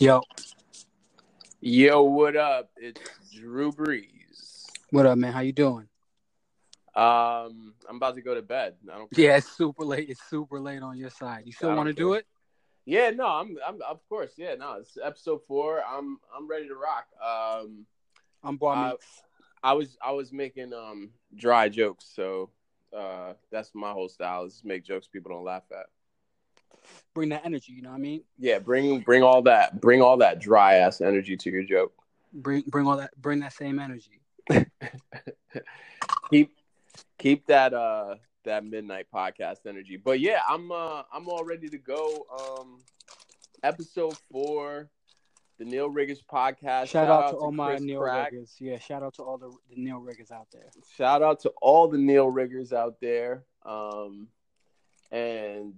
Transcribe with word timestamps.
Yo, 0.00 0.22
Yo, 1.60 2.02
what 2.04 2.34
up? 2.34 2.70
It's 2.78 3.02
Drew 3.34 3.70
Brees. 3.70 4.64
what 4.92 5.04
up, 5.04 5.18
man? 5.18 5.30
How 5.30 5.40
you 5.40 5.52
doing? 5.52 5.88
Um, 6.94 7.74
I'm 7.86 7.96
about 7.96 8.14
to 8.14 8.22
go 8.22 8.34
to 8.34 8.40
bed. 8.40 8.76
I 8.90 8.96
don't. 8.96 9.10
Yeah, 9.14 9.36
it's 9.36 9.54
super 9.54 9.84
late. 9.84 10.08
It's 10.08 10.22
super 10.22 10.58
late 10.58 10.80
on 10.80 10.96
your 10.96 11.10
side. 11.10 11.42
You 11.44 11.52
still 11.52 11.76
want 11.76 11.88
to 11.88 11.92
do 11.92 12.14
it? 12.14 12.26
Yeah, 12.86 13.10
no, 13.10 13.26
I'm. 13.26 13.58
I'm 13.62 13.82
of 13.82 14.00
course. 14.08 14.30
Yeah, 14.38 14.54
no. 14.54 14.78
It's 14.80 14.96
episode 14.96 15.42
four. 15.46 15.82
I'm. 15.86 16.18
I'm 16.34 16.48
ready 16.48 16.66
to 16.68 16.76
rock. 16.76 17.06
Um, 17.22 17.84
I'm 18.42 18.58
Uh, 18.62 18.92
meats. 18.92 19.22
I 19.62 19.74
was. 19.74 19.98
I 20.02 20.12
was 20.12 20.32
making 20.32 20.72
um 20.72 21.10
dry 21.36 21.68
jokes, 21.68 22.10
so 22.16 22.48
uh, 22.96 23.34
that's 23.52 23.74
my 23.74 23.92
whole 23.92 24.08
style. 24.08 24.44
Is 24.44 24.62
make 24.64 24.82
jokes 24.82 25.08
people 25.08 25.30
don't 25.30 25.44
laugh 25.44 25.64
at. 25.70 25.88
Bring 27.14 27.30
that 27.30 27.44
energy. 27.44 27.72
You 27.72 27.82
know 27.82 27.90
what 27.90 27.96
I 27.96 28.00
mean? 28.00 28.22
Yeah, 28.38 28.58
bring 28.58 29.00
bring 29.00 29.22
all 29.22 29.42
that 29.42 29.80
bring 29.80 30.00
all 30.00 30.16
that 30.18 30.38
dry 30.38 30.74
ass 30.76 31.00
energy 31.00 31.36
to 31.36 31.50
your 31.50 31.64
joke. 31.64 31.92
Bring 32.32 32.62
bring 32.66 32.86
all 32.86 32.96
that. 32.98 33.10
Bring 33.20 33.40
that 33.40 33.52
same 33.52 33.78
energy. 33.78 34.20
keep 36.30 36.52
keep 37.18 37.46
that 37.46 37.74
uh 37.74 38.14
that 38.44 38.64
midnight 38.64 39.06
podcast 39.12 39.66
energy. 39.66 39.96
But 39.96 40.20
yeah, 40.20 40.40
I'm 40.48 40.70
uh 40.72 41.02
I'm 41.12 41.28
all 41.28 41.44
ready 41.44 41.68
to 41.68 41.78
go. 41.78 42.26
Um 42.60 42.78
episode 43.62 44.16
four, 44.30 44.88
the 45.58 45.64
Neil 45.64 45.88
Riggers 45.88 46.22
podcast. 46.22 46.88
Shout, 46.88 47.08
out, 47.08 47.30
to 47.30 47.36
all 47.36 47.52
my 47.52 47.72
Chris 47.72 47.82
Neil 47.82 48.00
Crack. 48.00 48.32
riggers. 48.32 48.54
Yeah, 48.58 48.78
shout 48.78 49.02
out 49.02 49.14
to 49.14 49.22
all 49.22 49.36
the, 49.36 49.50
the 49.68 49.76
Neil 49.76 49.98
riggers 49.98 50.30
out 50.30 50.46
there. 50.52 50.70
Shout 50.96 51.22
out 51.22 51.40
to 51.40 51.50
all 51.60 51.88
the 51.88 51.98
Neil 51.98 52.28
Riggers 52.28 52.72
out 52.72 53.00
there. 53.00 53.44
Um 53.64 54.28
and 55.10 55.74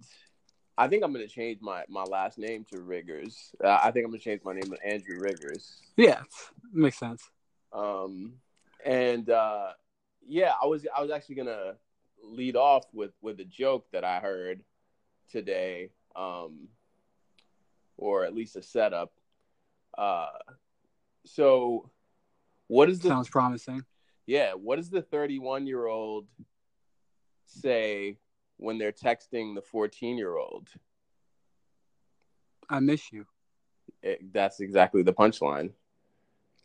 I 0.78 0.88
think 0.88 1.04
I'm 1.04 1.12
gonna 1.12 1.26
change 1.28 1.60
my, 1.60 1.84
my 1.88 2.02
last 2.04 2.38
name 2.38 2.64
to 2.72 2.80
Riggers. 2.80 3.54
Uh, 3.62 3.78
I 3.82 3.90
think 3.90 4.04
I'm 4.06 4.10
gonna 4.10 4.20
change 4.20 4.40
my 4.44 4.52
name 4.54 4.70
to 4.70 4.86
Andrew 4.86 5.20
Riggers. 5.20 5.80
Yeah, 5.96 6.22
makes 6.72 6.98
sense. 6.98 7.22
Um, 7.72 8.34
and 8.84 9.28
uh, 9.28 9.72
yeah, 10.26 10.52
I 10.62 10.66
was 10.66 10.86
I 10.96 11.02
was 11.02 11.10
actually 11.10 11.36
gonna 11.36 11.74
lead 12.24 12.56
off 12.56 12.84
with 12.92 13.12
with 13.20 13.38
a 13.40 13.44
joke 13.44 13.86
that 13.92 14.04
I 14.04 14.20
heard 14.20 14.62
today, 15.30 15.90
um, 16.16 16.68
or 17.96 18.24
at 18.24 18.34
least 18.34 18.56
a 18.56 18.62
setup. 18.62 19.12
Uh, 19.96 20.28
so 21.24 21.90
what 22.68 22.88
is 22.88 23.00
the 23.00 23.08
Sounds 23.08 23.28
promising. 23.28 23.84
yeah? 24.26 24.54
What 24.54 24.76
does 24.76 24.88
the 24.90 25.02
thirty 25.02 25.38
one 25.38 25.66
year 25.66 25.86
old 25.86 26.26
say 27.46 28.16
when 28.62 28.78
they're 28.78 28.92
texting 28.92 29.54
the 29.54 29.62
fourteen 29.62 30.16
year 30.16 30.36
old? 30.36 30.68
I 32.68 32.80
miss 32.80 33.12
you. 33.12 33.26
That's 34.32 34.60
exactly 34.60 35.02
the 35.02 35.12
punchline. 35.12 35.72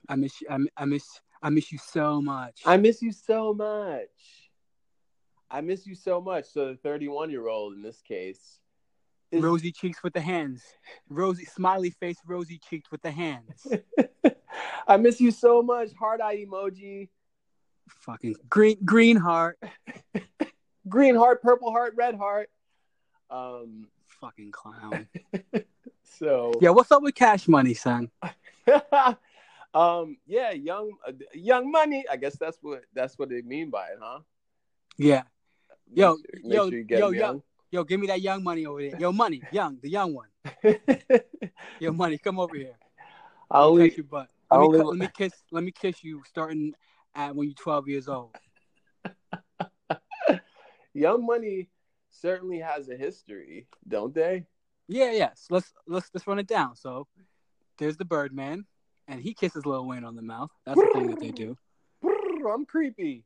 I 0.08 0.16
miss 0.16 0.42
you. 0.42 0.48
I, 0.50 0.58
I 0.78 0.86
miss. 0.86 1.06
I 1.42 1.50
miss 1.50 1.72
you 1.72 1.78
so 1.78 2.22
much. 2.22 2.62
I 2.66 2.78
miss 2.78 3.02
you 3.02 3.12
so 3.12 3.54
much. 3.54 4.10
I 5.50 5.62
miss 5.62 5.86
you 5.86 5.96
so 5.96 6.20
much. 6.20 6.46
So 6.46 6.70
the 6.70 6.76
31 6.78 7.30
year 7.30 7.48
old 7.48 7.74
in 7.74 7.82
this 7.82 8.02
case 8.02 8.60
is 9.32 9.44
rosy 9.44 9.72
cheeks 9.72 10.04
with 10.04 10.14
the 10.14 10.22
hands. 10.22 10.64
Rosy 11.10 11.46
smiley 11.46 11.92
face. 11.92 12.18
Rosy 12.26 12.60
cheeked 12.70 12.92
with 12.92 13.02
the 13.02 13.12
hands. 13.12 13.68
I 14.88 14.98
miss 14.98 15.20
you 15.20 15.32
so 15.32 15.62
much. 15.62 15.94
Heart 15.94 16.22
eye 16.22 16.46
emoji. 16.46 17.10
Fucking 17.90 18.36
green 18.50 18.78
green 18.84 19.18
heart. 19.18 19.60
Green 20.88 21.16
heart, 21.16 21.42
purple 21.42 21.72
heart, 21.72 21.94
red 21.96 22.16
heart. 22.16 22.50
Um 23.30 23.88
Fucking 24.08 24.52
clown. 24.52 25.08
so 26.04 26.54
Yeah, 26.62 26.70
what's 26.72 26.92
up 26.92 27.04
with 27.04 27.16
cash 27.16 27.48
money, 27.48 27.74
son? 27.74 28.10
um 29.74 30.18
yeah, 30.26 30.52
young 30.52 30.92
uh, 31.08 31.12
young 31.34 31.72
money. 31.72 32.06
I 32.10 32.18
guess 32.18 32.38
that's 32.38 32.58
what 32.62 32.84
that's 32.94 33.18
what 33.20 33.30
they 33.30 33.42
mean 33.42 33.70
by 33.70 33.88
it, 33.88 34.00
huh? 34.02 34.20
Yeah. 34.98 35.24
Yo, 35.94 36.18
sure- 36.18 36.24
yo, 36.44 36.70
sure 36.70 36.84
yo, 36.90 37.12
them 37.12 37.44
yo. 37.72 37.84
Give 37.84 38.00
me 38.00 38.08
that 38.08 38.22
young 38.22 38.44
money 38.44 38.66
over 38.66 38.82
there. 38.82 39.00
Yo, 39.00 39.12
money, 39.12 39.44
young, 39.52 39.78
the 39.82 39.90
young 39.90 40.14
one. 40.14 40.28
young. 40.64 40.76
Yo, 41.80 41.92
money, 41.92 42.18
come 42.18 42.40
over 42.40 42.56
here. 42.56 42.74
I'll, 43.50 43.76
me 43.76 43.82
only 43.82 43.90
touch 43.90 43.98
your 43.98 44.06
butt. 44.06 44.30
Let 44.52 44.60
me, 44.62 44.78
let 44.78 44.98
me 44.98 45.08
kiss. 45.16 45.34
Let 45.52 45.64
me 45.64 45.72
kiss 45.72 46.04
you, 46.04 46.24
starting 46.28 46.74
at 47.16 47.36
when 47.36 47.48
you're 47.48 47.56
12 47.56 47.88
years 47.88 48.08
old. 48.08 48.32
Young 50.98 51.26
Money 51.26 51.70
certainly 52.10 52.60
has 52.60 52.90
a 52.90 52.98
history, 52.98 53.68
don't 53.88 54.14
they? 54.16 54.46
Yeah, 54.88 55.12
yes. 55.12 55.46
Let's 55.50 55.72
let's 55.86 56.10
let's 56.14 56.26
run 56.26 56.40
it 56.40 56.48
down. 56.48 56.76
So, 56.76 57.08
there's 57.78 57.98
the 57.98 58.06
Birdman, 58.06 58.66
and 59.08 59.22
he 59.22 59.34
kisses 59.34 59.66
Lil 59.66 59.86
Wayne 59.86 60.04
on 60.04 60.16
the 60.16 60.22
mouth. 60.22 60.50
That's 60.66 60.82
the 60.82 60.90
thing 60.94 61.08
that 61.10 61.20
they 61.20 61.32
do. 61.32 61.56
I'm 62.04 62.66
creepy. 62.66 63.26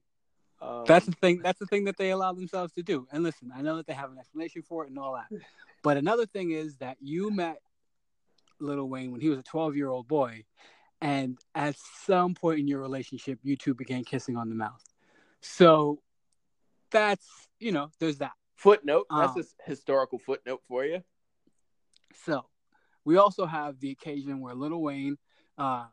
Um, 0.61 0.83
That's 0.85 1.05
the 1.05 1.13
thing. 1.13 1.41
That's 1.43 1.59
the 1.59 1.65
thing 1.65 1.85
that 1.85 1.97
they 1.97 2.09
allow 2.09 2.33
themselves 2.33 2.73
to 2.73 2.83
do. 2.83 3.07
And 3.11 3.23
listen, 3.23 3.51
I 3.55 3.61
know 3.61 3.77
that 3.77 3.87
they 3.87 3.93
have 3.93 4.11
an 4.11 4.17
explanation 4.17 4.63
for 4.63 4.83
it 4.83 4.89
and 4.89 4.99
all 4.99 5.13
that. 5.13 5.39
But 5.83 5.97
another 5.97 6.25
thing 6.25 6.51
is 6.51 6.77
that 6.77 6.97
you 6.99 7.31
met 7.31 7.57
Little 8.59 8.89
Wayne 8.89 9.11
when 9.11 9.21
he 9.21 9.29
was 9.29 9.39
a 9.39 9.43
12 9.43 9.75
year 9.75 9.89
old 9.89 10.07
boy, 10.07 10.43
and 11.01 11.37
at 11.55 11.75
some 12.05 12.35
point 12.35 12.59
in 12.59 12.67
your 12.67 12.79
relationship, 12.79 13.39
you 13.43 13.55
two 13.55 13.73
began 13.73 14.03
kissing 14.03 14.37
on 14.37 14.49
the 14.49 14.55
mouth. 14.55 14.83
So 15.41 16.01
that's 16.91 17.25
you 17.59 17.72
know, 17.72 17.90
there's 18.00 18.18
that. 18.19 18.34
footnote. 18.56 19.06
That's 19.09 19.35
Um, 19.35 19.44
a 19.66 19.69
historical 19.69 20.19
footnote 20.19 20.62
for 20.68 20.85
you. 20.85 21.02
So 22.25 22.46
we 23.06 23.18
also 23.18 23.46
have 23.46 23.79
the 23.79 23.91
occasion 23.91 24.40
where 24.41 24.53
Little 24.53 24.81
Wayne, 24.81 25.18
uh, 25.57 25.85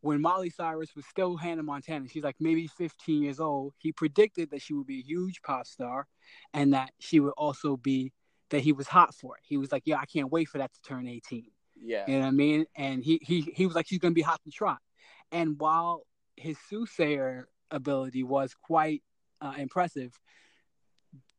when 0.00 0.20
Miley 0.20 0.50
Cyrus 0.50 0.94
was 0.94 1.04
still 1.06 1.36
Hannah 1.36 1.62
Montana, 1.62 2.08
she's 2.08 2.22
like 2.24 2.36
maybe 2.40 2.66
15 2.66 3.22
years 3.22 3.40
old, 3.40 3.74
he 3.78 3.92
predicted 3.92 4.50
that 4.50 4.62
she 4.62 4.72
would 4.74 4.86
be 4.86 5.00
a 5.00 5.02
huge 5.02 5.42
pop 5.42 5.66
star 5.66 6.06
and 6.54 6.72
that 6.74 6.90
she 6.98 7.20
would 7.20 7.34
also 7.36 7.76
be 7.76 8.12
that 8.50 8.60
he 8.60 8.72
was 8.72 8.86
hot 8.86 9.14
for 9.14 9.36
it. 9.36 9.42
He 9.46 9.56
was 9.56 9.70
like, 9.72 9.82
Yeah, 9.84 9.98
I 9.98 10.06
can't 10.06 10.30
wait 10.30 10.48
for 10.48 10.58
that 10.58 10.72
to 10.72 10.80
turn 10.82 11.06
18. 11.06 11.44
Yeah. 11.82 12.04
You 12.06 12.14
know 12.14 12.20
what 12.20 12.28
I 12.28 12.30
mean? 12.32 12.66
And 12.76 13.02
he 13.04 13.20
he 13.22 13.40
he 13.54 13.66
was 13.66 13.74
like, 13.74 13.86
She's 13.88 13.98
gonna 13.98 14.14
be 14.14 14.22
hot 14.22 14.40
to 14.44 14.50
trot. 14.50 14.78
And 15.32 15.58
while 15.60 16.02
his 16.36 16.56
soothsayer 16.68 17.48
ability 17.70 18.22
was 18.22 18.54
quite 18.54 19.02
uh, 19.40 19.54
impressive, 19.58 20.12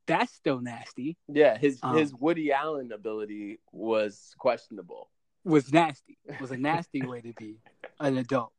that's 0.08 0.34
still 0.34 0.60
nasty. 0.60 1.18
Yeah, 1.28 1.58
his 1.58 1.80
Um, 1.84 1.96
his 1.98 2.14
Woody 2.14 2.52
Allen 2.52 2.92
ability 2.92 3.60
was 3.72 4.34
questionable. 4.38 5.10
Was 5.44 5.72
nasty. 5.72 6.18
Was 6.40 6.52
a 6.52 6.58
nasty 6.58 7.02
way 7.02 7.22
to 7.22 7.34
be 7.34 7.60
an 8.00 8.18
adult. 8.18 8.52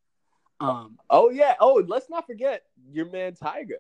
Um, 0.61 0.99
Oh 1.11 1.31
yeah. 1.31 1.55
Oh, 1.61 1.83
let's 1.87 2.09
not 2.09 2.27
forget 2.27 2.63
your 2.91 3.11
man 3.11 3.35
Tyga. 3.35 3.79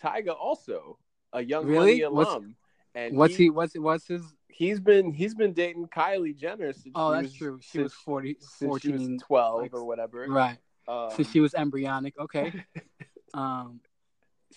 Tyga 0.00 0.34
also 0.38 0.98
a 1.32 1.42
young 1.42 1.66
Really? 1.66 2.00
money 2.02 2.14
What's- 2.14 2.30
alum. 2.30 2.56
and 2.94 3.16
what's 3.16 3.34
he? 3.36 3.50
What's 3.50 3.76
what's 3.78 4.06
his? 4.06 4.22
He's 4.48 4.80
been 4.80 5.12
he's 5.12 5.34
been 5.34 5.52
dating 5.52 5.88
Kylie 5.88 6.36
Jenner 6.36 6.72
since 6.72 6.92
Oh, 6.94 7.10
she 7.10 7.14
that's 7.14 7.24
was, 7.32 7.34
true. 7.38 7.58
She 7.62 7.68
since- 7.70 7.82
was 7.84 7.92
40, 7.94 8.34
since 8.40 8.50
she 8.60 8.64
14, 8.66 9.12
was 9.14 9.22
twelve 9.22 9.62
like- 9.62 9.74
or 9.74 9.84
whatever. 9.84 10.26
right? 10.28 10.58
Um, 10.88 11.10
Since 11.14 11.30
she 11.30 11.40
was 11.40 11.54
embryonic. 11.54 12.14
Okay. 12.18 12.52
Um, 13.34 13.80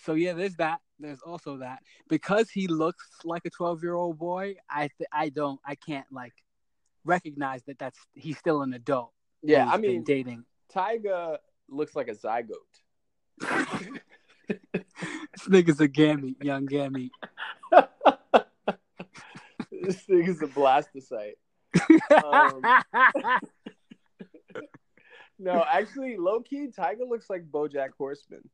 so 0.02 0.14
yeah, 0.14 0.32
there's 0.32 0.56
that. 0.56 0.80
There's 0.98 1.20
also 1.20 1.58
that 1.58 1.80
because 2.08 2.48
he 2.50 2.66
looks 2.68 3.06
like 3.24 3.42
a 3.44 3.50
12 3.50 3.82
year 3.82 3.94
old 3.94 4.18
boy. 4.18 4.56
I 4.70 4.88
th- 4.98 5.08
I 5.12 5.28
don't 5.28 5.60
I 5.66 5.74
can't 5.74 6.06
like 6.10 6.32
recognize 7.04 7.62
that 7.64 7.78
that's 7.78 7.98
he's 8.14 8.38
still 8.38 8.62
an 8.62 8.72
adult. 8.72 9.12
yeah, 9.42 9.68
I 9.70 9.76
mean 9.76 10.04
dating. 10.04 10.44
Tyga 10.74 11.38
looks 11.68 11.94
like 11.94 12.08
a 12.08 12.14
zygote. 12.14 12.56
this 14.48 15.48
nigga's 15.48 15.80
a 15.80 15.88
gamete, 15.88 16.42
young 16.42 16.66
gamete. 16.66 17.10
this 19.70 20.06
nigga's 20.06 20.42
a 20.42 20.46
blastocyte. 20.46 21.34
Um, 22.24 22.62
No, 25.38 25.64
actually, 25.70 26.16
low 26.16 26.40
key, 26.40 26.68
Tyga 26.68 27.08
looks 27.08 27.28
like 27.28 27.44
BoJack 27.50 27.90
Horseman. 27.98 28.48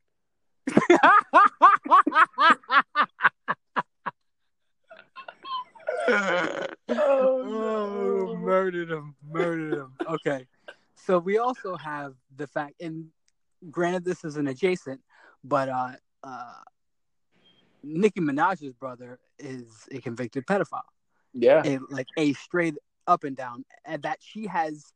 Oh, 6.89 8.37
murdered 8.41 8.91
him, 8.91 9.15
murdered 9.29 9.75
him. 9.75 9.93
Okay, 10.09 10.47
so 10.95 11.19
we 11.19 11.39
also 11.39 11.77
have 11.77 12.15
the 12.37 12.47
fact, 12.47 12.75
and 12.81 13.07
granted, 13.71 14.05
this 14.05 14.25
is 14.25 14.37
an 14.37 14.47
adjacent, 14.49 15.01
but 15.45 15.69
uh, 15.69 15.93
uh, 16.23 16.53
Nicki 17.83 18.21
Minaj's 18.21 18.73
brother 18.75 19.19
is 19.39 19.89
a 19.91 20.01
convicted 20.01 20.47
pedophile, 20.47 20.83
Yeah, 21.33 21.63
a, 21.65 21.79
like 21.91 22.09
a 22.17 22.33
straight 22.35 22.75
up 23.07 23.25
and 23.25 23.37
down, 23.37 23.65
and 23.85 24.03
that 24.03 24.19
she 24.21 24.47
has 24.47 24.93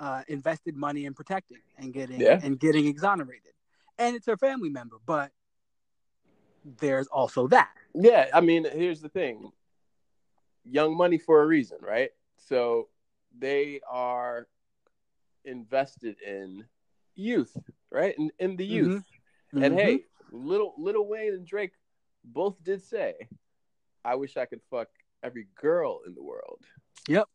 uh, 0.00 0.22
invested 0.28 0.76
money 0.76 1.04
in 1.04 1.14
protecting 1.14 1.62
and 1.78 1.92
getting 1.92 2.20
Yeah. 2.20 2.40
and 2.42 2.58
getting 2.58 2.86
exonerated, 2.86 3.52
and 4.02 4.16
it's 4.16 4.26
her 4.26 4.36
family 4.36 4.68
member, 4.68 4.96
but 5.06 5.30
there's 6.64 7.06
also 7.06 7.46
that. 7.48 7.70
yeah. 7.94 8.28
I 8.34 8.40
mean, 8.40 8.66
here's 8.70 9.00
the 9.00 9.08
thing: 9.08 9.50
Young 10.64 10.96
Money 10.96 11.18
for 11.18 11.42
a 11.42 11.46
reason, 11.46 11.78
right? 11.80 12.10
So 12.36 12.88
they 13.38 13.80
are 13.88 14.48
invested 15.44 16.16
in 16.26 16.64
youth, 17.14 17.56
right? 17.90 18.14
In, 18.18 18.30
in 18.38 18.56
the 18.56 18.66
youth. 18.66 19.04
Mm-hmm. 19.54 19.62
And 19.62 19.78
hey, 19.78 20.04
little 20.30 20.74
little 20.78 21.06
Wayne 21.06 21.34
and 21.34 21.46
Drake 21.46 21.72
both 22.24 22.62
did 22.62 22.82
say, 22.82 23.14
"I 24.04 24.16
wish 24.16 24.36
I 24.36 24.46
could 24.46 24.62
fuck 24.70 24.88
every 25.22 25.46
girl 25.60 26.00
in 26.06 26.14
the 26.14 26.22
world." 26.22 26.60
Yep, 27.08 27.28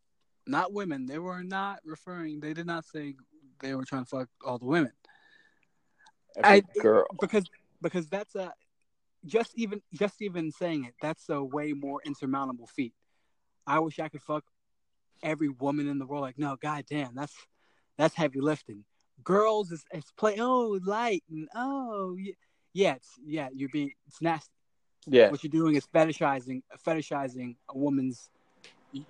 not 0.46 0.74
women. 0.74 1.06
They 1.06 1.20
were 1.20 1.44
not 1.44 1.80
referring. 1.86 2.40
They 2.40 2.54
did 2.54 2.66
not 2.66 2.86
say 2.86 3.16
they 3.62 3.76
were 3.76 3.86
trying 3.86 4.04
to 4.04 4.10
fuck 4.10 4.30
all 4.46 4.58
the 4.58 4.66
women. 4.66 4.92
I- 6.44 6.62
girl. 6.82 7.06
because 7.20 7.46
because 7.82 8.08
that's 8.08 8.36
a 8.36 8.54
just 9.26 9.52
even 9.56 9.82
just 9.94 10.22
even 10.22 10.52
saying 10.52 10.86
it 10.86 10.94
that's 11.02 11.28
a 11.30 11.44
way 11.44 11.74
more 11.74 12.00
insurmountable 12.06 12.68
feat 12.68 12.94
i 13.66 13.80
wish 13.80 14.00
i 14.00 14.08
could 14.08 14.22
fuck 14.22 14.44
every 15.24 15.50
woman 15.50 15.88
in 15.88 15.98
the 16.00 16.06
world 16.06 16.22
like 16.22 16.38
no 16.38 16.56
god 16.62 16.86
damn 16.90 17.14
that's 17.16 17.34
that's 17.98 18.14
heavy 18.16 18.40
lifting 18.40 18.84
girls 19.24 19.72
is 19.72 19.84
it's 19.92 20.12
play 20.12 20.38
oh 20.40 20.80
light 20.86 21.24
and 21.32 21.48
oh 21.56 22.16
yeah, 22.18 22.34
yeah 22.74 22.94
it's 22.94 23.10
yeah 23.26 23.50
you're 23.54 23.70
being 23.70 23.92
it's 24.08 24.22
nasty 24.22 24.52
Yeah. 25.08 25.32
what 25.32 25.44
you're 25.44 25.50
doing 25.52 25.76
is 25.76 25.88
fetishizing 25.88 26.62
fetishizing 26.86 27.56
a 27.70 27.78
woman's 27.78 28.30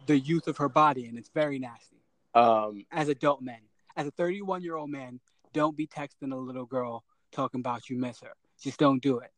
the 0.07 0.17
youth 0.17 0.47
of 0.47 0.57
her 0.57 0.69
body 0.69 1.05
and 1.05 1.17
it's 1.17 1.29
very 1.29 1.59
nasty 1.59 2.01
Um. 2.33 2.85
as 2.91 3.09
adult 3.09 3.41
men 3.41 3.59
as 3.97 4.07
a 4.07 4.11
31 4.11 4.61
year 4.63 4.75
old 4.77 4.89
man 4.89 5.19
don't 5.53 5.75
be 5.75 5.85
texting 5.87 6.31
a 6.31 6.35
little 6.35 6.65
girl 6.65 7.03
talking 7.31 7.59
about 7.59 7.89
you 7.89 7.97
miss 7.97 8.19
her 8.21 8.33
just 8.61 8.79
don't 8.79 9.01
do 9.01 9.19
it 9.19 9.31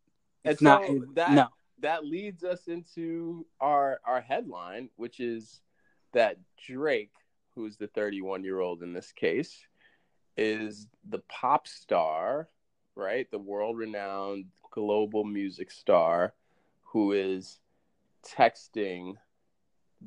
it's 0.43 0.61
not 0.61 0.81
that 1.15 1.31
no 1.31 1.47
that 1.81 2.05
leads 2.05 2.43
us 2.43 2.67
into 2.67 3.45
our 3.59 3.99
our 4.05 4.21
headline, 4.21 4.89
which 4.95 5.19
is 5.19 5.61
that 6.13 6.37
Drake, 6.67 7.13
who's 7.55 7.77
the 7.77 7.87
31 7.87 8.43
year 8.43 8.59
old 8.59 8.83
in 8.83 8.93
this 8.93 9.11
case, 9.11 9.65
is 10.37 10.87
the 11.07 11.19
pop 11.29 11.67
star, 11.67 12.49
right? 12.95 13.29
The 13.31 13.39
world 13.39 13.77
renowned 13.77 14.45
global 14.71 15.23
music 15.23 15.71
star 15.71 16.33
who 16.83 17.11
is 17.13 17.59
texting 18.25 19.15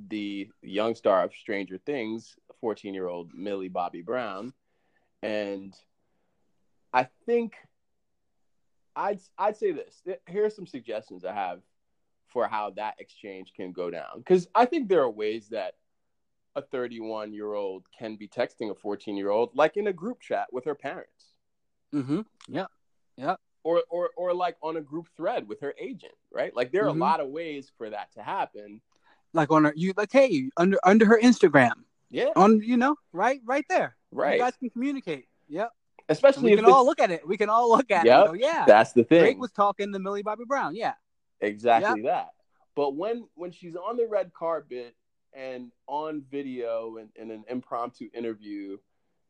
the 0.08 0.48
young 0.62 0.94
star 0.94 1.22
of 1.22 1.32
Stranger 1.34 1.78
Things, 1.78 2.36
14 2.60 2.94
year 2.94 3.08
old 3.08 3.32
Millie 3.34 3.68
Bobby 3.68 4.02
Brown. 4.02 4.52
And 5.22 5.74
I 6.92 7.06
think 7.26 7.54
I'd 8.96 9.20
I'd 9.38 9.56
say 9.56 9.72
this. 9.72 10.02
Here 10.28 10.44
are 10.44 10.50
some 10.50 10.66
suggestions 10.66 11.24
I 11.24 11.32
have 11.32 11.60
for 12.28 12.46
how 12.46 12.70
that 12.70 12.94
exchange 12.98 13.52
can 13.54 13.72
go 13.72 13.90
down. 13.90 14.18
Because 14.18 14.48
I 14.54 14.64
think 14.64 14.88
there 14.88 15.02
are 15.02 15.10
ways 15.10 15.48
that 15.50 15.74
a 16.56 16.62
31 16.62 17.32
year 17.32 17.52
old 17.54 17.84
can 17.98 18.16
be 18.16 18.28
texting 18.28 18.70
a 18.70 18.74
14 18.74 19.16
year 19.16 19.30
old, 19.30 19.50
like 19.54 19.76
in 19.76 19.86
a 19.86 19.92
group 19.92 20.20
chat 20.20 20.48
with 20.52 20.64
her 20.64 20.74
parents, 20.74 21.34
mm-hmm 21.94 22.20
yeah 22.48 22.66
Yeah. 23.16 23.36
or 23.64 23.82
or 23.90 24.10
or 24.16 24.34
like 24.34 24.56
on 24.62 24.76
a 24.76 24.80
group 24.80 25.08
thread 25.16 25.46
with 25.48 25.60
her 25.60 25.74
agent, 25.78 26.14
right? 26.32 26.54
Like 26.54 26.72
there 26.72 26.84
are 26.86 26.90
Mhm. 26.92 26.96
a 26.96 26.98
lot 26.98 27.20
of 27.20 27.28
ways 27.28 27.70
for 27.78 27.88
that 27.90 28.12
to 28.14 28.22
happen. 28.22 28.80
like 29.34 29.50
on 29.50 29.64
her 29.64 29.72
you 29.76 29.94
like 29.96 30.12
hey 30.12 30.50
under 30.58 30.78
under 30.84 31.06
her 31.06 31.18
instagram 31.22 31.84
Yeah, 32.10 32.32
on 32.36 32.60
you 32.60 32.76
know 32.76 32.96
right 33.14 33.40
right 33.46 33.64
there 33.70 33.96
right. 34.10 34.34
you 34.34 34.38
guys 34.44 34.54
can 34.58 34.68
communicate 34.68 35.26
yep 35.48 35.70
Especially 36.08 36.44
we 36.44 36.52
if 36.52 36.58
can 36.60 36.70
all 36.70 36.84
look 36.84 37.00
at 37.00 37.10
it. 37.10 37.26
We 37.26 37.36
can 37.36 37.48
all 37.48 37.70
look 37.70 37.90
at 37.90 38.04
Yep, 38.06 38.24
it 38.24 38.26
go, 38.28 38.32
yeah 38.34 38.64
that's 38.66 38.92
the 38.92 39.04
thing. 39.04 39.20
drake 39.20 39.38
was 39.40 39.52
talking 39.52 39.92
to 39.92 39.98
millie 39.98 40.22
bobby 40.22 40.44
brown. 40.46 40.74
Yeah. 40.74 40.94
Exactly 41.40 42.02
that. 42.02 42.30
But 42.74 42.96
when 42.96 43.26
when 43.34 43.50
she's 43.52 43.76
on 43.76 43.96
the 43.96 44.06
red 44.06 44.32
carpet 44.32 44.94
and 45.34 45.70
on 45.86 46.22
video 46.30 46.98
and 46.98 47.08
in 47.16 47.30
an 47.30 47.44
impromptu 47.48 48.08
interview 48.14 48.76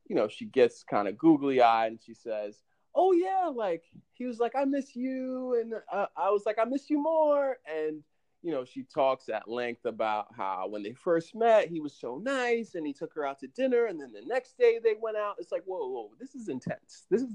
you 0.08 0.16
know 0.16 0.28
she 0.28 0.44
gets 0.46 0.82
kind 0.82 1.06
of 1.06 1.16
googly 1.16 1.62
eyed 1.62 1.92
and 1.92 2.00
she 2.04 2.12
says 2.12 2.60
oh 2.94 3.12
yeah 3.12 3.46
like 3.54 3.84
he 4.14 4.26
was 4.26 4.40
like 4.40 4.52
i 4.56 4.64
miss 4.64 4.96
you 4.96 5.58
and 5.60 5.74
uh, 5.92 6.06
i 6.16 6.28
was 6.28 6.42
like 6.44 6.58
i 6.58 6.64
miss 6.64 6.90
you 6.90 7.00
more. 7.00 7.56
And 7.66 8.02
you 8.42 8.50
know 8.50 8.64
she 8.64 8.82
talks 8.82 9.28
at 9.28 9.48
length 9.48 9.84
about 9.84 10.26
how 10.36 10.66
when 10.68 10.82
they 10.82 10.92
first 10.92 11.34
met 11.34 11.68
he 11.68 11.80
was 11.80 11.94
so 11.94 12.18
nice 12.18 12.74
and 12.74 12.86
he 12.86 12.92
took 12.92 13.14
her 13.14 13.24
out 13.24 13.38
to 13.38 13.46
dinner 13.48 13.86
and 13.86 14.00
then 14.00 14.12
the 14.12 14.22
next 14.26 14.58
day 14.58 14.78
they 14.82 14.94
went 15.00 15.16
out. 15.16 15.36
It's 15.38 15.52
like 15.52 15.62
whoa 15.64 15.88
whoa 15.88 16.10
this 16.18 16.34
is 16.34 16.48
intense. 16.48 17.06
This 17.10 17.22
is 17.22 17.30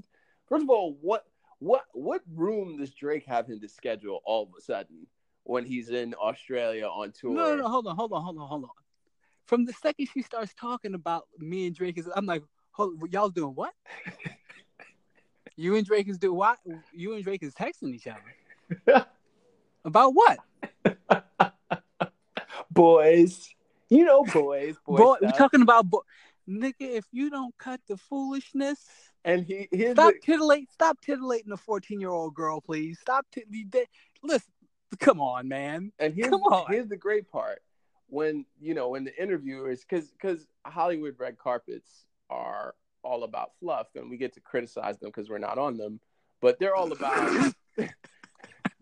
first 0.46 0.64
of 0.64 0.70
all 0.70 0.96
what 1.00 1.24
what 1.58 1.84
what 1.92 2.22
room 2.34 2.78
does 2.78 2.94
Drake 2.94 3.24
have 3.26 3.46
him 3.46 3.60
to 3.60 3.68
schedule 3.68 4.20
all 4.24 4.44
of 4.44 4.50
a 4.56 4.60
sudden 4.60 5.06
when 5.44 5.64
he's 5.64 5.90
in 5.90 6.14
Australia 6.14 6.86
on 6.86 7.12
tour? 7.12 7.34
no, 7.34 7.56
no 7.56 7.62
no 7.62 7.68
hold 7.68 7.86
on 7.86 7.96
hold 7.96 8.12
on 8.12 8.22
hold 8.22 8.38
on 8.38 8.48
hold 8.48 8.64
on. 8.64 8.70
From 9.46 9.64
the 9.64 9.72
second 9.72 10.08
she 10.12 10.22
starts 10.22 10.52
talking 10.54 10.94
about 10.94 11.26
me 11.38 11.66
and 11.66 11.74
drake 11.74 11.98
is 11.98 12.08
i'm 12.14 12.26
like 12.26 12.42
hold, 12.72 13.00
y'all 13.10 13.30
doing 13.30 13.54
what? 13.54 13.72
You 15.60 15.74
and 15.74 15.84
drake 15.84 16.08
is 16.08 16.18
doing 16.18 16.36
what 16.36 16.60
you 16.92 17.14
and 17.14 17.24
drake 17.24 17.42
is 17.42 17.52
texting 17.52 17.92
each 17.92 18.06
other. 18.06 19.04
About 19.84 20.10
what 20.14 20.38
boys, 22.78 23.54
you 23.88 24.04
know, 24.04 24.24
boys, 24.24 24.76
boys. 24.86 24.98
boy 24.98 25.16
we're 25.20 25.32
talking 25.32 25.62
about 25.62 25.90
bo- 25.90 26.04
nigga 26.48 26.74
if 26.78 27.04
you 27.10 27.28
don't 27.28 27.56
cut 27.58 27.80
the 27.88 27.96
foolishness 27.96 28.78
and 29.24 29.44
he 29.44 29.68
Stop 29.92 30.14
the, 30.14 30.20
titillate. 30.22 30.70
Stop 30.70 31.00
titillating 31.00 31.52
a 31.52 31.56
fourteen-year-old 31.56 32.34
girl, 32.34 32.60
please. 32.60 32.98
Stop. 33.00 33.26
T- 33.32 33.44
listen, 34.22 34.52
come 35.00 35.20
on, 35.20 35.48
man. 35.48 35.92
and 35.98 36.14
here's 36.14 36.30
come 36.30 36.42
on. 36.42 36.70
here's 36.70 36.88
the 36.88 36.96
great 36.96 37.30
part 37.30 37.60
when 38.08 38.46
you 38.60 38.74
know 38.74 38.90
when 38.90 39.04
the 39.04 39.22
interviewers 39.22 39.84
because 39.84 40.10
because 40.10 40.46
Hollywood 40.64 41.16
red 41.18 41.36
carpets 41.36 42.06
are 42.30 42.74
all 43.02 43.24
about 43.24 43.52
fluff 43.60 43.88
and 43.96 44.08
we 44.08 44.16
get 44.16 44.34
to 44.34 44.40
criticize 44.40 44.98
them 44.98 45.08
because 45.08 45.28
we're 45.28 45.38
not 45.38 45.58
on 45.58 45.76
them, 45.76 46.00
but 46.40 46.58
they're 46.58 46.76
all 46.76 46.92
about 46.92 47.52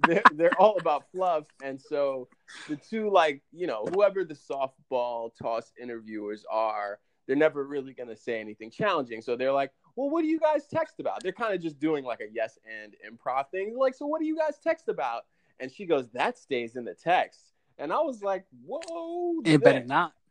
they're, 0.07 0.23
they're 0.35 0.61
all 0.61 0.77
about 0.79 1.05
fluff 1.13 1.45
and 1.63 1.81
so 1.81 2.29
the 2.69 2.77
two 2.77 3.11
like 3.11 3.43
you 3.53 3.67
know 3.67 3.85
whoever 3.95 4.25
the 4.25 4.35
softball 4.35 5.31
toss 5.41 5.73
interviewers 5.81 6.45
are 6.51 6.99
they're 7.27 7.37
never 7.37 7.65
really 7.65 7.93
going 7.93 8.09
to 8.09 8.17
say 8.17 8.41
anything 8.41 8.71
challenging 8.71 9.21
so 9.21 9.37
they're 9.37 9.53
like 9.53 9.73
well 9.97 10.11
what 10.11 10.23
do 10.23 10.29
you 10.29 10.39
guys 10.41 10.67
text 10.67 11.01
about 11.01 11.23
they're 11.23 11.33
kind 11.33 11.55
of 11.55 11.61
just 11.61 11.79
doing 11.79 12.05
like 12.05 12.21
a 12.21 12.33
yes 12.33 12.59
and 12.83 12.95
improv 13.09 13.51
thing 13.51 13.77
like 13.77 13.95
so 13.95 14.07
what 14.07 14.21
do 14.21 14.27
you 14.27 14.37
guys 14.37 14.59
text 14.63 14.89
about 14.89 15.25
and 15.61 15.71
she 15.71 15.87
goes 15.87 16.09
that 16.11 16.39
stays 16.39 16.77
in 16.77 16.85
the 16.85 16.95
text 16.95 17.53
and 17.79 17.93
i 17.93 18.01
was 18.01 18.23
like 18.23 18.45
whoa 18.65 19.41
It 19.45 19.63
better 19.63 19.85
not. 19.85 20.13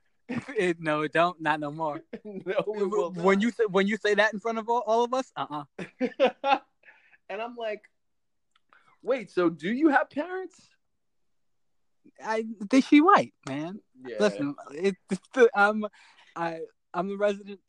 It, 0.57 0.81
no, 0.81 1.03
it 1.03 1.13
don't. 1.13 1.39
Not 1.39 1.59
no 1.59 1.69
more. 1.69 2.01
no 2.23 2.63
when 2.65 3.37
not. 3.37 3.41
you 3.43 3.51
say 3.51 3.65
when 3.69 3.85
you 3.85 3.95
say 3.95 4.15
that 4.15 4.33
in 4.33 4.39
front 4.39 4.57
of 4.57 4.67
all, 4.67 4.83
all 4.87 5.03
of 5.03 5.13
us, 5.13 5.31
uh, 5.35 5.63
uh 5.83 6.57
and 7.29 7.41
i'm 7.41 7.55
like 7.55 7.83
wait 9.05 9.31
so 9.31 9.49
do 9.49 9.71
you 9.71 9.87
have 9.89 10.09
parents 10.09 10.69
I 12.23 12.45
think 12.69 12.85
she 12.85 13.01
white, 13.01 13.33
man. 13.47 13.79
yeah 14.07 14.15
Listen, 14.19 14.55
it, 14.71 14.95
it's- 15.11 15.47
I'm 15.55 15.85
I 16.35 16.59
I'm 16.93 17.09
the 17.09 17.17
resident. 17.17 17.59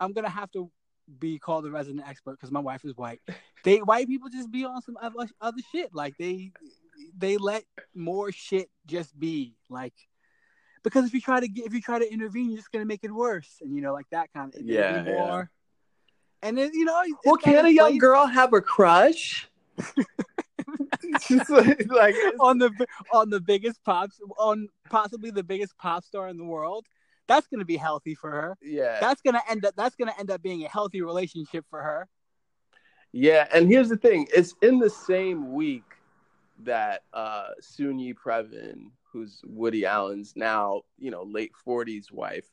I'm 0.00 0.12
gonna 0.12 0.30
have 0.30 0.50
to 0.52 0.70
be 1.18 1.38
called 1.38 1.64
the 1.64 1.70
resident 1.70 2.08
expert 2.08 2.32
because 2.32 2.50
my 2.50 2.60
wife 2.60 2.84
is 2.84 2.96
white. 2.96 3.20
They 3.64 3.78
white 3.78 4.08
people 4.08 4.28
just 4.28 4.50
be 4.50 4.64
on 4.64 4.82
some 4.82 4.96
other, 5.00 5.28
other 5.40 5.62
shit. 5.70 5.94
Like 5.94 6.14
they 6.18 6.50
they 7.16 7.36
let 7.36 7.64
more 7.94 8.32
shit 8.32 8.68
just 8.86 9.16
be. 9.16 9.54
Like 9.70 9.94
because 10.82 11.04
if 11.06 11.14
you 11.14 11.20
try 11.20 11.38
to 11.38 11.46
get 11.46 11.66
if 11.66 11.72
you 11.74 11.80
try 11.80 11.98
to 12.00 12.12
intervene, 12.12 12.48
you're 12.50 12.58
just 12.58 12.72
gonna 12.72 12.86
make 12.86 13.04
it 13.04 13.12
worse. 13.12 13.58
And 13.60 13.76
you 13.76 13.82
know, 13.82 13.92
like 13.92 14.06
that 14.10 14.32
kind 14.34 14.52
of 14.54 14.62
Yeah, 14.62 15.04
yeah. 15.04 15.12
more. 15.12 15.50
And 16.42 16.58
then 16.58 16.70
you 16.74 16.84
know, 16.86 17.00
it's 17.04 17.14
Well, 17.24 17.36
can 17.36 17.66
a 17.66 17.68
young 17.68 17.90
place 17.90 18.00
girl 18.00 18.26
have 18.26 18.52
a 18.52 18.60
crush? 18.60 19.48
Like, 21.48 21.86
like, 21.90 22.14
on 22.40 22.58
the 22.58 22.70
on 23.12 23.30
the 23.30 23.40
biggest 23.40 23.82
pops 23.84 24.18
on 24.38 24.68
possibly 24.90 25.30
the 25.30 25.42
biggest 25.42 25.76
pop 25.78 26.04
star 26.04 26.28
in 26.28 26.36
the 26.36 26.44
world? 26.44 26.86
That's 27.28 27.46
gonna 27.46 27.64
be 27.64 27.76
healthy 27.76 28.14
for 28.14 28.30
her. 28.30 28.56
yeah, 28.62 28.98
that's 29.00 29.22
gonna 29.22 29.42
end 29.48 29.64
up 29.64 29.74
that's 29.76 29.96
gonna 29.96 30.14
end 30.18 30.30
up 30.30 30.42
being 30.42 30.64
a 30.64 30.68
healthy 30.68 31.02
relationship 31.02 31.64
for 31.70 31.82
her. 31.82 32.08
yeah. 33.12 33.46
And 33.54 33.68
here's 33.68 33.88
the 33.88 33.96
thing: 33.96 34.28
it's 34.34 34.54
in 34.62 34.78
the 34.78 34.90
same 34.90 35.52
week 35.52 35.84
that 36.64 37.02
uh, 37.12 37.48
Soon-Yi 37.60 38.14
Previn, 38.14 38.90
who's 39.12 39.40
Woody 39.44 39.84
Allen's 39.84 40.34
now 40.36 40.82
you 40.98 41.10
know 41.10 41.22
late 41.22 41.52
forties 41.64 42.10
wife, 42.12 42.46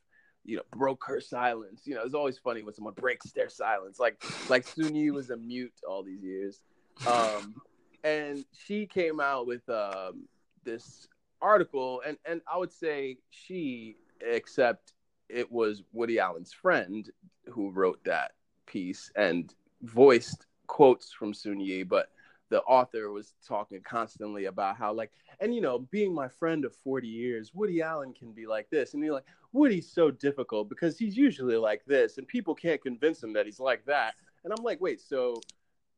you 0.45 0.57
know, 0.57 0.63
broke 0.75 1.03
her 1.07 1.21
silence. 1.21 1.81
You 1.85 1.95
know, 1.95 2.03
it's 2.03 2.15
always 2.15 2.37
funny 2.37 2.63
when 2.63 2.73
someone 2.73 2.93
breaks 2.95 3.31
their 3.31 3.49
silence. 3.49 3.99
Like 3.99 4.21
like 4.49 4.67
Soon-Yi 4.67 5.11
was 5.11 5.29
a 5.29 5.37
mute 5.37 5.73
all 5.87 6.03
these 6.03 6.21
years. 6.23 6.61
Um, 7.07 7.55
and 8.03 8.45
she 8.51 8.85
came 8.85 9.19
out 9.19 9.47
with 9.47 9.67
um, 9.69 10.27
this 10.63 11.07
article, 11.41 12.01
and 12.05 12.17
and 12.25 12.41
I 12.51 12.57
would 12.57 12.71
say 12.71 13.17
she, 13.29 13.97
except 14.21 14.93
it 15.29 15.51
was 15.51 15.83
Woody 15.93 16.19
Allen's 16.19 16.53
friend 16.53 17.09
who 17.49 17.69
wrote 17.69 18.03
that 18.03 18.31
piece 18.65 19.11
and 19.15 19.53
voiced 19.83 20.45
quotes 20.67 21.11
from 21.11 21.33
Soon-Yi, 21.33 21.83
but 21.83 22.09
the 22.49 22.61
author 22.61 23.11
was 23.11 23.33
talking 23.47 23.81
constantly 23.81 24.45
about 24.45 24.75
how 24.75 24.91
like 24.91 25.11
and 25.39 25.53
you 25.53 25.61
know 25.61 25.79
being 25.91 26.13
my 26.13 26.27
friend 26.27 26.65
of 26.65 26.75
40 26.75 27.07
years 27.07 27.51
woody 27.53 27.79
allen 27.79 28.11
can 28.11 28.31
be 28.31 28.47
like 28.47 28.67
this 28.71 28.95
and 28.95 29.03
you're 29.03 29.13
like 29.13 29.25
Woody's 29.51 29.91
so 29.91 30.11
difficult 30.11 30.69
because 30.69 30.97
he's 30.97 31.17
usually 31.17 31.55
like 31.55 31.83
this, 31.85 32.17
and 32.17 32.27
people 32.27 32.53
can't 32.53 32.81
convince 32.81 33.21
him 33.23 33.33
that 33.33 33.45
he's 33.45 33.59
like 33.59 33.85
that. 33.85 34.15
And 34.43 34.53
I'm 34.53 34.63
like, 34.63 34.79
wait, 34.79 35.01
so 35.01 35.41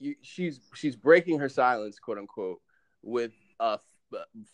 you, 0.01 0.15
she's 0.22 0.60
she's 0.74 0.96
breaking 0.96 1.39
her 1.39 1.50
silence, 1.50 2.00
quote 2.00 2.17
unquote, 2.17 2.60
with 3.03 3.34
a 3.60 3.79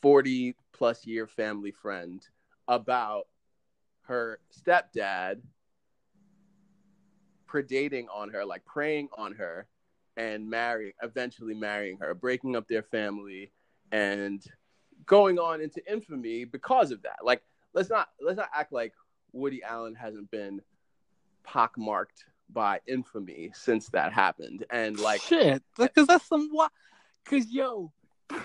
40 0.02 0.56
plus 0.74 1.08
year 1.08 1.26
family 1.26 1.72
friend 1.72 2.22
about 2.68 3.24
her 4.02 4.40
stepdad 4.54 5.42
predating 7.50 8.06
on 8.14 8.30
her, 8.30 8.46
like 8.46 8.66
preying 8.66 9.08
on 9.18 9.34
her, 9.34 9.68
and 10.18 10.50
marrying, 10.50 10.92
eventually 11.02 11.54
marrying 11.54 11.98
her, 11.98 12.14
breaking 12.14 12.56
up 12.56 12.68
their 12.68 12.84
family, 12.84 13.52
and 13.92 14.44
going 15.06 15.40
on 15.40 15.62
into 15.62 15.82
infamy 15.92 16.44
because 16.44 16.92
of 16.92 17.02
that. 17.04 17.20
Like, 17.24 17.42
let's 17.74 17.90
not 17.90 18.10
let's 18.22 18.38
not 18.38 18.50
act 18.54 18.74
like 18.74 18.94
Woody 19.32 19.64
Allen 19.64 19.96
hasn't 19.96 20.30
been 20.30 20.62
pockmarked 21.44 22.26
by 22.52 22.80
infamy 22.88 23.52
since 23.54 23.90
that 23.90 24.14
happened, 24.14 24.66
and 24.70 25.00
like 25.00 25.22
shit, 25.22 25.64
because 25.78 26.08
that's 26.08 26.28
some 26.28 26.50
what, 26.52 26.72
because 27.24 27.48
yo. 27.52 27.92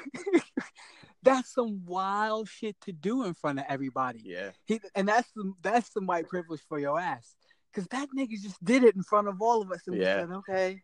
that's 1.22 1.54
some 1.54 1.84
wild 1.86 2.48
shit 2.48 2.80
to 2.80 2.92
do 2.92 3.24
in 3.24 3.34
front 3.34 3.58
of 3.58 3.64
everybody. 3.68 4.20
Yeah. 4.24 4.50
He, 4.64 4.80
and 4.94 5.08
that's 5.08 5.32
some 5.34 5.56
that's 5.62 5.92
some 5.92 6.06
white 6.06 6.28
privilege 6.28 6.60
for 6.68 6.78
your 6.78 6.98
ass. 6.98 7.34
Cause 7.72 7.86
that 7.90 8.08
nigga 8.16 8.40
just 8.40 8.62
did 8.62 8.84
it 8.84 8.96
in 8.96 9.02
front 9.02 9.28
of 9.28 9.40
all 9.40 9.62
of 9.62 9.70
us, 9.72 9.80
and 9.86 9.96
Yeah. 9.96 10.16
we 10.16 10.20
said, 10.22 10.30
okay. 10.36 10.82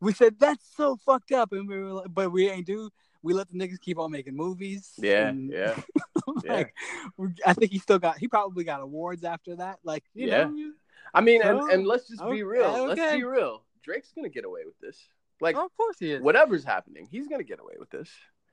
We 0.00 0.12
said 0.12 0.36
that's 0.38 0.64
so 0.76 0.96
fucked 0.96 1.32
up, 1.32 1.52
and 1.52 1.68
we 1.68 1.78
were 1.78 1.92
like, 1.92 2.06
but 2.12 2.30
we 2.30 2.48
ain't 2.50 2.66
do. 2.66 2.90
We 3.22 3.34
let 3.34 3.48
the 3.48 3.58
niggas 3.58 3.80
keep 3.80 3.98
on 3.98 4.10
making 4.12 4.36
movies. 4.36 4.92
Yeah, 4.98 5.28
and, 5.28 5.50
yeah. 5.50 5.74
like, 6.44 6.72
we- 7.16 7.34
I 7.44 7.52
think 7.54 7.72
he 7.72 7.78
still 7.78 7.98
got. 7.98 8.18
He 8.18 8.28
probably 8.28 8.62
got 8.64 8.80
awards 8.80 9.24
after 9.24 9.56
that. 9.56 9.78
Like, 9.82 10.04
you 10.14 10.28
Yeah. 10.28 10.44
know, 10.44 10.54
you- 10.54 10.74
I 11.14 11.20
mean, 11.20 11.42
and, 11.42 11.58
Oh, 11.60 11.68
and 11.70 11.86
let's 11.86 12.08
just 12.08 12.20
okay, 12.20 12.32
be 12.36 12.42
real. 12.42 12.86
Let's 12.86 13.00
okay. 13.00 13.16
be 13.16 13.24
real. 13.24 13.64
Drake's 13.82 14.12
gonna 14.12 14.28
get 14.28 14.44
away 14.44 14.62
with 14.66 14.78
this. 14.80 15.08
Like 15.40 15.56
of 15.56 15.74
course 15.76 15.96
he 15.98 16.12
is. 16.12 16.22
whatever's 16.22 16.64
happening, 16.64 17.06
he's 17.10 17.28
gonna 17.28 17.44
get 17.44 17.60
away 17.60 17.74
with 17.78 17.90
this. 17.90 18.10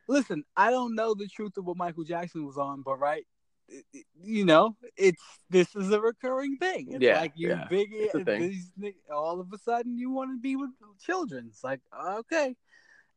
listen, 0.08 0.44
I 0.56 0.70
don't 0.72 0.94
know 0.96 1.14
the 1.16 1.28
truth 1.28 1.58
of 1.58 1.66
what 1.66 1.78
Michael 1.78 2.04
Jackson 2.04 2.46
was 2.46 2.58
on, 2.58 2.84
but 2.84 3.00
right, 3.00 3.26
it- 3.68 3.86
it- 3.92 4.06
you 4.22 4.46
know, 4.46 4.78
it's 4.96 5.22
this 5.50 5.76
is 5.76 5.92
a 5.92 6.00
recurring 6.00 6.58
thing. 6.58 6.92
It's 6.92 7.02
Yeah, 7.02 7.20
like 7.20 7.34
you 7.36 7.50
yeah, 7.50 7.68
big 7.68 7.90
it's 7.92 8.14
a 8.14 8.24
thing. 8.24 8.42
these 8.42 8.72
all 9.12 9.40
of 9.40 9.52
a 9.52 9.58
sudden 9.58 9.98
you 9.98 10.12
want 10.12 10.30
to 10.32 10.40
be 10.40 10.56
with 10.56 10.70
children. 11.00 11.48
It's 11.50 11.64
like 11.64 11.82
okay, 11.98 12.56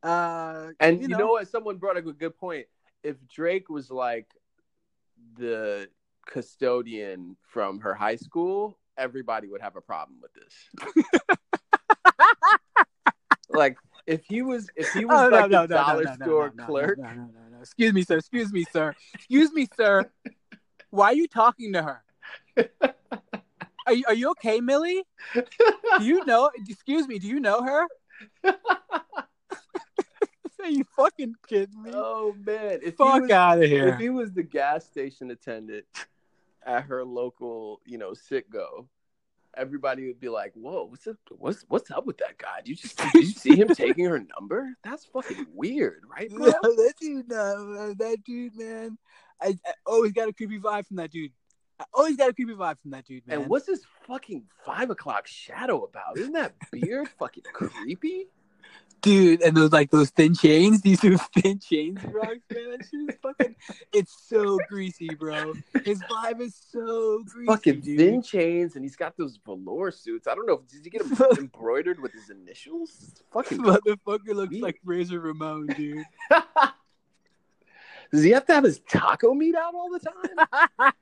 uh, 0.03 0.71
And 0.81 1.01
you, 1.03 1.09
know, 1.09 1.27
what? 1.29 1.47
Someone 1.49 1.77
brought 1.77 1.97
up 1.99 2.07
a 2.07 2.13
good 2.13 2.37
point. 2.39 2.67
If 3.03 3.17
Drake 3.29 3.69
was 3.69 3.91
like 3.91 4.27
the 5.37 5.89
custodian 6.27 7.37
from 7.43 7.81
her 7.81 7.95
high 7.95 8.17
school, 8.17 8.79
everybody 8.99 9.49
would 9.49 9.63
have 9.63 9.77
a 9.77 9.81
problem 9.81 10.19
with 10.21 10.33
this. 10.35 10.55
like 13.49 13.79
if 14.07 14.25
he 14.27 14.43
was 14.43 14.69
if 14.77 14.93
he 14.93 15.05
oh, 15.05 15.09
was 15.09 15.33
Oh, 15.33 15.37
like 15.37 15.51
the 15.51 15.67
dollar 15.67 16.15
store 16.15 16.53
no, 16.55 16.63
no, 16.63 16.67
clerk, 16.67 16.99
No, 16.99 17.09
no, 17.09 17.15
no, 17.15 17.27
no. 17.53 17.61
Excuse 17.61 17.93
me, 17.93 18.03
sir. 18.03 18.19
Excuse 18.19 18.53
me, 18.53 18.65
sir. 18.73 18.95
Excuse 19.15 19.53
me, 19.53 19.67
sir. 19.77 20.11
Why 20.91 21.07
are 21.07 21.15
you 21.15 21.29
talking 21.29 21.73
to 21.75 21.83
her? 21.83 22.03
Are 23.87 23.95
you, 23.95 24.05
are 24.07 24.15
you 24.15 24.31
okay, 24.33 24.61
Millie? 24.61 25.03
Do 25.35 26.05
you 26.05 26.23
know? 26.27 26.51
Excuse 26.69 27.09
me. 27.09 27.19
Do 27.19 27.27
you 27.27 27.41
know 27.41 27.63
her? 27.63 27.87
Are 30.61 30.71
you 30.71 30.85
fucking 30.97 31.35
kidding 31.47 31.83
me? 31.83 31.93
oh 31.95 32.35
man, 32.45 32.81
if 32.83 32.97
Fuck 32.97 33.31
out 33.31 33.63
of 33.63 33.65
here! 33.65 33.89
if 33.89 34.01
he 34.01 34.11
was 34.11 34.33
the 34.33 34.43
gas 34.43 34.85
station 34.85 35.31
attendant 35.31 35.87
at 36.69 36.85
her 36.85 37.05
local, 37.05 37.81
you 37.87 37.99
know, 37.99 38.11
Citgo, 38.13 38.87
everybody 39.57 40.07
would 40.07 40.21
be 40.21 40.29
like, 40.29 40.53
"Whoa, 40.55 40.85
what's 40.85 41.07
up? 41.07 41.17
What's 41.31 41.65
what's 41.69 41.91
up 41.91 42.07
with 42.07 42.19
that 42.19 42.37
guy? 42.39 42.59
Did 42.59 42.69
you 42.69 42.77
just 42.77 42.99
did 42.99 43.15
you 43.15 43.31
see 43.31 43.57
him 43.57 43.69
taking 43.69 44.05
her 44.05 44.25
number? 44.39 44.75
That's 44.85 45.07
fucking 45.07 45.47
weird, 45.53 46.03
right, 46.09 46.31
bro?" 46.31 46.47
No, 46.63 46.77
that 46.77 46.95
dude, 47.01 47.29
no, 47.29 47.95
that 47.95 48.19
dude, 48.25 48.57
man. 48.57 48.99
I, 49.41 49.57
I 49.67 49.73
oh, 49.87 49.97
always 49.97 50.13
got 50.13 50.29
a 50.29 50.33
creepy 50.33 50.59
vibe 50.59 50.87
from 50.87 50.99
that 50.99 51.11
dude. 51.11 51.33
I 51.81 51.85
oh, 51.95 52.01
always 52.01 52.17
got 52.17 52.29
a 52.29 52.33
creepy 52.35 52.55
vibe 52.55 52.81
from 52.81 52.91
that 52.91 53.07
dude, 53.07 53.27
man. 53.27 53.41
And 53.41 53.49
what's 53.49 53.67
this 53.67 53.83
fucking 54.07 54.45
five 54.67 54.91
o'clock 54.91 55.27
shadow 55.27 55.85
about? 55.85 56.19
Isn't 56.19 56.33
that 56.33 56.55
beard 56.71 57.09
fucking 57.19 57.45
creepy? 57.53 58.27
Dude? 59.01 59.43
And 59.43 59.57
those 59.57 59.73
like 59.73 59.91
those 59.91 60.11
thin 60.11 60.35
chains, 60.35 60.81
these 60.83 61.01
those 61.01 61.23
thin 61.35 61.59
chains, 61.59 62.03
rocks, 62.05 62.39
man. 62.53 62.71
That 62.71 62.87
shit 62.91 63.09
is 63.09 63.17
fucking. 63.23 63.57
It's 63.93 64.17
so 64.29 64.59
greasy, 64.69 65.09
bro. 65.09 65.55
His 65.85 66.03
vibe 66.05 66.41
is 66.41 66.55
so 66.71 67.23
greasy, 67.25 67.47
fucking 67.47 67.81
dude. 67.81 67.99
thin 67.99 68.23
chains, 68.23 68.77
and 68.77 68.85
he's 68.85 68.97
got 68.97 69.17
those 69.17 69.39
velour 69.45 69.91
suits. 69.91 70.27
I 70.27 70.35
don't 70.35 70.47
know. 70.47 70.63
Did 70.71 70.85
he 70.85 70.91
get 70.91 71.09
them 71.09 71.29
embroidered 71.39 72.01
with 72.01 72.13
his 72.13 72.31
initials? 72.31 72.91
It's 73.11 73.23
fucking. 73.33 73.59
Motherfucker 73.59 74.35
looks 74.35 74.51
Sweet. 74.51 74.63
like 74.63 74.81
Razor 74.85 75.21
Ramon, 75.21 75.67
dude. 75.69 76.05
Does 78.11 78.23
he 78.23 78.31
have 78.31 78.47
to 78.47 78.55
have 78.55 78.65
his 78.65 78.81
taco 78.89 79.35
meat 79.35 79.55
out 79.55 79.75
all 79.75 79.91
the 79.91 80.01
time? 80.01 80.93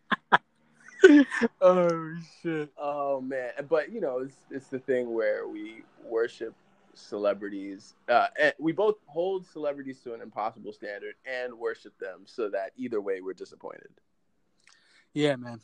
oh 1.61 2.15
shit. 2.43 2.71
Oh 2.77 3.21
man, 3.21 3.53
but 3.69 3.93
you 3.93 4.01
know, 4.01 4.19
it's 4.19 4.37
it's 4.51 4.67
the 4.69 4.79
thing 4.81 5.13
where 5.13 5.47
we 5.47 5.83
worship 6.05 6.55
celebrities. 6.97 7.95
Uh, 8.09 8.27
we 8.59 8.73
both 8.73 8.97
hold 9.07 9.47
celebrities 9.47 10.01
to 10.01 10.15
an 10.15 10.21
impossible 10.21 10.73
standard 10.73 11.15
and 11.25 11.55
worship 11.55 11.99
them, 11.99 12.23
so 12.25 12.49
that 12.51 12.73
either 12.77 13.01
way 13.01 13.21
we're 13.21 13.35
disappointed. 13.35 13.89
Yeah, 15.15 15.37
man. 15.37 15.61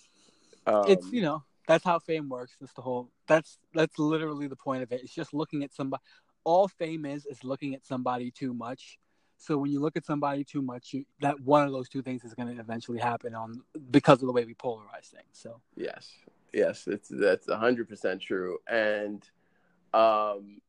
Um, 0.67 0.85
it's 0.87 1.12
you 1.12 1.23
know 1.23 1.43
that's 1.67 1.85
how 1.85 1.99
fame 1.99 2.29
works. 2.29 2.57
That's 2.61 2.73
the 2.75 2.83
whole. 2.83 3.11
That's 3.27 3.59
that's 3.75 3.99
literally 3.99 4.47
the 4.47 4.57
point 4.57 4.83
of 4.83 4.93
it. 4.93 5.03
It's 5.03 5.15
just 5.15 5.35
looking 5.35 5.65
at 5.65 5.73
somebody. 5.75 6.03
All 6.45 6.69
fame 6.69 7.05
is 7.05 7.27
is 7.27 7.45
looking 7.45 7.75
at 7.75 7.85
somebody 7.85 8.31
too 8.31 8.55
much. 8.55 8.99
So 9.39 9.59
when 9.59 9.73
you 9.73 9.81
look 9.81 9.97
at 9.97 10.07
somebody 10.07 10.45
too 10.45 10.62
much, 10.62 10.93
you, 10.93 11.05
that 11.21 11.41
one 11.41 11.67
of 11.67 11.73
those 11.73 11.89
two 11.89 12.01
things 12.01 12.23
is 12.23 12.33
going 12.33 12.55
to 12.55 12.61
eventually 12.61 13.01
happen 13.01 13.35
on 13.35 13.62
because 13.91 14.23
of 14.23 14.29
the 14.29 14.33
way 14.33 14.45
we 14.45 14.55
polarize 14.55 15.11
things. 15.12 15.27
So 15.33 15.61
Yes, 15.77 16.12
yes, 16.53 16.87
it's 16.87 17.09
that's 17.09 17.51
hundred 17.51 17.89
percent 17.89 18.21
true, 18.21 18.59
and 18.69 19.29
um, 19.93 20.61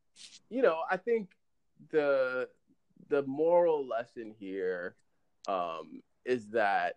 you 0.50 0.62
know, 0.62 0.80
I 0.90 0.98
think 0.98 1.30
the 1.92 2.48
the 3.10 3.24
moral 3.24 3.88
lesson 3.88 4.34
here 4.40 4.96
um, 5.48 6.02
is 6.26 6.50
that 6.50 6.96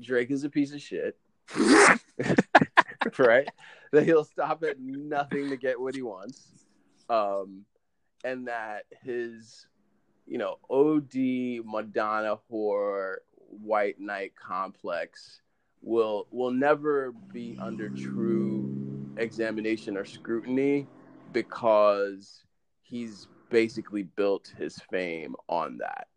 Drake 0.00 0.30
is 0.30 0.44
a 0.44 0.50
piece 0.50 0.72
of 0.72 0.80
shit, 0.80 1.18
right? 3.18 3.48
That 3.92 4.04
he'll 4.04 4.24
stop 4.24 4.62
at 4.62 4.78
nothing 4.78 5.50
to 5.50 5.56
get 5.56 5.80
what 5.80 5.94
he 5.94 6.02
wants, 6.02 6.48
um, 7.08 7.64
and 8.24 8.46
that 8.48 8.84
his 9.02 9.66
you 10.26 10.38
know 10.38 10.58
OD 10.70 11.64
Madonna 11.64 12.38
whore 12.50 13.16
white 13.48 13.98
knight 14.00 14.32
complex 14.36 15.40
will 15.82 16.26
will 16.30 16.50
never 16.50 17.12
be 17.32 17.56
under 17.60 17.88
true 17.88 19.08
examination 19.18 19.96
or 19.96 20.04
scrutiny 20.04 20.86
because 21.32 22.44
he's 22.82 23.28
basically 23.50 24.02
built 24.04 24.52
his 24.58 24.78
fame 24.90 25.34
on 25.48 25.78
that. 25.78 26.08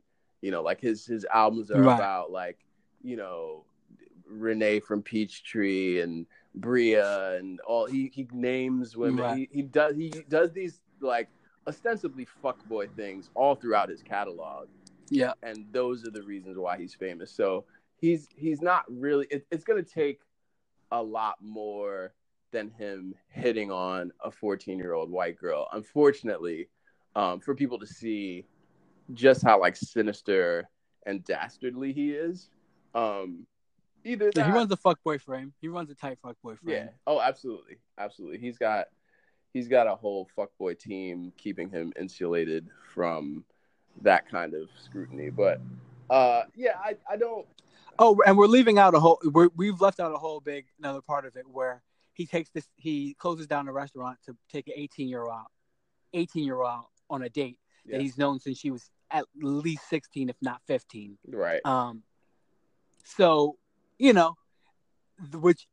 You 0.41 0.51
know, 0.51 0.61
like 0.61 0.79
his 0.81 1.05
his 1.05 1.25
albums 1.33 1.71
are 1.71 1.81
Right. 1.81 1.95
about 1.95 2.31
like, 2.31 2.59
you 3.01 3.17
know, 3.17 3.65
Renee 4.27 4.79
from 4.79 5.01
Peachtree 5.01 6.01
and 6.01 6.25
Bria 6.55 7.35
and 7.37 7.59
all 7.61 7.85
he 7.85 8.11
he 8.13 8.27
names 8.31 8.95
women. 8.95 9.23
Right. 9.23 9.37
He, 9.37 9.49
he 9.51 9.61
does 9.63 9.95
he 9.95 10.09
does 10.29 10.51
these 10.53 10.81
like 11.01 11.29
ostensibly 11.67 12.25
fuckboy 12.43 12.89
things 12.95 13.29
all 13.35 13.55
throughout 13.55 13.89
his 13.89 14.01
catalog 14.01 14.67
yeah, 15.09 15.33
and 15.43 15.65
those 15.71 16.07
are 16.07 16.11
the 16.11 16.21
reasons 16.21 16.57
why 16.57 16.77
he's 16.77 16.93
famous. 16.93 17.31
So 17.31 17.65
he's 17.97 18.27
he's 18.35 18.61
not 18.61 18.85
really. 18.87 19.27
It, 19.31 19.45
it's 19.51 19.63
going 19.63 19.83
to 19.83 19.89
take 19.89 20.19
a 20.91 21.01
lot 21.01 21.35
more 21.41 22.13
than 22.51 22.69
him 22.71 23.15
hitting 23.29 23.71
on 23.71 24.11
a 24.23 24.31
14 24.31 24.77
year 24.77 24.93
old 24.93 25.09
white 25.09 25.37
girl. 25.37 25.67
Unfortunately, 25.73 26.69
um, 27.15 27.39
for 27.39 27.55
people 27.55 27.79
to 27.79 27.87
see 27.87 28.45
just 29.13 29.43
how 29.43 29.59
like 29.59 29.75
sinister 29.75 30.69
and 31.05 31.23
dastardly 31.23 31.93
he 31.93 32.11
is. 32.11 32.49
Um, 32.93 33.45
either 34.03 34.31
that, 34.33 34.45
he 34.45 34.51
runs 34.51 34.71
a 34.71 34.77
fuckboy 34.77 35.21
frame. 35.21 35.53
He 35.61 35.67
runs 35.67 35.89
a 35.89 35.95
tight 35.95 36.19
fuckboy 36.23 36.59
frame. 36.59 36.75
yeah. 36.75 36.87
Oh, 37.07 37.19
absolutely, 37.21 37.77
absolutely. 37.97 38.39
He's 38.39 38.57
got 38.57 38.87
he's 39.53 39.67
got 39.67 39.87
a 39.87 39.95
whole 39.95 40.27
fuckboy 40.37 40.77
team 40.77 41.33
keeping 41.37 41.69
him 41.69 41.91
insulated 41.99 42.67
from 42.93 43.43
that 44.01 44.29
kind 44.29 44.53
of 44.53 44.69
scrutiny. 44.83 45.29
But 45.29 45.59
uh, 46.09 46.43
yeah, 46.55 46.75
I, 46.83 46.95
I 47.09 47.17
don't. 47.17 47.45
Oh, 47.97 48.17
and 48.25 48.37
we're 48.37 48.47
leaving 48.47 48.79
out 48.79 48.95
a 48.95 48.99
whole. 48.99 49.19
We're, 49.23 49.49
we've 49.55 49.81
left 49.81 49.99
out 49.99 50.13
a 50.13 50.17
whole 50.17 50.39
big 50.39 50.65
another 50.79 51.01
part 51.01 51.25
of 51.25 51.35
it 51.35 51.45
where 51.51 51.81
he 52.19 52.25
takes 52.25 52.49
this. 52.49 52.67
He 52.75 53.15
closes 53.17 53.47
down 53.47 53.67
a 53.69 53.71
restaurant 53.71 54.17
to 54.25 54.35
take 54.51 54.67
an 54.67 54.73
eighteen 54.75 55.07
year 55.07 55.21
old 55.21 55.31
out, 55.31 55.51
eighteen 56.13 56.43
year 56.43 56.59
old 56.61 56.83
on 57.09 57.23
a 57.23 57.29
date 57.29 57.59
Yeah, 57.85 57.97
that 57.97 58.01
he's 58.03 58.17
known 58.17 58.39
since 58.39 58.57
she 58.59 58.69
was 58.71 58.91
at 59.09 59.25
least 59.41 59.83
sixteen, 59.89 60.27
if 60.29 60.35
not 60.41 60.61
fifteen. 60.67 61.17
right. 61.27 61.61
Um, 61.65 62.03
so 63.05 63.55
you 63.97 64.11
know, 64.13 64.35
which 65.33 65.67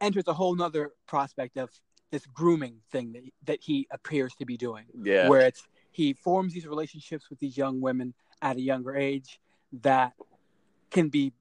enters 0.00 0.24
a 0.28 0.34
whole 0.34 0.54
nother 0.54 0.92
prospect 1.06 1.56
of 1.56 1.70
this 2.10 2.24
grooming 2.26 2.76
thing 2.92 3.12
that 3.12 3.22
that 3.46 3.58
he 3.62 3.88
appears 3.90 4.34
to 4.40 4.44
be 4.44 4.56
doing. 4.58 4.84
Yeah. 5.02 5.28
Where 5.30 5.40
it's 5.40 5.66
he 5.90 6.12
forms 6.12 6.52
these 6.52 6.66
relationships 6.66 7.30
with 7.30 7.38
these 7.38 7.56
young 7.56 7.80
women 7.80 8.12
at 8.42 8.56
a 8.56 8.60
younger 8.60 8.94
age 8.94 9.40
that 9.82 10.12
can 10.90 11.08
be 11.08 11.32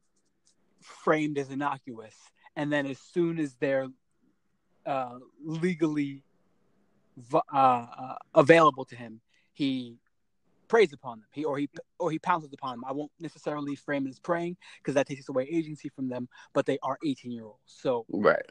framed 0.82 1.38
as 1.38 1.50
innocuous, 1.51 2.16
and 2.56 2.72
then 2.72 2.86
as 2.86 2.98
soon 2.98 3.39
as 3.39 3.56
they're 3.60 3.88
uh, 4.88 5.20
legally 5.44 6.24
uh, 7.34 7.38
uh, 7.53 8.15
available 8.34 8.86
to 8.86 8.96
him, 8.96 9.20
he 9.53 9.98
preys 10.67 10.94
upon 10.94 11.20
them. 11.20 11.27
He 11.32 11.44
or 11.44 11.58
he 11.58 11.70
or 12.00 12.12
he 12.12 12.20
pounces 12.20 12.53
upon 12.53 12.72
them. 12.72 12.86
I 12.86 12.94
won't 12.94 13.12
necessarily 13.20 13.75
frame 13.75 14.06
it 14.08 14.12
as 14.12 14.20
praying 14.20 14.58
because 14.79 14.96
that 14.96 15.08
takes 15.08 15.27
away 15.29 15.48
agency 15.51 15.89
from 15.89 16.10
them. 16.10 16.27
But 16.53 16.65
they 16.65 16.77
are 16.84 16.98
eighteen 17.06 17.32
year 17.32 17.46
olds, 17.46 17.60
so 17.65 18.06
right. 18.10 18.46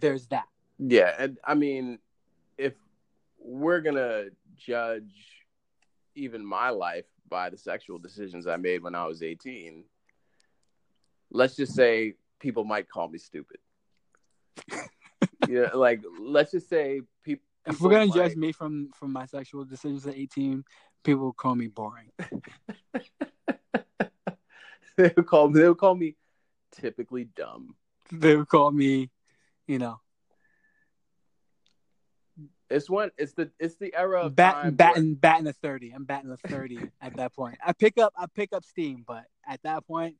There's 0.00 0.26
that. 0.28 0.46
Yeah, 0.78 1.14
and 1.18 1.38
I 1.44 1.54
mean, 1.54 1.98
if 2.58 2.74
we're 3.38 3.80
gonna 3.80 4.26
judge 4.56 5.12
even 6.14 6.44
my 6.44 6.70
life 6.70 7.04
by 7.28 7.50
the 7.50 7.58
sexual 7.58 7.98
decisions 7.98 8.46
I 8.46 8.56
made 8.56 8.82
when 8.82 8.94
I 8.94 9.04
was 9.04 9.22
18, 9.22 9.84
let's 11.30 11.56
just 11.56 11.74
say 11.74 12.14
people 12.40 12.64
might 12.64 12.88
call 12.88 13.08
me 13.08 13.18
stupid. 13.18 13.58
yeah, 15.48 15.70
like 15.74 16.02
let's 16.20 16.52
just 16.52 16.68
say 16.68 17.00
people. 17.24 17.44
If 17.66 17.80
we're 17.80 17.90
gonna 17.90 18.06
might... 18.06 18.14
judge 18.14 18.36
me 18.36 18.52
from 18.52 18.90
from 18.94 19.12
my 19.12 19.26
sexual 19.26 19.64
decisions 19.64 20.06
at 20.06 20.14
18, 20.14 20.64
people 21.02 21.24
will 21.24 21.32
call 21.32 21.54
me 21.54 21.66
boring. 21.66 22.10
they 24.96 25.12
would 25.16 25.26
call 25.26 25.48
me. 25.48 25.60
They 25.60 25.68
would 25.68 25.78
call 25.78 25.94
me 25.94 26.16
typically 26.72 27.24
dumb. 27.24 27.74
They 28.12 28.36
would 28.36 28.48
call 28.48 28.70
me, 28.70 29.10
you 29.66 29.78
know, 29.78 30.00
it's 32.68 32.90
one. 32.90 33.10
It's 33.16 33.32
the 33.32 33.50
it's 33.58 33.76
the 33.76 33.94
era 33.94 34.22
of 34.22 34.36
batting 34.36 34.74
batting 34.74 35.04
where... 35.04 35.14
batting 35.16 35.46
a 35.46 35.52
thirty. 35.52 35.92
I'm 35.92 36.04
batting 36.04 36.30
a 36.30 36.36
thirty 36.36 36.78
at 37.00 37.16
that 37.16 37.34
point. 37.34 37.58
I 37.64 37.72
pick 37.72 37.98
up 37.98 38.12
I 38.16 38.26
pick 38.34 38.52
up 38.52 38.64
steam, 38.64 39.04
but 39.06 39.24
at 39.46 39.62
that 39.62 39.86
point, 39.86 40.16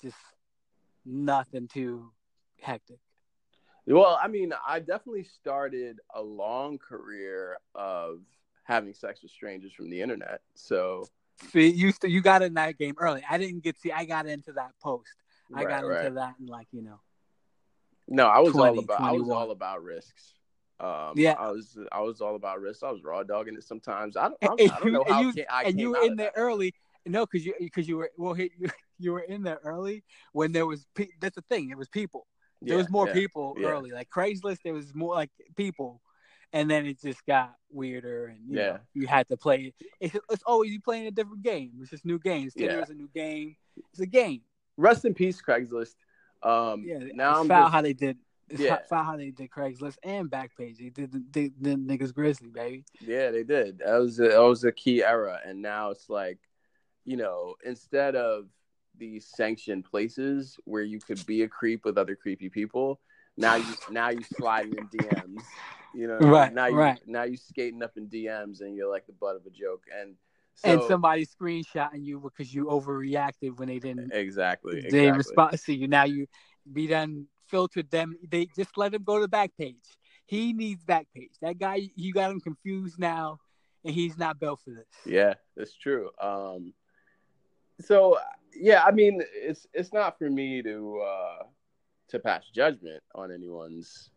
just 0.00 0.16
nothing 1.04 1.68
too 1.68 2.10
hectic. 2.60 2.98
Well, 3.86 4.18
I 4.20 4.28
mean, 4.28 4.52
I 4.66 4.78
definitely 4.78 5.24
started 5.24 5.98
a 6.14 6.22
long 6.22 6.78
career 6.78 7.56
of 7.74 8.20
having 8.64 8.94
sex 8.94 9.22
with 9.22 9.32
strangers 9.32 9.72
from 9.72 9.90
the 9.90 10.00
internet. 10.00 10.40
So, 10.54 11.06
see, 11.50 11.68
you 11.68 11.92
you 12.04 12.20
got 12.20 12.42
in 12.42 12.54
that 12.54 12.78
game 12.78 12.94
early. 12.98 13.22
I 13.28 13.38
didn't 13.38 13.64
get 13.64 13.78
see. 13.78 13.90
I 13.90 14.04
got 14.04 14.26
into 14.26 14.52
that 14.52 14.70
post. 14.82 15.14
I 15.54 15.64
got 15.64 15.84
right. 15.84 16.06
into 16.06 16.14
that 16.14 16.34
in 16.40 16.46
like 16.46 16.68
you 16.72 16.82
know. 16.82 17.00
No, 18.08 18.26
I 18.26 18.40
was 18.40 18.52
20, 18.52 18.68
all 18.68 18.84
about 18.84 18.98
21. 18.98 19.08
I 19.08 19.20
was 19.20 19.30
all 19.30 19.50
about 19.50 19.82
risks. 19.82 20.34
Um, 20.80 21.12
yeah, 21.16 21.34
I 21.38 21.50
was 21.50 21.78
I 21.90 22.00
was 22.00 22.20
all 22.20 22.36
about 22.36 22.60
risks. 22.60 22.82
I 22.82 22.90
was 22.90 23.02
raw 23.04 23.22
dogging 23.22 23.54
it 23.54 23.64
sometimes. 23.64 24.16
I 24.16 24.28
don't, 24.28 24.38
I, 24.42 24.64
I 24.64 24.80
don't 24.80 24.92
know 24.92 25.04
how 25.06 25.20
you, 25.20 25.32
I 25.50 25.64
and 25.64 25.78
you 25.78 25.90
were 25.90 26.02
in 26.02 26.16
there 26.16 26.32
early. 26.36 26.74
No, 27.06 27.26
because 27.26 27.44
you 27.44 27.54
because 27.58 27.88
you 27.88 27.96
were 27.96 28.10
well 28.16 28.36
you, 28.36 28.50
you 28.98 29.12
were 29.12 29.20
in 29.20 29.42
there 29.42 29.60
early 29.64 30.04
when 30.32 30.52
there 30.52 30.66
was 30.66 30.86
pe- 30.94 31.08
that's 31.20 31.36
the 31.36 31.42
thing. 31.42 31.70
It 31.70 31.78
was 31.78 31.88
people. 31.88 32.26
There 32.62 32.74
yeah, 32.74 32.82
was 32.82 32.90
more 32.90 33.08
yeah, 33.08 33.14
people 33.14 33.56
yeah. 33.58 33.68
early. 33.68 33.90
Like 33.90 34.08
Craigslist, 34.10 34.58
there 34.64 34.74
was 34.74 34.94
more 34.94 35.14
like 35.14 35.30
people, 35.56 36.00
and 36.52 36.70
then 36.70 36.86
it 36.86 37.00
just 37.00 37.24
got 37.26 37.54
weirder. 37.70 38.26
And 38.26 38.38
you 38.48 38.58
yeah, 38.58 38.66
know, 38.66 38.78
you 38.94 39.06
had 39.06 39.28
to 39.28 39.36
play. 39.36 39.72
It's, 40.00 40.16
it's 40.30 40.42
always 40.44 40.72
you 40.72 40.80
playing 40.80 41.06
a 41.06 41.10
different 41.10 41.42
game. 41.42 41.72
It's 41.80 41.90
just 41.90 42.04
new 42.04 42.18
games. 42.18 42.54
Tinder 42.54 42.80
is 42.80 42.90
a 42.90 42.94
new 42.94 43.08
game. 43.14 43.56
It's 43.90 44.00
a 44.00 44.06
game. 44.06 44.42
Rest 44.76 45.04
in 45.04 45.14
peace, 45.14 45.40
Craigslist. 45.40 45.94
Um, 46.42 46.82
yeah, 46.84 46.98
now 47.14 47.40
I'm 47.40 47.48
just, 47.48 47.72
how 47.72 47.82
they 47.82 47.92
did 47.92 48.18
it's 48.52 48.60
yeah. 48.60 48.78
how 48.90 49.16
they 49.16 49.30
did 49.30 49.50
Craigslist 49.50 49.96
and 50.02 50.30
Backpage. 50.30 50.78
They 50.78 50.90
did 50.90 51.12
the, 51.12 51.24
the, 51.32 51.52
the 51.60 51.76
niggas 51.76 52.12
Grizzly, 52.12 52.50
baby. 52.50 52.84
Yeah, 53.00 53.30
they 53.30 53.44
did. 53.44 53.78
That 53.78 53.96
was 53.96 54.20
a, 54.20 54.28
that 54.28 54.38
was 54.42 54.64
a 54.64 54.72
key 54.72 55.02
era, 55.02 55.40
and 55.44 55.62
now 55.62 55.90
it's 55.90 56.10
like, 56.10 56.38
you 57.04 57.16
know, 57.16 57.54
instead 57.64 58.14
of 58.14 58.46
these 58.98 59.26
sanctioned 59.26 59.84
places 59.84 60.58
where 60.64 60.82
you 60.82 60.98
could 60.98 61.24
be 61.26 61.42
a 61.42 61.48
creep 61.48 61.84
with 61.84 61.98
other 61.98 62.14
creepy 62.14 62.48
people, 62.48 63.00
now 63.36 63.56
you 63.56 63.74
now 63.90 64.10
you 64.10 64.22
slide 64.22 64.66
in 64.66 64.86
DMs. 64.88 65.42
You 65.94 66.06
know, 66.08 66.18
right? 66.18 66.52
Now 66.52 66.66
you 66.66 66.76
right. 66.76 67.00
now 67.06 67.24
you 67.24 67.36
skating 67.36 67.82
up 67.82 67.96
in 67.96 68.08
DMs, 68.08 68.60
and 68.60 68.74
you're 68.74 68.90
like 68.90 69.06
the 69.06 69.12
butt 69.12 69.36
of 69.36 69.46
a 69.46 69.50
joke, 69.50 69.84
and. 69.98 70.16
So, 70.54 70.68
and 70.68 70.82
somebody 70.82 71.26
screenshotting 71.26 72.04
you 72.04 72.20
because 72.20 72.54
you 72.54 72.66
overreacted 72.66 73.58
when 73.58 73.68
they 73.68 73.78
didn't 73.78 74.12
exactly 74.12 74.82
they 74.82 75.08
exactly. 75.08 75.12
respond 75.12 75.58
to 75.58 75.74
you. 75.74 75.88
Now 75.88 76.04
you 76.04 76.26
be 76.70 76.86
done 76.86 77.26
filtered 77.52 77.90
them. 77.90 78.16
They 78.28 78.48
just 78.56 78.76
let 78.76 78.94
him 78.94 79.02
go 79.02 79.16
to 79.16 79.22
the 79.22 79.28
back 79.28 79.52
page. 79.58 79.76
He 80.26 80.52
needs 80.52 80.82
back 80.82 81.06
page. 81.14 81.32
That 81.42 81.58
guy, 81.58 81.88
you 81.94 82.12
got 82.12 82.30
him 82.30 82.40
confused 82.40 82.98
now, 82.98 83.38
and 83.84 83.94
he's 83.94 84.16
not 84.16 84.40
built 84.40 84.60
for 84.64 84.70
this. 84.70 84.86
Yeah, 85.04 85.34
that's 85.56 85.76
true. 85.76 86.10
Um, 86.20 86.72
so 87.80 88.18
yeah, 88.54 88.82
I 88.82 88.90
mean, 88.90 89.22
it's 89.34 89.66
it's 89.72 89.92
not 89.92 90.18
for 90.18 90.28
me 90.28 90.62
to 90.62 91.00
uh, 91.00 91.44
to 92.08 92.18
pass 92.18 92.44
judgment 92.54 93.02
on 93.14 93.32
anyone's 93.32 94.10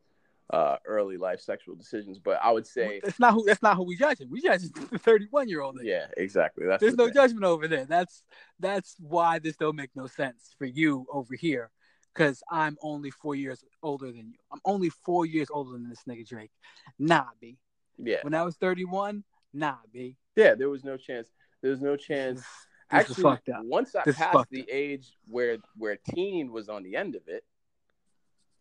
uh, 0.52 0.78
early 0.86 1.18
life 1.18 1.40
sexual 1.40 1.76
decisions, 1.76 2.20
but 2.20 2.40
I 2.42 2.52
would 2.52 2.68
say 2.68 3.02
that's 3.04 3.20
not 3.20 3.34
who 3.34 3.46
that's 3.46 3.62
not 3.62 3.78
who 3.78 3.84
we 3.84 3.96
judging. 3.96 4.30
We 4.30 4.42
judge 4.42 4.62
the 4.62 5.00
thirty 5.00 5.28
one 5.30 5.50
year 5.50 5.62
old. 5.62 5.80
Yeah, 5.82 6.08
exactly. 6.18 6.66
That's 6.68 6.82
There's 6.82 6.94
the 6.94 6.98
no 6.98 7.06
thing. 7.06 7.14
judgment 7.16 7.46
over 7.46 7.68
there. 7.68 7.86
That's 7.86 8.24
that's 8.60 8.96
why 9.00 9.40
this 9.40 9.56
don't 9.58 9.76
make 9.76 9.92
no 9.96 10.08
sense 10.08 10.56
for 10.58 10.66
you 10.66 11.06
over 11.12 11.36
here 11.36 11.72
because 12.14 12.42
I'm 12.50 12.78
only 12.82 13.12
four 13.12 13.36
years 13.36 13.64
older 13.84 14.08
than 14.08 14.30
you. 14.30 14.38
I'm 14.52 14.62
only 14.66 14.90
four 14.90 15.26
years 15.26 15.48
older 15.52 15.72
than 15.74 15.90
this 15.90 16.04
nigga 16.08 16.28
Drake. 16.28 16.52
Nah, 16.98 17.26
B. 17.42 17.58
Yeah. 17.98 18.20
When 18.22 18.34
I 18.34 18.44
was 18.44 18.56
31, 18.56 19.24
nah, 19.54 19.76
B. 19.92 20.18
Yeah, 20.36 20.56
there 20.56 20.70
was 20.70 20.84
no 20.84 20.98
chance. 20.98 21.28
There 21.62 21.72
was 21.72 21.82
no 21.82 21.96
chance. 21.96 22.44
Actually, 22.92 23.38
once 23.64 23.96
I 23.96 24.04
this 24.06 24.16
passed 24.16 24.50
the 24.52 24.62
up. 24.62 24.68
age 24.70 25.14
where 25.28 25.58
where 25.78 25.98
teen 25.98 26.52
was 26.52 26.70
on 26.70 26.84
the 26.84 26.96
end 26.96 27.16
of 27.16 27.24
it, 27.28 27.44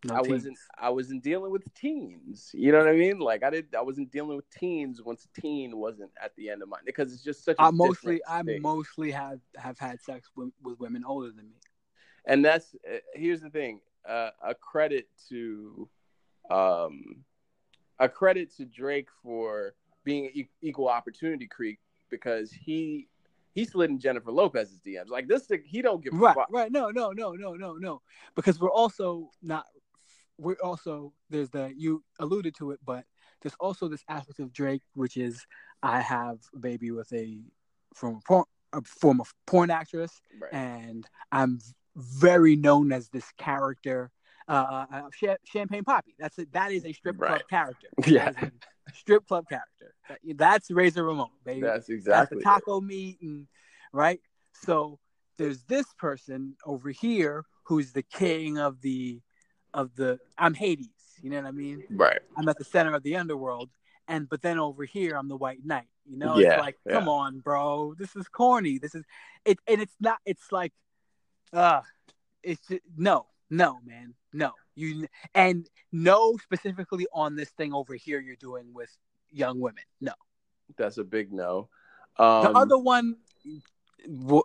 no 0.04 0.14
I 0.14 0.22
teens. 0.22 0.28
wasn't 0.28 0.58
I 0.78 0.90
wasn't 0.90 1.22
dealing 1.22 1.52
with 1.52 1.62
teens. 1.74 2.50
You 2.54 2.72
know 2.72 2.78
what 2.78 2.88
I 2.88 2.92
mean? 2.92 3.18
Like 3.18 3.42
I 3.44 3.50
did 3.50 3.74
I 3.74 3.82
wasn't 3.82 4.10
dealing 4.10 4.37
with 4.37 4.48
teens 4.50 5.02
once 5.02 5.28
teen 5.38 5.76
wasn't 5.76 6.10
at 6.22 6.34
the 6.37 6.50
end 6.50 6.62
of 6.62 6.68
mine 6.68 6.82
because 6.87 7.12
it's 7.12 7.22
just 7.22 7.44
such. 7.44 7.56
I 7.58 7.70
mostly 7.70 8.20
I 8.26 8.42
mostly 8.42 9.10
have 9.10 9.40
have 9.56 9.78
had 9.78 10.00
sex 10.00 10.30
with, 10.34 10.50
with 10.62 10.80
women 10.80 11.04
older 11.04 11.30
than 11.30 11.48
me 11.50 11.56
and 12.26 12.44
that's 12.44 12.74
uh, 12.90 12.98
here's 13.14 13.40
the 13.40 13.50
thing 13.50 13.80
uh, 14.08 14.30
a 14.42 14.54
credit 14.54 15.08
to 15.28 15.88
um 16.50 17.24
a 17.98 18.08
credit 18.08 18.54
to 18.56 18.64
drake 18.64 19.08
for 19.22 19.74
being 20.04 20.30
e- 20.34 20.48
equal 20.60 20.88
opportunity 20.88 21.46
creep 21.46 21.78
because 22.10 22.52
he 22.52 23.08
he 23.54 23.64
slid 23.64 23.90
in 23.90 23.98
jennifer 23.98 24.30
lopez's 24.30 24.80
dms 24.80 25.08
like 25.08 25.26
this 25.28 25.46
he 25.64 25.82
don't 25.82 26.02
give 26.02 26.12
right 26.14 26.36
right. 26.50 26.72
No 26.72 26.90
no 26.90 27.10
no 27.10 27.32
no 27.32 27.54
no 27.54 27.74
no. 27.74 28.02
Because 28.34 28.60
we're 28.60 28.70
also 28.70 29.30
not 29.42 29.64
we're 30.38 30.56
also 30.62 31.12
there's 31.30 31.50
the 31.50 31.72
you 31.76 32.02
alluded 32.18 32.54
to 32.56 32.72
it 32.72 32.80
but 32.84 33.04
there's 33.42 33.54
also 33.60 33.88
this 33.88 34.04
aspect 34.08 34.40
of 34.40 34.52
drake 34.52 34.82
which 34.94 35.16
is 35.16 35.46
i 35.82 36.00
have 36.00 36.38
a 36.54 36.58
baby 36.58 36.90
with 36.90 37.12
a 37.12 37.40
from 37.94 38.16
a 38.16 38.20
porn 38.26 38.44
a 38.72 38.82
former 38.82 39.24
porn 39.46 39.70
actress 39.70 40.20
right. 40.40 40.52
and 40.52 41.06
i'm 41.30 41.60
very 41.96 42.56
known 42.56 42.92
as 42.92 43.08
this 43.08 43.30
character, 43.38 44.10
uh, 44.48 44.87
uh, 44.92 45.37
Champagne 45.44 45.85
Papi. 45.85 46.14
That's 46.18 46.38
a, 46.38 46.46
that 46.52 46.72
is 46.72 46.85
a 46.85 46.92
strip 46.92 47.18
club 47.18 47.30
right. 47.30 47.48
character. 47.48 47.88
Yeah, 48.07 48.33
strip 48.94 49.26
club 49.26 49.46
character. 49.48 49.94
That's 50.35 50.70
Razor 50.70 51.04
Ramon, 51.04 51.28
baby. 51.44 51.62
That's 51.62 51.88
exactly 51.88 52.38
That's 52.38 52.44
the 52.44 52.50
taco 52.66 52.80
meat, 52.80 53.18
and 53.22 53.46
right. 53.92 54.20
So 54.62 54.98
there's 55.38 55.62
this 55.64 55.87
person 55.98 56.57
over 56.64 56.90
here 56.90 57.44
who's 57.64 57.92
the 57.92 58.02
king 58.02 58.59
of 58.59 58.80
the 58.83 59.20
of 59.72 59.94
the. 59.96 60.18
I'm 60.37 60.54
Hades. 60.54 60.88
You 61.22 61.30
know 61.30 61.37
what 61.37 61.46
I 61.46 61.52
mean? 61.52 61.85
Right. 61.90 62.20
I'm 62.37 62.48
at 62.48 62.59
the 62.59 62.64
center 62.64 62.94
of 62.94 63.02
the 63.02 63.16
underworld, 63.16 63.70
and 64.09 64.28
but 64.28 64.42
then 64.42 64.59
over 64.59 64.85
here 64.85 65.16
I'm 65.16 65.28
the 65.28 65.37
White 65.37 65.64
Knight. 65.64 65.88
You 66.07 66.18
know, 66.18 66.37
yeah, 66.37 66.52
it's 66.52 66.61
like, 66.61 66.76
yeah. 66.85 66.92
come 66.92 67.09
on, 67.09 67.38
bro, 67.38 67.94
this 67.98 68.14
is 68.14 68.28
corny. 68.28 68.76
This 68.78 68.94
is 68.94 69.04
it, 69.46 69.59
and 69.66 69.80
it's 69.80 69.94
not. 70.00 70.18
It's 70.26 70.52
like 70.52 70.72
uh 71.52 71.80
it's 72.42 72.61
just, 72.68 72.83
no, 72.96 73.26
no, 73.50 73.78
man, 73.85 74.14
no. 74.33 74.52
You 74.74 75.07
and 75.35 75.68
no 75.92 76.37
specifically 76.42 77.07
on 77.12 77.37
this 77.37 77.50
thing 77.50 77.72
over 77.72 77.94
here 77.94 78.20
you're 78.20 78.37
doing 78.37 78.72
with 78.72 78.90
young 79.30 79.61
women. 79.61 79.85
No, 80.00 80.12
that's 80.76 80.98
a 80.98 81.04
big 81.04 81.33
no. 81.33 81.68
Um, 82.18 82.42
the 82.42 82.50
other 82.50 82.78
one, 82.78 83.16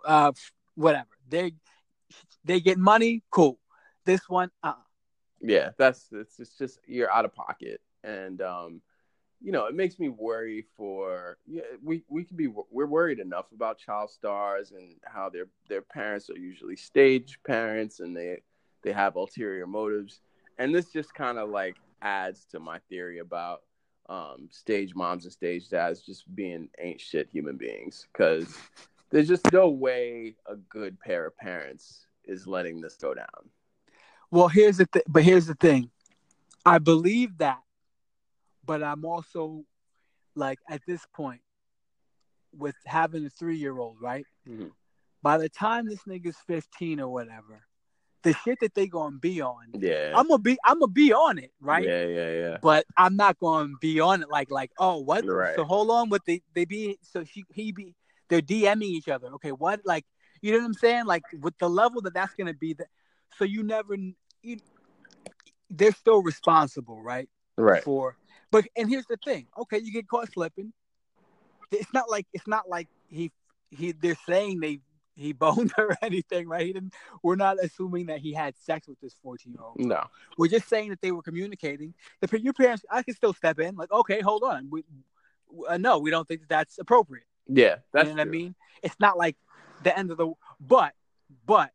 uh, 0.04 0.32
whatever 0.74 1.08
they 1.28 1.52
they 2.44 2.60
get 2.60 2.78
money, 2.78 3.22
cool. 3.30 3.58
This 4.04 4.28
one, 4.28 4.50
uh, 4.62 4.74
yeah, 5.40 5.70
that's 5.78 6.06
it's, 6.12 6.38
it's 6.38 6.56
just 6.56 6.78
you're 6.86 7.12
out 7.12 7.24
of 7.24 7.34
pocket, 7.34 7.80
and 8.04 8.40
um, 8.40 8.82
you 9.40 9.52
know, 9.52 9.66
it 9.66 9.74
makes 9.74 9.98
me 9.98 10.08
worry 10.08 10.66
for 10.76 11.38
yeah, 11.46 11.62
we 11.82 12.02
we 12.08 12.24
can 12.24 12.36
be 12.36 12.48
we're 12.70 12.86
worried 12.86 13.20
enough 13.20 13.46
about 13.52 13.78
child 13.78 14.10
stars 14.10 14.72
and 14.72 14.96
how 15.04 15.30
their 15.30 15.46
their 15.68 15.82
parents 15.82 16.28
are 16.28 16.38
usually 16.38 16.76
stage 16.76 17.38
parents 17.46 18.00
and 18.00 18.16
they 18.16 18.38
they 18.82 18.92
have 18.92 19.16
ulterior 19.16 19.66
motives, 19.66 20.20
and 20.58 20.74
this 20.74 20.92
just 20.92 21.14
kind 21.14 21.38
of 21.38 21.50
like 21.50 21.76
adds 22.02 22.46
to 22.52 22.60
my 22.60 22.78
theory 22.88 23.18
about 23.18 23.62
um, 24.08 24.48
stage 24.50 24.94
moms 24.94 25.24
and 25.24 25.32
stage 25.32 25.68
dads 25.68 26.00
just 26.00 26.34
being 26.34 26.68
ain't 26.78 27.00
shit 27.00 27.28
human 27.32 27.56
beings 27.56 28.06
because 28.12 28.56
there's 29.10 29.28
just 29.28 29.52
no 29.52 29.68
way 29.68 30.34
a 30.46 30.56
good 30.56 30.98
pair 31.00 31.26
of 31.26 31.36
parents 31.36 32.06
is 32.24 32.46
letting 32.46 32.80
this 32.80 32.96
go 32.96 33.14
down. 33.14 33.26
Well, 34.30 34.48
here's 34.48 34.78
the 34.78 34.86
thing, 34.86 35.02
but 35.08 35.22
here's 35.22 35.46
the 35.46 35.54
thing. 35.54 35.90
I 36.64 36.78
believe 36.78 37.38
that, 37.38 37.60
but 38.64 38.82
I'm 38.82 39.04
also 39.04 39.64
like 40.34 40.58
at 40.68 40.82
this 40.86 41.04
point 41.14 41.40
with 42.56 42.74
having 42.86 43.24
a 43.26 43.30
three 43.30 43.56
year 43.56 43.78
old, 43.78 43.96
right? 44.00 44.26
Mm-hmm. 44.48 44.68
By 45.22 45.38
the 45.38 45.48
time 45.48 45.86
this 45.86 46.02
nigga's 46.08 46.36
15 46.46 47.00
or 47.00 47.08
whatever, 47.08 47.62
the 48.22 48.34
shit 48.44 48.60
that 48.60 48.74
they 48.74 48.86
gonna 48.86 49.18
be 49.18 49.40
on, 49.40 49.72
Yeah. 49.78 50.12
I'm 50.14 50.28
gonna 50.28 50.38
be 50.38 50.58
I'm 50.64 50.78
gonna 50.78 50.92
be 50.92 51.12
on 51.12 51.38
it, 51.38 51.52
right? 51.60 51.86
Yeah, 51.86 52.04
yeah, 52.04 52.30
yeah. 52.30 52.58
But 52.60 52.84
I'm 52.96 53.16
not 53.16 53.38
gonna 53.38 53.74
be 53.80 54.00
on 54.00 54.22
it 54.22 54.28
like 54.28 54.50
like 54.50 54.70
oh 54.78 54.98
what? 54.98 55.24
Right. 55.26 55.56
So 55.56 55.64
hold 55.64 55.90
on, 55.90 56.08
what 56.08 56.22
they 56.26 56.42
they 56.54 56.64
be 56.64 56.98
so 57.02 57.24
she 57.24 57.44
he 57.52 57.72
be 57.72 57.94
they're 58.28 58.42
DMing 58.42 58.82
each 58.82 59.08
other. 59.08 59.28
Okay, 59.34 59.52
what 59.52 59.80
like 59.84 60.04
you 60.42 60.52
know 60.52 60.58
what 60.58 60.64
I'm 60.64 60.74
saying? 60.74 61.06
Like 61.06 61.24
with 61.40 61.58
the 61.58 61.68
level 61.68 62.00
that 62.02 62.14
that's 62.14 62.34
gonna 62.34 62.54
be 62.54 62.74
that. 62.74 62.88
So 63.36 63.44
you 63.44 63.62
never 63.62 63.96
you, 64.42 64.58
they're 65.70 65.92
still 65.92 66.22
responsible, 66.22 67.02
right? 67.02 67.28
Right. 67.56 67.82
For 67.82 68.16
but 68.50 68.66
and 68.76 68.88
here's 68.88 69.06
the 69.06 69.16
thing. 69.16 69.46
Okay, 69.58 69.78
you 69.78 69.92
get 69.92 70.08
caught 70.08 70.30
slipping. 70.32 70.72
It's 71.70 71.92
not 71.92 72.10
like 72.10 72.26
it's 72.32 72.48
not 72.48 72.68
like 72.68 72.88
he 73.08 73.30
he 73.70 73.92
they're 73.92 74.18
saying 74.26 74.60
they 74.60 74.80
he 75.20 75.32
boned 75.34 75.72
her 75.76 75.90
or 75.90 75.96
anything, 76.02 76.48
right? 76.48 76.66
He 76.66 76.72
didn't, 76.72 76.94
we're 77.22 77.36
not 77.36 77.56
assuming 77.62 78.06
that 78.06 78.20
he 78.20 78.32
had 78.32 78.54
sex 78.56 78.88
with 78.88 79.00
this 79.00 79.14
14 79.22 79.52
year 79.52 79.62
old. 79.62 79.78
No. 79.78 80.04
We're 80.38 80.48
just 80.48 80.68
saying 80.68 80.90
that 80.90 81.00
they 81.00 81.12
were 81.12 81.22
communicating. 81.22 81.94
The 82.20 82.40
your 82.40 82.52
parents, 82.52 82.84
I 82.90 83.02
can 83.02 83.14
still 83.14 83.32
step 83.32 83.58
in, 83.58 83.76
like, 83.76 83.92
okay, 83.92 84.20
hold 84.20 84.42
on, 84.42 84.68
we, 84.70 84.84
uh, 85.68 85.76
no, 85.76 85.98
we 85.98 86.10
don't 86.10 86.26
think 86.26 86.40
that 86.40 86.48
that's 86.48 86.78
appropriate. 86.78 87.26
Yeah, 87.48 87.76
that's 87.92 88.08
you 88.08 88.14
know 88.14 88.22
what 88.22 88.28
I 88.28 88.30
mean? 88.30 88.54
It's 88.82 88.98
not 89.00 89.18
like 89.18 89.36
the 89.82 89.96
end 89.96 90.10
of 90.10 90.16
the, 90.16 90.32
but, 90.60 90.94
but 91.44 91.70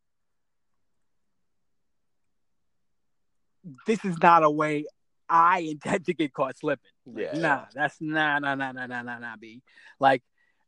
this 3.86 4.04
is 4.04 4.16
not 4.22 4.42
a 4.42 4.50
way 4.50 4.86
I 5.28 5.60
intend 5.60 6.06
to 6.06 6.14
get 6.14 6.32
caught 6.32 6.56
slipping. 6.56 6.90
Like, 7.04 7.28
Yeah. 7.32 7.38
Nah, 7.38 7.64
that's 7.74 8.00
nah, 8.00 8.38
nah, 8.38 8.54
nah, 8.54 8.72
nah, 8.72 8.86
nah, 8.86 9.02
nah, 9.02 9.18
nah, 9.18 9.36
B. 9.36 9.62
Like, 9.98 10.22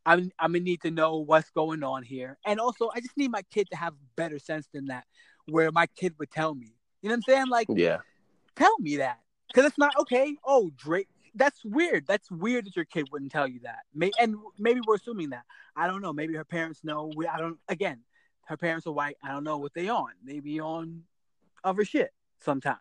I'm, 0.08 0.30
I'm 0.38 0.52
gonna 0.52 0.64
need 0.64 0.80
to 0.82 0.90
know 0.90 1.18
what's 1.18 1.50
going 1.50 1.82
on 1.82 2.02
here, 2.02 2.38
and 2.46 2.58
also 2.58 2.90
I 2.94 3.00
just 3.00 3.16
need 3.16 3.30
my 3.30 3.42
kid 3.52 3.68
to 3.70 3.76
have 3.76 3.94
better 4.16 4.38
sense 4.38 4.66
than 4.72 4.86
that, 4.86 5.04
where 5.46 5.70
my 5.70 5.86
kid 5.86 6.14
would 6.18 6.30
tell 6.30 6.54
me. 6.54 6.74
You 7.02 7.10
know 7.10 7.12
what 7.12 7.16
I'm 7.16 7.22
saying? 7.34 7.48
Like, 7.48 7.66
Yeah. 7.70 7.98
tell 8.56 8.74
me 8.78 8.96
that, 8.96 9.20
because 9.48 9.66
it's 9.66 9.78
not 9.78 9.94
okay. 10.00 10.36
Oh, 10.44 10.70
Drake, 10.76 11.08
that's 11.34 11.62
weird. 11.64 12.06
That's 12.06 12.30
weird 12.30 12.64
that 12.64 12.74
your 12.74 12.86
kid 12.86 13.08
wouldn't 13.12 13.32
tell 13.32 13.46
you 13.46 13.60
that. 13.60 13.80
May, 13.94 14.10
and 14.18 14.36
maybe 14.58 14.80
we're 14.86 14.96
assuming 14.96 15.30
that. 15.30 15.44
I 15.76 15.86
don't 15.86 16.00
know. 16.00 16.12
Maybe 16.12 16.34
her 16.34 16.44
parents 16.44 16.82
know. 16.82 17.10
We, 17.14 17.26
I 17.26 17.38
don't. 17.38 17.58
Again, 17.68 18.00
her 18.46 18.56
parents 18.56 18.86
are 18.86 18.92
white. 18.92 19.16
I 19.22 19.28
don't 19.28 19.44
know 19.44 19.58
what 19.58 19.74
they 19.74 19.90
on. 19.90 20.12
They 20.24 20.40
be 20.40 20.58
on 20.58 21.02
other 21.62 21.84
shit 21.84 22.12
sometimes. 22.40 22.78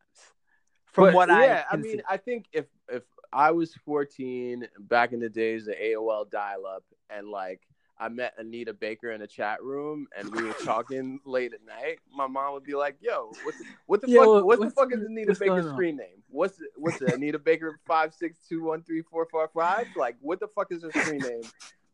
From 0.86 1.06
But, 1.06 1.14
what 1.14 1.30
I, 1.30 1.46
yeah, 1.46 1.64
I, 1.70 1.72
can 1.76 1.82
mean, 1.82 1.98
see. 1.98 2.04
I 2.10 2.18
think 2.18 2.46
if 2.54 2.66
if 2.90 3.04
I 3.34 3.52
was 3.52 3.76
14 3.86 4.66
back 4.80 5.12
in 5.12 5.20
the 5.20 5.30
days 5.30 5.68
of 5.68 5.76
AOL 5.76 6.32
dial 6.32 6.66
up 6.66 6.84
and 7.10 7.30
like 7.30 7.62
I 8.00 8.10
met 8.10 8.34
Anita 8.38 8.74
Baker 8.74 9.12
in 9.12 9.22
a 9.24 9.28
chat 9.28 9.64
room 9.64 10.08
and 10.18 10.34
we 10.36 10.44
were 10.44 10.54
talking 10.64 11.20
late 11.26 11.54
at 11.54 11.66
night, 11.66 11.98
my 12.14 12.28
mom 12.28 12.54
would 12.54 12.64
be 12.64 12.76
like, 12.76 12.98
"Yo, 13.02 13.32
what 13.44 13.56
the, 13.58 13.66
what 13.88 14.02
the 14.02 14.10
Yo, 14.10 14.20
fuck? 14.36 14.46
What 14.46 14.56
the 14.60 14.66
what's- 14.66 14.74
fuck 14.76 14.94
is 14.94 15.02
Anita 15.04 15.36
Baker's 15.40 15.68
screen 15.72 15.98
name? 15.98 16.22
What's 16.30 16.60
what's 16.76 17.02
it? 17.02 17.14
Anita 17.14 17.40
Baker 17.40 17.80
five 17.88 18.14
six 18.14 18.38
two 18.48 18.64
one 18.64 18.84
three 18.84 19.02
four 19.02 19.28
four 19.32 19.50
five? 19.54 19.88
Like, 19.96 20.16
what 20.22 20.40
the 20.40 20.48
fuck 20.48 20.72
is 20.72 20.84
her 20.84 20.92
screen 20.92 21.20
name? 21.22 21.42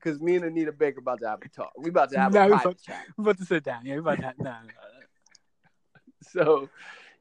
Because 0.02 0.20
me 0.20 0.36
and 0.36 0.44
Anita 0.44 0.74
Baker 0.74 1.00
about 1.00 1.20
to 1.22 1.30
have 1.30 1.40
a 1.42 1.48
talk. 1.48 1.72
We 1.78 1.90
about 1.90 2.10
to 2.12 2.20
have 2.20 2.34
Nah, 2.34 2.42
a 2.42 2.44
we 2.46 2.50
private 2.50 2.66
about- 2.66 2.82
chat. 2.82 3.06
I'm 3.18 3.24
about 3.24 3.38
to 3.38 3.46
sit 3.46 3.64
down. 3.64 3.86
Yeah, 3.86 3.94
we 3.94 4.00
about 4.00 4.18
to. 4.18 4.22
Nah, 4.22 4.34
nah, 4.44 4.58
So, 6.24 6.70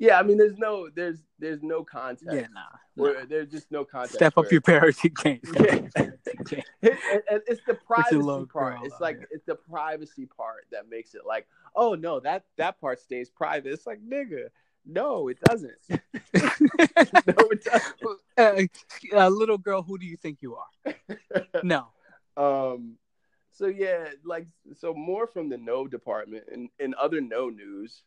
yeah, 0.03 0.19
I 0.19 0.25
mean, 0.25 0.37
there's 0.37 0.59
no 0.59 0.89
there's 0.93 1.19
there's 1.39 1.63
no 1.63 1.85
context. 1.85 2.27
yeah, 2.35 2.49
nah. 2.53 2.63
Where 2.97 3.25
there's 3.25 3.49
just 3.49 3.71
no 3.71 3.85
context. 3.85 4.17
Step 4.17 4.37
up 4.37 4.51
your 4.51 4.61
parenting 4.61 5.15
game. 5.23 5.41
Yeah. 5.55 6.11
It- 6.27 6.65
it- 6.83 7.25
it- 7.31 7.43
it's 7.47 7.61
the 7.69 7.75
privacy 7.75 8.17
little 8.17 8.47
part. 8.47 8.75
girl 8.79 8.85
It's 8.85 8.99
like 9.01 9.19
here. 9.19 9.29
it's 9.31 9.45
the 9.47 9.55
privacy 9.55 10.27
part 10.27 10.67
that 10.73 10.89
makes 10.91 11.15
it 11.15 11.23
like, 11.25 11.47
oh 11.77 11.95
no, 11.95 12.19
that 12.19 12.45
that 12.57 12.81
part 12.81 12.99
stays 13.01 13.31
private. 13.31 13.73
It's 13.73 13.87
like, 13.87 14.01
nigga, 14.05 14.49
no, 14.85 15.29
it 15.29 15.39
doesn't. 15.49 15.79
no, 15.89 15.99
it 16.35 17.65
doesn't. 17.65 18.21
uh, 18.37 19.17
uh, 19.17 19.29
little 19.29 19.59
girl, 19.59 19.83
who 19.83 19.99
do 19.99 20.07
you 20.07 20.17
think 20.17 20.39
you 20.43 20.57
are? 20.57 20.95
No. 21.63 21.87
Um, 22.37 22.97
so 23.53 23.67
yeah, 23.67 24.09
like 24.25 24.47
so 24.77 24.93
more 24.95 25.29
from 25.29 25.49
the 25.49 25.59
no 25.59 25.87
department 25.87 26.45
and 26.51 26.71
in 26.81 26.93
other 27.01 27.21
no 27.21 27.49
news. 27.51 28.03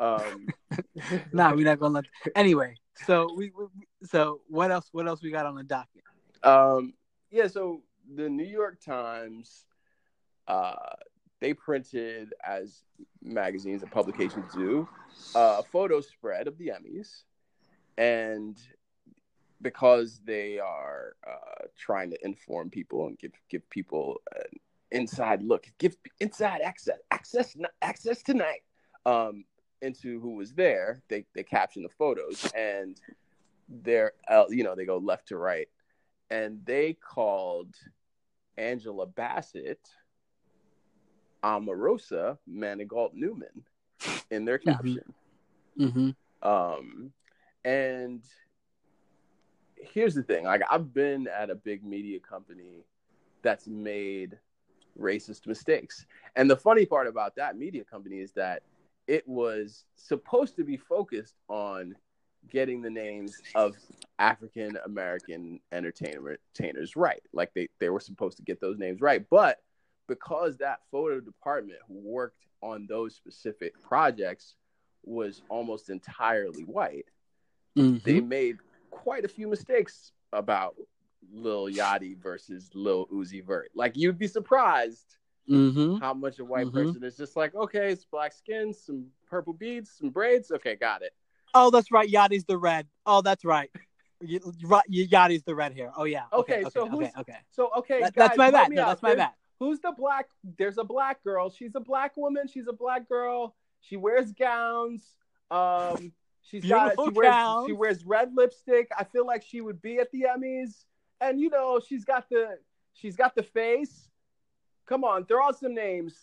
Um, 0.00 0.48
Nah, 1.32 1.54
we're 1.54 1.64
not 1.64 1.78
gonna 1.78 1.94
let. 1.94 2.04
That. 2.24 2.32
Anyway, 2.34 2.74
so 3.06 3.32
we, 3.36 3.52
we 3.56 3.66
so 4.06 4.40
what 4.48 4.70
else? 4.70 4.88
What 4.92 5.06
else 5.06 5.22
we 5.22 5.30
got 5.30 5.46
on 5.46 5.54
the 5.54 5.62
docket? 5.62 6.02
Um, 6.42 6.94
yeah, 7.30 7.46
so 7.46 7.82
the 8.14 8.28
New 8.28 8.46
York 8.46 8.80
Times, 8.80 9.66
uh, 10.48 10.74
they 11.40 11.52
printed 11.52 12.32
as 12.44 12.82
magazines 13.22 13.82
and 13.82 13.90
publications 13.92 14.52
do 14.54 14.88
uh, 15.34 15.56
a 15.60 15.62
photo 15.62 16.00
spread 16.00 16.48
of 16.48 16.56
the 16.58 16.68
Emmys, 16.68 17.22
and 17.98 18.58
because 19.60 20.20
they 20.24 20.58
are 20.58 21.12
uh, 21.28 21.66
trying 21.78 22.10
to 22.10 22.24
inform 22.24 22.70
people 22.70 23.06
and 23.06 23.18
give 23.18 23.32
give 23.50 23.68
people 23.68 24.20
an 24.34 24.58
inside 24.92 25.42
look, 25.42 25.66
give 25.78 25.94
inside 26.20 26.62
access 26.62 26.98
access 27.10 27.54
access 27.82 28.22
tonight 28.22 28.62
um, 29.06 29.44
into 29.82 30.20
who 30.20 30.34
was 30.36 30.52
there, 30.52 31.02
they 31.08 31.24
they 31.34 31.42
caption 31.42 31.82
the 31.82 31.88
photos 31.88 32.50
and 32.56 33.00
they're 33.82 34.12
uh, 34.28 34.44
you 34.48 34.64
know 34.64 34.74
they 34.74 34.84
go 34.84 34.98
left 34.98 35.28
to 35.28 35.36
right 35.36 35.68
and 36.30 36.60
they 36.64 36.92
called 36.94 37.74
Angela 38.58 39.06
Bassett 39.06 39.80
Omarosa 41.42 42.38
Manigault 42.48 43.14
Newman 43.14 43.64
in 44.30 44.44
their 44.44 44.58
Mhm. 44.58 44.64
caption. 44.64 45.14
Mm-hmm. 45.78 46.48
Um, 46.48 47.12
and 47.64 48.22
here's 49.76 50.14
the 50.14 50.22
thing: 50.22 50.44
like 50.44 50.62
I've 50.70 50.92
been 50.92 51.26
at 51.28 51.50
a 51.50 51.54
big 51.54 51.84
media 51.84 52.20
company 52.20 52.84
that's 53.42 53.66
made 53.66 54.38
racist 54.98 55.46
mistakes, 55.46 56.06
and 56.36 56.50
the 56.50 56.56
funny 56.56 56.84
part 56.84 57.06
about 57.06 57.34
that 57.36 57.56
media 57.56 57.84
company 57.84 58.18
is 58.18 58.32
that 58.32 58.62
it 59.10 59.26
was 59.26 59.84
supposed 59.96 60.54
to 60.54 60.62
be 60.62 60.76
focused 60.76 61.34
on 61.48 61.96
getting 62.48 62.80
the 62.80 62.88
names 62.88 63.36
of 63.56 63.74
African 64.20 64.78
American 64.84 65.58
entertainers 65.72 66.94
right. 66.94 67.20
Like 67.32 67.52
they, 67.52 67.68
they 67.80 67.88
were 67.90 67.98
supposed 67.98 68.36
to 68.36 68.44
get 68.44 68.60
those 68.60 68.78
names 68.78 69.00
right. 69.00 69.24
But 69.28 69.58
because 70.06 70.58
that 70.58 70.78
photo 70.92 71.18
department 71.18 71.80
who 71.88 71.98
worked 71.98 72.46
on 72.62 72.86
those 72.88 73.16
specific 73.16 73.72
projects 73.82 74.54
was 75.04 75.42
almost 75.48 75.90
entirely 75.90 76.62
white, 76.62 77.06
Mm-hmm. 77.78 77.98
they 78.04 78.20
made 78.20 78.56
quite 78.90 79.24
a 79.24 79.28
few 79.28 79.46
mistakes 79.46 80.10
about 80.32 80.74
Lil 81.32 81.68
Yachty 81.68 82.16
versus 82.20 82.68
Lil 82.74 83.06
Uzi 83.06 83.44
Vert. 83.44 83.70
Like 83.76 83.96
you'd 83.96 84.18
be 84.18 84.26
surprised 84.26 85.16
Mm-hmm. 85.48 85.96
how 85.96 86.14
much 86.14 86.38
a 86.38 86.44
white 86.44 86.66
Mhm. 86.66 86.72
person 86.72 87.02
is 87.04 87.16
just 87.16 87.36
like, 87.36 87.54
okay, 87.54 87.90
it's 87.90 88.04
black 88.04 88.32
skin, 88.32 88.72
some 88.72 89.06
purple 89.28 89.52
beads, 89.52 89.90
some 89.90 90.10
braids. 90.10 90.50
Okay, 90.52 90.76
got 90.76 91.02
it. 91.02 91.12
Oh, 91.54 91.70
that's 91.70 91.90
right. 91.90 92.08
Yachty's 92.08 92.44
the 92.44 92.56
red. 92.58 92.86
Oh, 93.06 93.20
that's 93.22 93.44
right. 93.44 93.70
Y- 94.22 94.38
y- 94.44 94.82
Yachty's 95.10 95.42
the 95.44 95.54
red 95.54 95.74
hair. 95.74 95.90
Oh 95.96 96.04
yeah. 96.04 96.24
Okay, 96.32 96.60
Okay. 96.60 96.70
so 96.70 96.82
okay, 96.82 96.90
who's- 96.90 97.08
okay. 97.10 97.20
okay. 97.32 97.38
So 97.50 97.70
okay, 97.78 98.00
That- 98.00 98.14
guys, 98.14 98.28
that's 98.28 98.38
my 98.38 98.50
bad. 98.50 98.70
No, 98.70 98.86
that's 98.86 99.02
my 99.02 99.14
There's- 99.14 99.28
bad. 99.30 99.34
Who's 99.58 99.80
the 99.80 99.92
black? 99.92 100.28
There's 100.58 100.78
a 100.78 100.84
black 100.84 101.22
girl. 101.24 101.50
She's 101.50 101.74
a 101.74 101.80
black 101.80 102.16
woman. 102.16 102.46
She's 102.46 102.66
a 102.68 102.72
black 102.72 103.08
girl. 103.08 103.56
She 103.80 103.96
wears 103.96 104.30
gowns. 104.32 105.16
Um, 105.50 106.12
she's 106.42 106.64
got. 106.66 106.92
She 107.02 107.10
wears. 107.10 107.66
She 107.66 107.72
wears 107.72 108.04
red 108.04 108.34
lipstick. 108.34 108.88
I 108.96 109.04
feel 109.04 109.26
like 109.26 109.42
she 109.42 109.60
would 109.62 109.80
be 109.82 109.98
at 109.98 110.10
the 110.12 110.26
Emmys. 110.28 110.84
And 111.22 111.40
you 111.40 111.48
know, 111.50 111.80
she's 111.80 112.04
got 112.04 112.28
the. 112.28 112.58
She's 112.92 113.16
got 113.16 113.34
the 113.34 113.42
face. 113.42 114.09
Come 114.90 115.04
on, 115.04 115.24
throw 115.24 115.46
out 115.46 115.56
some 115.56 115.72
names. 115.72 116.16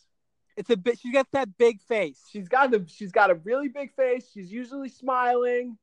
It's 0.57 0.69
a 0.69 0.75
bit. 0.75 0.99
She's 0.99 1.13
got 1.13 1.27
that 1.31 1.57
big 1.57 1.79
face. 1.79 2.19
She's 2.29 2.49
got 2.49 2.69
the. 2.69 2.83
She's 2.85 3.13
got 3.13 3.31
a 3.31 3.35
really 3.35 3.69
big 3.69 3.95
face. 3.95 4.29
She's 4.33 4.51
usually 4.51 4.89
smiling. 4.89 5.77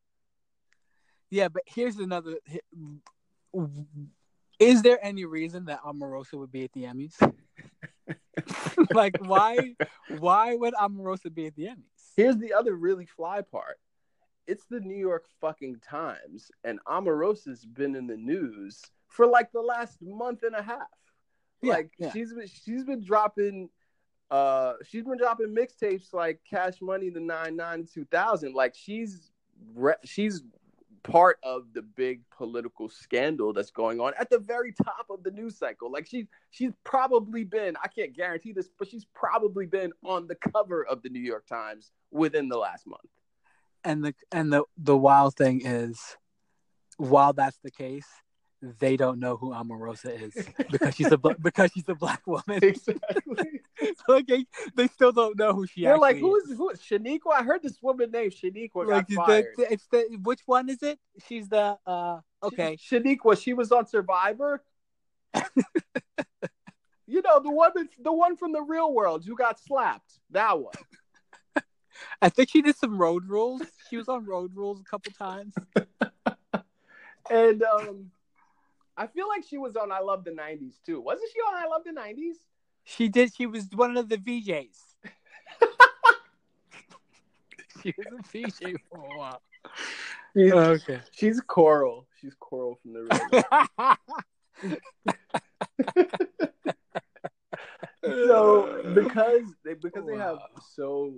Yeah, 1.31 1.49
but 1.49 1.63
here's 1.65 1.97
another. 1.97 2.37
Is 4.59 4.83
there 4.83 4.99
any 5.03 5.25
reason 5.25 5.65
that 5.65 5.83
Omarosa 5.83 6.35
would 6.35 6.53
be 6.53 6.65
at 6.65 6.73
the 6.75 6.83
Emmys? 6.83 7.15
like, 8.95 9.17
why? 9.25 9.77
Why 10.19 10.55
would 10.55 10.75
Omarosa 10.75 11.35
be 11.35 11.47
at 11.47 11.57
the 11.57 11.69
Emmys? 11.69 12.13
Here's 12.19 12.37
the 12.37 12.53
other 12.53 12.75
really 12.75 13.07
fly 13.07 13.41
part. 13.41 13.79
It's 14.47 14.67
the 14.69 14.81
New 14.81 14.99
York 14.99 15.25
fucking 15.41 15.81
Times, 15.89 16.51
and 16.65 16.79
Omarosa's 16.87 17.65
been 17.65 17.97
in 17.97 18.07
the 18.07 18.19
news 18.19 18.83
for 19.09 19.27
like 19.27 19.53
the 19.53 19.63
last 19.63 20.03
month 20.03 20.43
and 20.43 20.55
a 20.55 20.63
half. 20.63 20.89
Yeah, 21.63 21.73
like 21.73 21.91
yeah. 21.99 22.13
she's 22.13 22.33
been 22.33 22.47
she's 22.47 22.85
been 22.85 23.03
dropping 23.03 23.71
uh 24.31 24.75
she's 24.87 25.05
been 25.05 25.19
dropping 25.19 25.55
mixtapes 25.55 26.13
like 26.13 26.41
Cash 26.49 26.81
Money 26.81 27.11
the 27.11 27.21
99 27.21 27.89
2000 27.93 28.55
like 28.55 28.75
she's 28.75 29.31
re- 29.75 29.95
she's 30.05 30.43
part 31.05 31.39
of 31.43 31.67
the 31.75 31.83
big 31.83 32.23
political 32.37 32.89
scandal 32.89 33.53
that's 33.53 33.71
going 33.71 34.01
on 34.01 34.15
at 34.19 34.31
the 34.31 34.39
very 34.39 34.73
top 34.73 35.07
of 35.11 35.23
the 35.23 35.31
news 35.31 35.57
cycle. 35.57 35.93
Like 35.93 36.07
she 36.07 36.27
she's 36.51 36.73
probably 36.83 37.45
been 37.45 37.77
I 37.83 37.89
can't 37.89 38.17
guarantee 38.17 38.53
this 38.53 38.69
but 38.79 38.89
she's 38.89 39.07
probably 39.15 39.67
been 39.67 39.93
on 40.03 40.27
the 40.27 40.35
cover 40.35 40.85
of 40.85 41.03
the 41.03 41.11
New 41.11 41.21
York 41.21 41.47
Times 41.47 41.93
within 42.11 42.49
the 42.49 42.57
last 42.57 42.87
month. 42.87 43.03
And 43.85 44.03
the 44.03 44.15
and 44.33 44.53
the 44.53 44.65
the 44.79 44.97
wild 44.97 45.37
thing 45.37 45.65
is, 45.65 46.01
while 46.97 47.35
that's 47.35 47.59
the 47.63 47.71
case, 47.71 48.09
they 48.79 48.97
don't 48.97 49.19
know 49.19 49.37
who 49.37 49.51
Omarosa 49.51 50.21
is 50.21 50.35
because 50.71 50.95
she's 50.95 51.13
a 51.13 51.19
because 51.19 51.71
she's 51.73 51.89
a 51.89 51.95
black 51.95 52.23
woman. 52.27 52.61
exactly 52.63 53.61
so 53.81 54.13
like 54.15 54.27
they, 54.27 54.45
they 54.75 54.87
still 54.89 55.13
don't 55.13 55.39
know 55.39 55.53
who 55.53 55.67
she. 55.67 55.83
they're 55.83 55.99
like 55.99 56.19
who 56.19 56.37
is 56.37 56.57
who 56.57 56.71
is 56.71 56.81
Shaniqua 56.81 57.33
I 57.35 57.43
heard 57.43 57.63
this 57.63 57.83
woman 57.83 58.11
named 58.11 58.33
Shaniqua 58.33 58.87
Like 58.87 59.09
got 59.09 59.27
fired 59.27 59.47
the- 59.57 59.73
it's 59.73 59.87
the 59.89 60.19
which 60.23 60.41
one 60.47 60.69
is 60.69 60.83
it? 60.83 60.99
She's 61.27 61.49
the 61.49 61.77
uh 61.87 62.21
okay. 62.43 62.77
Shaniqua, 62.77 63.41
she 63.41 63.55
was 63.55 63.73
on 63.73 63.87
Survivor. 63.87 64.63
you 67.07 67.23
know 67.23 67.41
the 67.41 67.51
one, 67.51 67.71
that's- 67.75 67.95
the 68.03 68.13
one 68.13 68.37
from 68.37 68.53
the 68.53 68.63
real 68.63 68.93
world 68.93 69.25
who 69.27 69.35
got 69.37 69.59
slapped. 69.59 70.19
That 70.31 70.59
one. 70.59 70.75
I 72.21 72.29
think 72.29 72.51
she 72.51 72.61
did 72.63 72.77
some 72.77 72.99
road 72.99 73.29
rules. 73.29 73.63
She 73.89 73.97
was 73.97 74.09
on 74.09 74.25
road 74.25 74.53
rules 74.55 74.81
a 74.81 74.85
couple 74.85 75.13
times. 75.13 75.55
And 77.31 77.63
um, 77.63 78.11
I 78.97 79.07
feel 79.07 79.29
like 79.29 79.45
she 79.49 79.59
was 79.59 79.77
on 79.77 79.93
I 79.93 80.01
Love 80.01 80.25
the 80.25 80.31
'90s 80.31 80.77
too. 80.85 81.01
Wasn't 81.01 81.31
she 81.33 81.39
on 81.41 81.55
I 81.55 81.67
Love 81.67 81.83
the 81.85 81.91
'90s? 81.91 82.37
She 82.85 83.09
did. 83.09 83.35
She 83.35 83.47
was 83.47 83.67
one 83.75 83.97
of 83.97 84.09
the 84.09 84.19
VJs. 84.19 84.77
she 87.83 87.93
was 87.97 88.07
a 88.07 88.23
VJ 88.31 88.77
for 88.91 88.99
a 88.99 89.19
while. 89.19 89.43
She's, 90.37 90.53
Okay. 90.53 91.01
she's 91.11 91.41
Coral. 91.41 92.07
She's 92.21 92.35
Coral 92.39 92.79
from 92.83 92.93
the 92.93 93.03
real. 93.03 93.19
so 98.05 98.93
because 98.95 99.43
they 99.65 99.75
because 99.75 100.07
they 100.07 100.17
have 100.17 100.39
so 100.75 101.15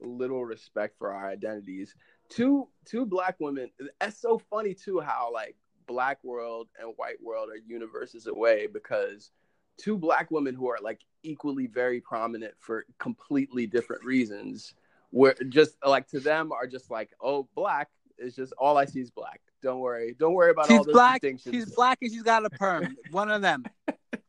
little 0.00 0.44
respect 0.44 0.96
for 0.98 1.12
our 1.12 1.28
identities 1.28 1.94
two 2.28 2.68
two 2.84 3.06
black 3.06 3.36
women 3.40 3.70
that's 4.00 4.20
so 4.20 4.40
funny 4.50 4.74
too 4.74 5.00
how 5.00 5.30
like 5.32 5.56
black 5.88 6.22
world 6.22 6.68
and 6.78 6.92
white 6.96 7.20
world 7.22 7.48
are 7.48 7.56
universes 7.66 8.28
away 8.28 8.68
because 8.72 9.30
two 9.78 9.98
black 9.98 10.30
women 10.30 10.54
who 10.54 10.68
are 10.68 10.78
like 10.80 11.00
equally 11.24 11.66
very 11.66 12.00
prominent 12.00 12.54
for 12.60 12.84
completely 12.98 13.66
different 13.66 14.04
reasons 14.04 14.74
where 15.10 15.34
just 15.48 15.76
like 15.84 16.06
to 16.06 16.20
them 16.20 16.52
are 16.52 16.66
just 16.66 16.90
like 16.90 17.10
oh 17.20 17.48
black 17.54 17.88
is 18.18 18.36
just 18.36 18.52
all 18.58 18.76
i 18.76 18.84
see 18.84 19.00
is 19.00 19.10
black 19.10 19.40
don't 19.62 19.80
worry 19.80 20.14
don't 20.18 20.34
worry 20.34 20.50
about 20.50 20.70
all 20.70 20.78
she's 20.78 20.86
those 20.86 20.92
black. 20.92 21.20
distinctions 21.20 21.54
She's 21.54 21.74
black 21.74 21.98
and 22.02 22.12
she's 22.12 22.22
got 22.22 22.44
a 22.44 22.50
perm. 22.50 22.96
One 23.10 23.30
of 23.30 23.42
them. 23.42 23.64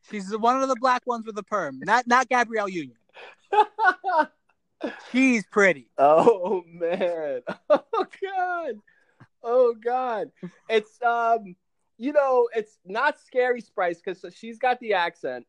She's 0.09 0.35
one 0.35 0.61
of 0.61 0.67
the 0.69 0.75
black 0.79 1.03
ones 1.05 1.25
with 1.25 1.37
a 1.37 1.43
perm. 1.43 1.79
Not 1.83 2.07
not 2.07 2.27
Gabrielle 2.29 2.69
Union. 2.69 2.97
She's 5.11 5.45
pretty. 5.45 5.89
Oh 5.97 6.63
man. 6.67 7.41
Oh 7.69 8.05
god. 8.21 8.75
Oh 9.43 9.73
god. 9.73 10.31
It's 10.67 11.01
um 11.01 11.55
you 11.99 12.13
know, 12.13 12.47
it's 12.55 12.79
not 12.85 13.19
scary 13.19 13.59
Spice 13.59 14.01
because 14.03 14.25
she's 14.33 14.57
got 14.57 14.79
the 14.79 14.93
accent. 14.93 15.45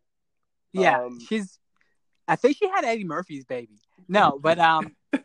Yeah, 0.73 1.05
Um, 1.05 1.21
she's. 1.21 1.59
I 2.27 2.37
think 2.37 2.57
she 2.57 2.69
had 2.69 2.85
Eddie 2.85 3.05
Murphy's 3.05 3.45
baby. 3.45 3.79
No, 4.09 4.39
but 4.41 4.59
um, 4.59 4.95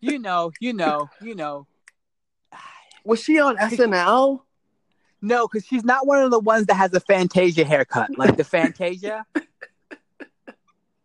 you 0.00 0.18
know, 0.18 0.52
you 0.60 0.72
know, 0.72 1.08
you 1.20 1.34
know. 1.34 1.66
Was 3.04 3.22
she 3.22 3.40
on 3.40 3.56
SNL? 3.56 4.40
No, 5.22 5.46
because 5.46 5.66
she's 5.66 5.84
not 5.84 6.06
one 6.06 6.22
of 6.22 6.30
the 6.30 6.38
ones 6.38 6.66
that 6.66 6.74
has 6.74 6.92
a 6.92 7.00
Fantasia 7.00 7.64
haircut, 7.64 8.10
like 8.16 8.36
the 8.36 8.44
Fantasia. 8.44 9.24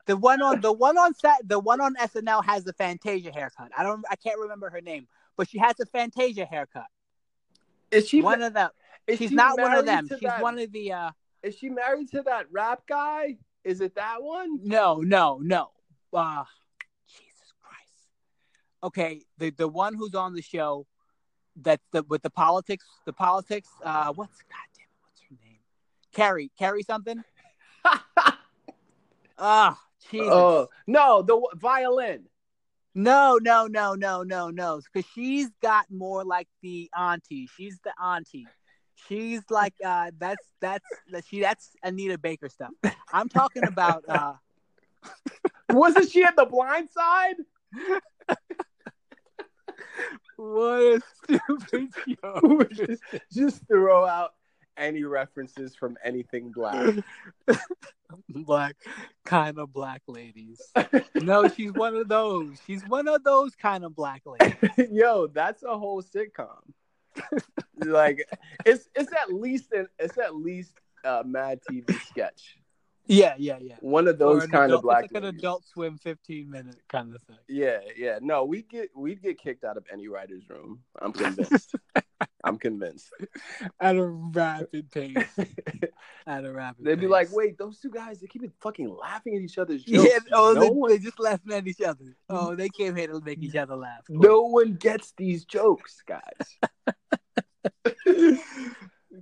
the 0.05 0.17
one 0.17 0.41
on 0.41 0.61
the 0.61 0.71
one 0.71 0.97
on 0.97 1.13
set, 1.13 1.47
the 1.47 1.59
one 1.59 1.81
on 1.81 1.95
SNL 1.95 2.43
has 2.45 2.63
the 2.63 2.73
Fantasia 2.73 3.31
haircut. 3.31 3.71
I 3.77 3.83
don't, 3.83 4.03
I 4.09 4.15
can't 4.15 4.39
remember 4.39 4.69
her 4.69 4.81
name, 4.81 5.07
but 5.37 5.49
she 5.49 5.57
has 5.59 5.79
a 5.79 5.85
Fantasia 5.85 6.45
haircut. 6.45 6.87
Is 7.91 8.07
she 8.07 8.21
one 8.21 8.41
of 8.41 8.53
them. 8.53 8.69
She's 9.09 9.29
she 9.29 9.35
not 9.35 9.59
one 9.59 9.73
of 9.73 9.85
them. 9.85 10.07
She's 10.09 10.19
that- 10.21 10.41
one 10.41 10.59
of 10.59 10.71
the. 10.71 10.91
uh 10.93 11.11
Is 11.43 11.55
she 11.57 11.69
married 11.69 12.09
to 12.11 12.21
that 12.23 12.51
rap 12.51 12.83
guy? 12.87 13.37
Is 13.63 13.81
it 13.81 13.95
that 13.95 14.21
one? 14.21 14.59
No, 14.63 14.97
no, 15.01 15.39
no. 15.41 15.71
Uh 16.13 16.43
Jesus 17.07 17.53
Christ. 17.61 18.09
Okay, 18.83 19.21
the 19.37 19.51
the 19.51 19.67
one 19.67 19.93
who's 19.93 20.15
on 20.15 20.33
the 20.33 20.41
show 20.41 20.87
that's 21.61 21.85
the 21.91 22.03
with 22.03 22.21
the 22.21 22.29
politics, 22.29 22.85
the 23.05 23.13
politics, 23.13 23.69
uh 23.83 24.11
what's 24.13 24.41
god 24.43 24.67
damn 24.75 24.83
it, 24.83 24.89
what's 25.01 25.21
her 25.21 25.35
name? 25.43 25.59
Carrie, 26.13 26.51
Carrie 26.57 26.83
something? 26.83 27.23
Ah, 29.37 29.77
Jesus. 30.09 30.29
Oh 30.31 30.67
no, 30.87 31.21
the 31.21 31.41
violin. 31.55 32.23
No, 32.95 33.37
no, 33.41 33.67
no, 33.67 33.93
no, 33.93 34.23
no, 34.23 34.49
no. 34.49 34.81
Because 34.93 35.09
she's 35.13 35.49
got 35.61 35.85
more 35.91 36.23
like 36.23 36.47
the 36.63 36.89
auntie. 36.97 37.49
She's 37.55 37.77
the 37.83 37.91
auntie. 38.01 38.47
She's 39.07 39.41
like 39.49 39.73
uh 39.85 40.11
that's 40.17 40.47
that's 40.61 40.85
that 41.11 41.25
she 41.27 41.41
that's 41.41 41.71
Anita 41.83 42.17
Baker 42.17 42.47
stuff. 42.47 42.71
I'm 43.11 43.27
talking 43.27 43.65
about 43.67 44.05
uh 44.07 44.33
Wasn't 45.69 46.09
she 46.09 46.23
at 46.23 46.37
the 46.37 46.45
blind 46.45 46.89
side? 46.89 47.35
what 50.37 50.81
a 50.81 51.01
stupid 51.23 51.89
show. 52.21 52.63
just, 52.71 53.03
just 53.31 53.67
throw 53.67 54.05
out 54.05 54.31
any 54.77 55.03
references 55.03 55.75
from 55.75 55.97
anything 56.03 56.51
black. 56.51 56.95
black 58.29 58.75
kind 59.25 59.57
of 59.57 59.73
black 59.73 60.01
ladies. 60.07 60.61
No, 61.15 61.47
she's 61.55 61.71
one 61.73 61.95
of 61.95 62.07
those. 62.07 62.57
She's 62.65 62.87
one 62.87 63.07
of 63.07 63.23
those 63.23 63.55
kind 63.55 63.83
of 63.83 63.95
black 63.95 64.23
ladies. 64.25 64.55
Yo, 64.91 65.27
that's 65.27 65.63
a 65.63 65.77
whole 65.77 66.01
sitcom. 66.01 66.61
like 67.85 68.27
it's 68.65 68.89
it's 68.93 69.11
at 69.13 69.31
least 69.31 69.71
an 69.71 69.87
it's 69.97 70.17
at 70.17 70.35
least 70.35 70.73
a 71.03 71.23
Mad 71.23 71.59
TV 71.69 71.97
sketch. 72.07 72.57
Yeah, 73.07 73.35
yeah, 73.37 73.59
yeah. 73.61 73.75
One 73.81 74.07
of 74.07 74.17
those 74.17 74.47
kind 74.47 74.65
adult- 74.65 74.79
of 74.79 74.81
black. 74.81 75.05
It's 75.05 75.13
like 75.13 75.23
an 75.23 75.29
adult 75.29 75.63
swim 75.65 75.97
15 75.99 76.49
minute 76.49 76.77
kind 76.89 77.13
of 77.13 77.21
thing. 77.21 77.37
Yeah, 77.47 77.79
yeah. 77.95 78.17
No, 78.21 78.43
we 78.45 78.63
get 78.63 78.89
we'd 78.95 79.21
get 79.21 79.37
kicked 79.37 79.63
out 79.63 79.77
of 79.77 79.85
any 79.91 80.07
writer's 80.07 80.49
room. 80.49 80.79
I'm 80.99 81.13
convinced. 81.13 81.75
I'm 82.45 82.57
convinced. 82.57 83.11
At 83.79 83.95
a 83.95 84.05
rapid 84.05 84.91
pace. 84.91 85.15
At 86.27 86.45
a 86.45 86.51
rapid 86.51 86.85
They'd 86.85 86.95
be 86.95 87.01
pace. 87.01 87.09
like, 87.09 87.27
wait, 87.31 87.57
those 87.57 87.79
two 87.79 87.89
guys, 87.89 88.19
they 88.19 88.27
keep 88.27 88.43
fucking 88.61 88.95
laughing 88.95 89.35
at 89.35 89.41
each 89.41 89.57
other's 89.57 89.83
jokes. 89.83 90.09
Yeah, 90.11 90.19
oh, 90.31 90.53
no, 90.53 90.61
they, 90.61 90.69
one, 90.69 90.91
they 90.91 90.99
just 90.99 91.19
laughing 91.19 91.53
at 91.53 91.67
each 91.67 91.81
other. 91.81 92.15
Oh, 92.29 92.55
they 92.55 92.69
came 92.69 92.95
here 92.95 93.07
to 93.07 93.19
make 93.21 93.41
each 93.41 93.55
other 93.55 93.75
laugh. 93.75 94.03
no 94.09 94.43
one 94.43 94.75
gets 94.75 95.13
these 95.17 95.43
jokes, 95.45 96.03
guys. 96.05 96.21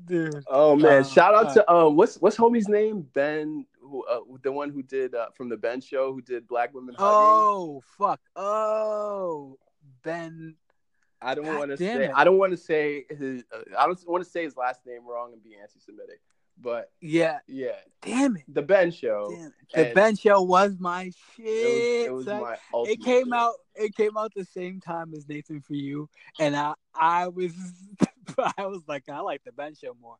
Dude. 0.06 0.44
Oh 0.48 0.76
man! 0.76 1.02
Uh, 1.02 1.04
Shout 1.04 1.34
out 1.34 1.46
uh, 1.46 1.54
to 1.54 1.72
um, 1.72 1.96
what's 1.96 2.18
what's 2.18 2.36
homie's 2.36 2.68
name? 2.68 3.08
Ben, 3.14 3.66
who, 3.80 4.04
uh, 4.06 4.20
the 4.42 4.52
one 4.52 4.72
who 4.72 4.82
did 4.82 5.14
uh, 5.14 5.28
from 5.36 5.50
the 5.50 5.56
Ben 5.56 5.80
show, 5.80 6.12
who 6.12 6.22
did 6.22 6.48
Black 6.48 6.74
Women 6.74 6.96
Hugging. 6.96 7.16
Oh, 7.16 7.84
fuck. 7.98 8.20
Oh, 8.36 9.58
Ben. 10.04 10.56
I 11.24 11.36
don't 11.36 11.46
want 11.58 11.72
to 11.72 11.78
say. 11.78 12.06
it. 12.06 12.12
I 12.16 12.24
don't 12.24 12.38
want 12.38 12.52
to 12.52 12.58
say 12.58 13.06
his. 13.10 13.44
Uh, 13.54 13.60
I 13.78 13.86
don't 13.86 14.00
want 14.08 14.24
to 14.24 14.30
say 14.30 14.44
his 14.44 14.56
last 14.58 14.86
name 14.86 15.02
wrong 15.08 15.34
and 15.34 15.44
be 15.44 15.56
anti-Semitic. 15.60 16.20
But 16.62 16.92
Yeah. 17.02 17.40
yeah, 17.48 17.72
Damn 18.04 18.36
it. 18.38 18.44
the 18.48 18.62
Ben 18.62 18.92
show. 18.92 19.36
The 19.74 19.92
Ben 19.96 20.16
show 20.16 20.44
was 20.44 20.76
my 20.80 21.06
shit. 21.36 21.46
It 21.48 22.14
was, 22.14 22.28
it 22.28 22.32
was 22.32 22.42
my 22.74 22.84
it 22.84 23.02
came 23.04 23.26
shit. 23.26 23.34
out 23.34 23.54
it 23.76 23.96
came 23.96 24.16
out 24.18 24.32
the 24.36 24.46
same 24.46 24.80
time 24.80 25.14
as 25.18 25.28
Nathan 25.28 25.62
for 25.62 25.74
you 25.74 26.08
and 26.40 26.56
I 26.56 26.76
I 26.94 27.28
was 27.30 27.54
I 28.58 28.68
was 28.68 28.84
like 28.88 29.10
I 29.10 29.20
like 29.22 29.44
the 29.44 29.52
Ben 29.52 29.74
show 29.74 29.96
more. 30.00 30.18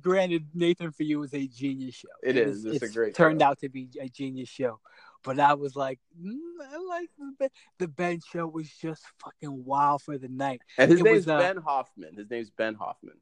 Granted 0.00 0.48
Nathan 0.52 0.90
for 0.90 1.04
you 1.04 1.20
was 1.20 1.32
a 1.32 1.46
genius 1.46 1.94
show. 1.94 2.08
It 2.24 2.36
It 2.36 2.48
is. 2.48 2.64
was- 2.64 2.74
It's 2.74 2.84
a 2.84 2.92
great 2.92 3.14
turned 3.14 3.40
show. 3.40 3.46
out 3.46 3.60
to 3.60 3.68
be 3.68 3.88
a 4.00 4.08
genius 4.08 4.48
show. 4.48 4.80
But 5.24 5.40
I 5.40 5.54
was 5.54 5.74
like, 5.76 5.98
mm, 6.20 6.36
I 6.72 6.76
like 6.78 7.10
the 7.18 7.32
Ben. 7.38 7.48
The 7.78 7.88
Ben 7.88 8.20
show 8.32 8.46
was 8.46 8.68
just 8.70 9.02
fucking 9.22 9.64
wild 9.64 10.02
for 10.02 10.16
the 10.18 10.28
night, 10.28 10.62
And 10.78 10.90
his 10.90 11.00
it 11.00 11.04
name's 11.04 11.26
was, 11.26 11.28
uh, 11.28 11.38
Ben 11.38 11.56
Hoffman. 11.58 12.14
His 12.16 12.30
name's 12.30 12.50
Ben 12.50 12.74
Hoffman. 12.74 13.18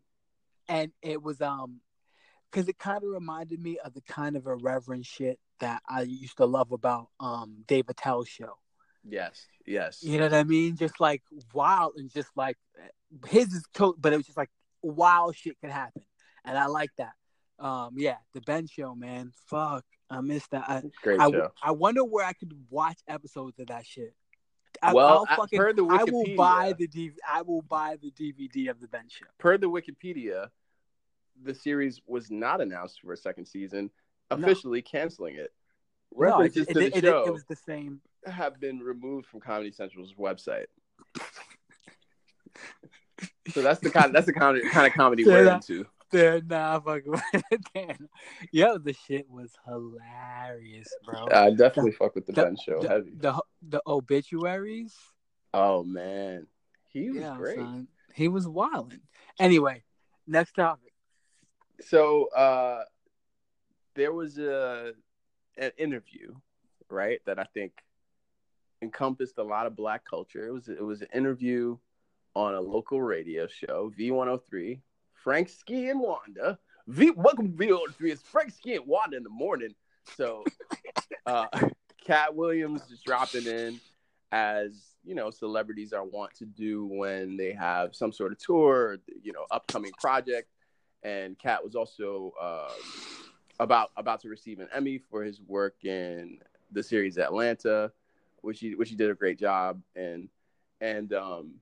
and 0.68 0.92
it 1.02 1.22
was 1.22 1.40
um, 1.40 1.80
because 2.50 2.68
it 2.68 2.78
kind 2.78 2.98
of 2.98 3.10
reminded 3.10 3.60
me 3.60 3.78
of 3.84 3.94
the 3.94 4.02
kind 4.02 4.36
of 4.36 4.46
irreverent 4.46 5.04
shit 5.06 5.38
that 5.60 5.82
I 5.88 6.02
used 6.02 6.36
to 6.36 6.44
love 6.46 6.70
about 6.72 7.08
um 7.18 7.64
Dave 7.66 7.88
Attell's 7.88 8.28
show. 8.28 8.58
Yes, 9.08 9.46
yes. 9.66 10.02
You 10.02 10.18
know 10.18 10.24
what 10.24 10.34
I 10.34 10.44
mean? 10.44 10.76
Just 10.76 11.00
like 11.00 11.22
wild 11.54 11.94
and 11.96 12.10
just 12.12 12.28
like 12.36 12.56
his 13.28 13.52
is 13.52 13.64
to- 13.74 13.96
but 13.98 14.12
it 14.12 14.16
was 14.16 14.26
just 14.26 14.36
like 14.36 14.50
wild 14.82 15.34
shit 15.36 15.56
could 15.60 15.70
happen. 15.70 16.02
And 16.44 16.58
I 16.58 16.66
like 16.66 16.90
that. 16.98 17.12
Um 17.58 17.94
yeah, 17.96 18.16
the 18.34 18.40
Ben 18.42 18.66
show, 18.66 18.94
man. 18.94 19.32
Fuck. 19.48 19.84
I 20.10 20.20
missed 20.20 20.50
that. 20.52 20.64
I 20.68 20.82
Great 21.02 21.20
I, 21.20 21.30
show. 21.30 21.50
I 21.62 21.70
wonder 21.72 22.04
where 22.04 22.24
I 22.24 22.32
could 22.32 22.52
watch 22.70 22.98
episodes 23.08 23.58
of 23.58 23.66
that 23.68 23.84
shit. 23.86 24.14
I, 24.82 24.92
Well, 24.92 25.08
I'll 25.08 25.26
I- 25.28 25.36
fucking, 25.36 25.58
per 25.58 25.72
the 25.72 25.84
I 25.86 26.04
will 26.04 26.36
buy 26.36 26.74
the 26.78 26.86
DV, 26.86 27.14
I 27.28 27.42
will 27.42 27.62
buy 27.62 27.96
the 28.00 28.10
DVD 28.10 28.70
of 28.70 28.80
the 28.80 28.88
Ben 28.88 29.08
show. 29.08 29.24
Per 29.38 29.56
the 29.58 29.68
Wikipedia, 29.70 30.50
the 31.42 31.54
series 31.54 32.00
was 32.06 32.30
not 32.30 32.60
announced 32.60 33.00
for 33.00 33.12
a 33.12 33.16
second 33.16 33.46
season, 33.46 33.90
No. 34.30 34.36
officially 34.36 34.82
canceling 34.82 35.34
it. 35.36 35.52
No, 36.14 36.22
it, 36.40 36.52
References 36.54 36.68
it, 36.68 36.74
the 36.74 36.96
it- 36.98 37.00
show 37.02 37.24
it 37.24 37.32
was 37.32 37.44
the 37.48 37.56
same. 37.56 38.00
have 38.26 38.60
been 38.60 38.78
removed 38.80 39.26
from 39.26 39.40
Comedy 39.40 39.70
Central's 39.72 40.12
website. 40.14 40.66
so 43.52 43.62
that's 43.62 43.80
the 43.80 43.90
kind 43.90 44.14
that's 44.14 44.26
the 44.26 44.32
kind 44.32 44.56
of, 44.58 44.64
kind 44.70 44.86
of 44.86 44.92
comedy 44.92 45.22
Yeah, 45.24 45.32
we're 45.32 45.44
that- 45.44 45.68
into. 45.68 45.86
They're 46.10 46.40
not 46.40 46.84
fucking. 46.84 47.14
Damn. 47.74 48.08
Yo, 48.52 48.78
the 48.78 48.94
shit 49.06 49.28
was 49.28 49.52
hilarious, 49.66 50.88
bro. 51.04 51.26
I 51.32 51.50
definitely 51.50 51.92
fuck 51.92 52.14
with 52.14 52.26
the, 52.26 52.32
the- 52.32 52.42
Ben 52.42 52.56
show 52.56 52.80
the, 52.80 52.88
heavy. 52.88 53.12
the 53.16 53.42
the 53.68 53.82
obituaries. 53.86 54.94
oh 55.52 55.82
man, 55.82 56.46
he 56.88 57.10
was 57.10 57.22
yeah, 57.22 57.36
great. 57.36 57.56
son. 57.56 57.88
He 58.14 58.28
was 58.28 58.46
wilding. 58.46 59.00
Anyway, 59.38 59.82
next 60.26 60.52
topic. 60.52 60.92
So 61.80 62.28
uh, 62.28 62.84
there 63.94 64.12
was 64.12 64.38
a 64.38 64.92
an 65.58 65.72
interview, 65.76 66.34
right, 66.88 67.20
that 67.26 67.38
I 67.38 67.44
think 67.52 67.72
encompassed 68.82 69.38
a 69.38 69.42
lot 69.42 69.66
of 69.66 69.74
Black 69.74 70.04
culture. 70.08 70.46
It 70.46 70.52
was 70.52 70.68
it 70.68 70.82
was 70.84 71.02
an 71.02 71.08
interview 71.12 71.76
on 72.34 72.54
a 72.54 72.60
local 72.60 73.00
radio 73.00 73.46
show, 73.46 73.92
V103. 73.98 74.80
Frank 75.26 75.48
Ski 75.48 75.90
and 75.90 75.98
Wanda. 75.98 76.56
V 76.86 77.10
welcome 77.10 77.50
to 77.50 77.66
V103. 77.66 78.12
It's 78.12 78.22
Frank 78.22 78.52
Ski 78.52 78.76
and 78.76 78.86
Wanda 78.86 79.16
in 79.16 79.24
the 79.24 79.28
morning. 79.28 79.74
So, 80.16 80.44
uh, 81.26 81.48
Katt 82.00 82.36
Williams 82.36 82.82
is 82.92 83.00
dropping 83.04 83.44
in 83.44 83.80
as 84.30 84.94
you 85.04 85.16
know 85.16 85.30
celebrities 85.30 85.92
are 85.92 86.04
wont 86.04 86.32
to 86.36 86.44
do 86.44 86.86
when 86.86 87.36
they 87.36 87.52
have 87.52 87.96
some 87.96 88.12
sort 88.12 88.30
of 88.30 88.38
tour, 88.38 88.98
you 89.20 89.32
know, 89.32 89.46
upcoming 89.50 89.90
project. 90.00 90.48
And 91.02 91.36
Katt 91.36 91.64
was 91.64 91.74
also 91.74 92.32
um, 92.40 93.26
about 93.58 93.90
about 93.96 94.20
to 94.20 94.28
receive 94.28 94.60
an 94.60 94.68
Emmy 94.72 94.98
for 95.10 95.24
his 95.24 95.40
work 95.40 95.84
in 95.84 96.38
the 96.70 96.84
series 96.84 97.18
Atlanta, 97.18 97.90
which 98.42 98.60
he 98.60 98.76
which 98.76 98.90
he 98.90 98.94
did 98.94 99.10
a 99.10 99.14
great 99.16 99.40
job 99.40 99.82
and 99.96 100.28
And 100.80 101.12
um, 101.12 101.54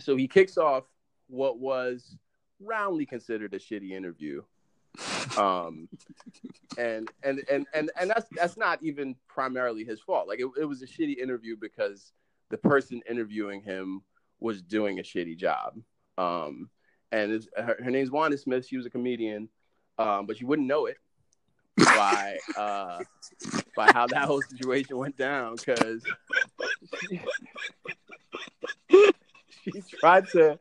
so 0.00 0.16
he 0.16 0.26
kicks 0.26 0.58
off 0.58 0.82
what 1.28 1.60
was 1.60 2.16
roundly 2.60 3.06
considered 3.06 3.54
a 3.54 3.58
shitty 3.58 3.90
interview. 3.90 4.42
Um, 5.36 5.88
and 6.78 7.10
and 7.24 7.42
and 7.50 7.66
and 7.74 7.90
and 7.98 8.08
that's 8.08 8.26
that's 8.36 8.56
not 8.56 8.80
even 8.82 9.16
primarily 9.26 9.82
his 9.82 9.98
fault. 9.98 10.28
Like 10.28 10.38
it, 10.38 10.46
it 10.60 10.64
was 10.64 10.80
a 10.80 10.86
shitty 10.86 11.18
interview 11.18 11.56
because 11.60 12.12
the 12.50 12.58
person 12.58 13.02
interviewing 13.10 13.60
him 13.60 14.02
was 14.38 14.62
doing 14.62 15.00
a 15.00 15.02
shitty 15.02 15.36
job. 15.36 15.80
Um, 16.18 16.70
and 17.10 17.32
it's, 17.32 17.48
her, 17.56 17.76
her 17.82 17.90
name's 17.90 18.12
Wanda 18.12 18.38
Smith. 18.38 18.66
She 18.66 18.76
was 18.76 18.86
a 18.86 18.90
comedian, 18.90 19.48
um, 19.98 20.26
but 20.26 20.40
you 20.40 20.46
wouldn't 20.46 20.68
know 20.68 20.86
it 20.86 20.98
by 21.76 22.38
uh, 22.56 23.00
by 23.76 23.90
how 23.92 24.06
that 24.06 24.24
whole 24.24 24.42
situation 24.42 24.96
went 24.96 25.16
down 25.16 25.56
because 25.56 26.02
she, 27.08 27.20
she 29.64 29.82
tried 29.98 30.28
to 30.28 30.58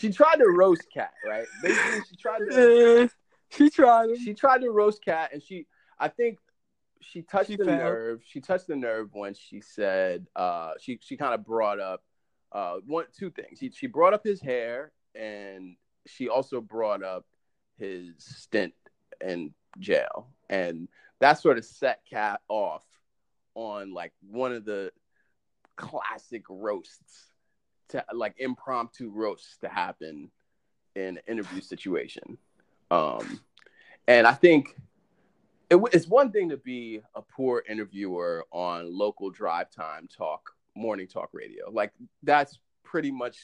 she 0.00 0.10
tried 0.10 0.36
to 0.36 0.46
roast 0.48 0.86
Katt, 0.92 1.12
right? 1.26 1.46
Basically, 1.62 2.00
she 2.08 2.16
tried 2.16 2.38
to 2.38 3.02
Eh, 3.04 3.08
she 3.50 3.70
tried. 3.70 4.16
she 4.18 4.34
tried 4.34 4.62
to 4.62 4.70
roast 4.70 5.04
Katt, 5.04 5.32
and 5.32 5.42
she 5.42 5.66
I 5.98 6.08
think 6.08 6.38
she 7.00 7.22
touched 7.22 7.48
She 7.50 7.56
the 7.56 7.64
failed. 7.64 7.78
nerve. 7.78 8.20
She 8.26 8.40
touched 8.40 8.66
the 8.66 8.76
nerve 8.76 9.08
when 9.12 9.34
she 9.34 9.60
said 9.60 10.26
uh, 10.36 10.72
she 10.80 10.98
she 11.02 11.16
kind 11.16 11.34
of 11.34 11.44
brought 11.44 11.80
up 11.80 12.02
uh, 12.52 12.76
one 12.86 13.04
two 13.16 13.30
things. 13.30 13.58
She 13.58 13.70
she 13.70 13.86
brought 13.86 14.14
up 14.14 14.24
his 14.24 14.40
hair, 14.40 14.92
and 15.14 15.76
she 16.06 16.28
also 16.28 16.60
brought 16.60 17.02
up 17.02 17.26
his 17.78 18.14
stint 18.18 18.74
in 19.24 19.52
jail, 19.78 20.28
and 20.48 20.88
that 21.20 21.34
sort 21.40 21.58
of 21.58 21.64
set 21.64 22.00
Katt 22.08 22.40
off 22.48 22.84
on 23.54 23.92
like 23.92 24.12
one 24.30 24.52
of 24.52 24.64
the 24.64 24.90
classic 25.76 26.44
roasts 26.48 27.29
to 27.90 28.04
like 28.12 28.34
impromptu 28.38 29.10
roasts 29.10 29.56
to 29.58 29.68
happen 29.68 30.30
in 30.94 31.02
an 31.02 31.18
interview 31.28 31.60
situation. 31.60 32.38
Um, 32.90 33.40
and 34.08 34.26
I 34.26 34.32
think 34.32 34.76
it, 35.70 35.80
it's 35.92 36.08
one 36.08 36.32
thing 36.32 36.48
to 36.50 36.56
be 36.56 37.00
a 37.14 37.22
poor 37.22 37.62
interviewer 37.68 38.44
on 38.50 38.96
local 38.96 39.30
drive 39.30 39.70
time 39.70 40.08
talk, 40.08 40.50
morning 40.74 41.06
talk 41.06 41.30
radio. 41.32 41.70
Like 41.70 41.92
that's 42.22 42.58
pretty 42.84 43.12
much 43.12 43.38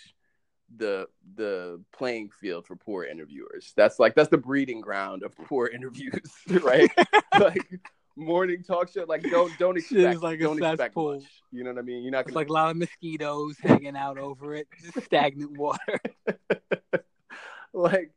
the 0.76 1.06
the 1.36 1.80
playing 1.96 2.30
field 2.30 2.66
for 2.66 2.74
poor 2.74 3.04
interviewers. 3.04 3.72
That's 3.76 4.00
like 4.00 4.14
that's 4.14 4.30
the 4.30 4.38
breeding 4.38 4.80
ground 4.80 5.22
of 5.22 5.36
poor 5.36 5.66
interviews, 5.74 6.32
right? 6.62 6.90
like 7.38 7.80
morning 8.16 8.62
talk 8.62 8.90
show. 8.92 9.04
Like 9.06 9.22
don't 9.22 9.52
don't 9.58 9.76
expect 9.76 10.22
like 10.22 10.40
don't 10.40 10.58
expect 10.58 10.78
cesspool. 10.78 11.14
much. 11.16 11.24
You 11.52 11.64
know 11.64 11.70
what 11.70 11.78
I 11.78 11.82
mean? 11.82 12.02
You're 12.02 12.12
not 12.12 12.24
gonna 12.26 12.36
like 12.36 12.48
a 12.48 12.52
lot 12.52 12.70
of 12.70 12.76
mosquitoes 12.76 13.56
hanging 13.60 13.96
out 13.96 14.18
over 14.18 14.54
it, 14.54 14.66
just 14.82 15.04
stagnant 15.06 15.56
water. 15.58 16.00
like 17.72 18.10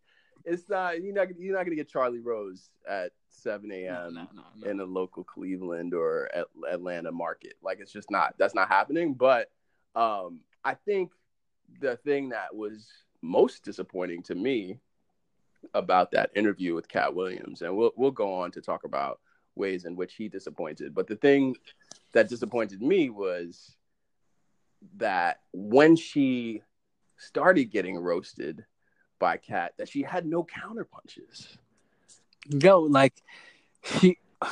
it's 0.45 0.67
not 0.69 1.01
you're 1.01 1.13
not 1.13 1.27
you're 1.38 1.55
not 1.55 1.63
gonna 1.65 1.75
get 1.75 1.89
Charlie 1.89 2.19
Rose 2.19 2.69
at 2.88 3.12
7 3.29 3.67
No, 3.69 3.75
a.m. 3.75 4.13
no, 4.13 4.27
no, 4.33 4.41
no. 4.57 4.69
in 4.69 4.79
a 4.79 4.85
local 4.85 5.23
Cleveland 5.23 5.93
or 5.93 6.29
At- 6.33 6.47
Atlanta 6.71 7.12
market. 7.12 7.53
Like 7.62 7.79
it's 7.79 7.91
just 7.91 8.09
not 8.09 8.35
that's 8.38 8.55
not 8.55 8.67
happening. 8.69 9.13
But 9.13 9.51
um, 9.95 10.39
I 10.63 10.73
think 10.75 11.12
the 11.81 11.97
thing 11.97 12.29
that 12.29 12.55
was 12.55 12.88
most 13.21 13.63
disappointing 13.63 14.23
to 14.23 14.35
me 14.35 14.79
about 15.73 16.12
that 16.12 16.31
interview 16.35 16.73
with 16.73 16.88
Katt 16.88 17.13
Williams, 17.13 17.62
and 17.62 17.75
we'll 17.75 17.91
we'll 17.95 18.12
go 18.12 18.33
on 18.33 18.51
to 18.51 18.62
talk 18.62 18.85
about 18.85 19.19
ways 19.60 19.86
in 19.86 19.95
which 19.95 20.15
he 20.15 20.30
disappointed. 20.30 20.95
But 20.95 21.08
the 21.08 21.15
thing 21.15 21.56
that 22.13 22.30
disappointed 22.30 22.82
me 22.82 23.10
was 23.10 23.76
that 24.98 25.41
when 25.54 25.95
she 25.95 26.63
started 27.17 27.65
getting 27.65 27.98
roasted 27.98 28.65
by 29.19 29.38
Katt, 29.38 29.74
that 29.78 29.89
she 29.89 30.02
had 30.02 30.26
no 30.26 30.43
counter 30.43 30.86
punches. 30.86 31.58
Yo, 32.50 32.80
like 32.80 33.13
he 33.84 34.17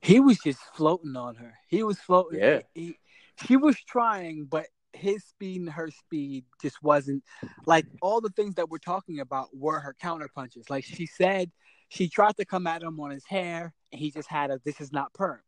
he 0.00 0.20
was 0.20 0.38
just 0.38 0.58
floating 0.74 1.16
on 1.16 1.36
her. 1.36 1.54
He 1.68 1.82
was 1.82 1.98
floating. 1.98 2.40
Yeah. 2.40 2.60
He, 2.74 2.98
she 3.46 3.56
was 3.56 3.76
trying, 3.80 4.44
but 4.44 4.66
his 4.92 5.24
speed 5.24 5.60
and 5.60 5.70
her 5.70 5.90
speed 5.90 6.44
just 6.60 6.82
wasn't 6.82 7.22
like 7.66 7.86
all 8.00 8.20
the 8.20 8.30
things 8.30 8.54
that 8.54 8.70
we're 8.70 8.78
talking 8.78 9.20
about 9.20 9.48
were 9.54 9.78
her 9.78 9.94
counter 10.00 10.28
punches. 10.34 10.70
Like 10.70 10.84
she 10.84 11.06
said, 11.06 11.50
she 11.88 12.08
tried 12.08 12.36
to 12.36 12.44
come 12.44 12.66
at 12.66 12.82
him 12.82 12.98
on 13.00 13.10
his 13.10 13.24
hair, 13.24 13.72
and 13.92 13.98
he 14.00 14.10
just 14.10 14.28
had 14.28 14.50
a 14.50 14.60
"this 14.64 14.80
is 14.80 14.92
not 14.92 15.12
perm." 15.14 15.40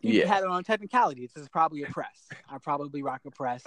He 0.00 0.18
Yeah. 0.20 0.26
had 0.26 0.42
it 0.42 0.48
on 0.48 0.62
technicality. 0.64 1.26
This 1.26 1.42
is 1.42 1.48
probably 1.48 1.82
a 1.82 1.86
press. 1.86 2.28
I 2.50 2.58
probably 2.58 3.02
rock 3.02 3.22
a 3.26 3.30
press. 3.30 3.64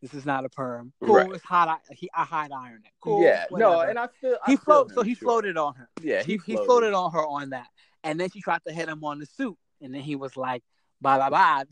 This 0.00 0.14
is 0.14 0.26
not 0.26 0.44
a 0.44 0.48
perm. 0.48 0.92
Cool. 1.02 1.14
Right. 1.14 1.32
It's 1.32 1.44
hot. 1.44 1.68
I, 1.68 1.94
he, 1.94 2.10
I 2.12 2.24
hide 2.24 2.50
iron 2.52 2.82
it. 2.84 2.90
Cool. 3.00 3.22
yeah, 3.22 3.46
no, 3.52 3.80
and 3.80 3.98
I 3.98 4.08
feel 4.20 4.36
I 4.46 4.50
he 4.50 4.56
feel 4.56 4.64
float. 4.64 4.90
him, 4.90 4.94
So 4.96 5.02
he 5.02 5.14
sure. 5.14 5.26
floated 5.26 5.56
on 5.56 5.74
her 5.76 5.88
Yeah, 6.02 6.22
he, 6.22 6.38
he 6.44 6.56
floated 6.56 6.92
on 6.92 7.12
her 7.12 7.24
on 7.24 7.50
that, 7.50 7.68
and 8.02 8.18
then 8.18 8.28
she 8.30 8.40
tried 8.40 8.62
to 8.66 8.72
hit 8.72 8.88
him 8.88 9.04
on 9.04 9.18
the 9.20 9.26
suit, 9.26 9.56
and 9.80 9.94
then 9.94 10.00
he 10.02 10.16
was 10.16 10.36
like, 10.36 10.62
"Bye 11.00 11.18
bye 11.18 11.30
bye, 11.30 11.64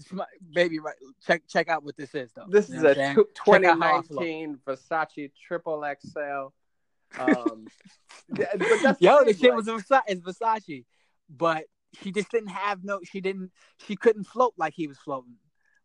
baby, 0.52 0.78
right, 0.78 0.94
check 1.26 1.42
check 1.48 1.68
out 1.68 1.82
what 1.82 1.96
this 1.96 2.14
is 2.14 2.30
though." 2.32 2.46
This 2.48 2.68
You 2.68 2.76
is 2.76 2.82
a 2.82 2.86
what 2.86 2.90
I'm 2.98 3.16
saying? 3.16 3.16
tw- 3.16 3.44
Check 3.46 3.64
out 3.64 3.80
how 3.80 3.98
I 3.98 4.02
flow. 4.02 4.22
2019 4.22 4.58
Versace 4.64 5.30
Triple 5.46 5.84
XL. 6.00 6.52
Um, 7.18 7.66
yeah, 8.38 8.46
Yo, 9.00 9.24
the 9.24 9.32
shit 9.32 9.54
like, 9.54 9.54
was 9.54 9.66
Versace, 9.66 10.22
Versace, 10.22 10.84
but 11.28 11.64
she 12.00 12.12
just 12.12 12.30
didn't 12.30 12.50
have 12.50 12.84
no. 12.84 13.00
She 13.04 13.20
didn't. 13.20 13.50
She 13.86 13.96
couldn't 13.96 14.24
float 14.24 14.54
like 14.56 14.74
he 14.74 14.86
was 14.86 14.98
floating. 14.98 15.36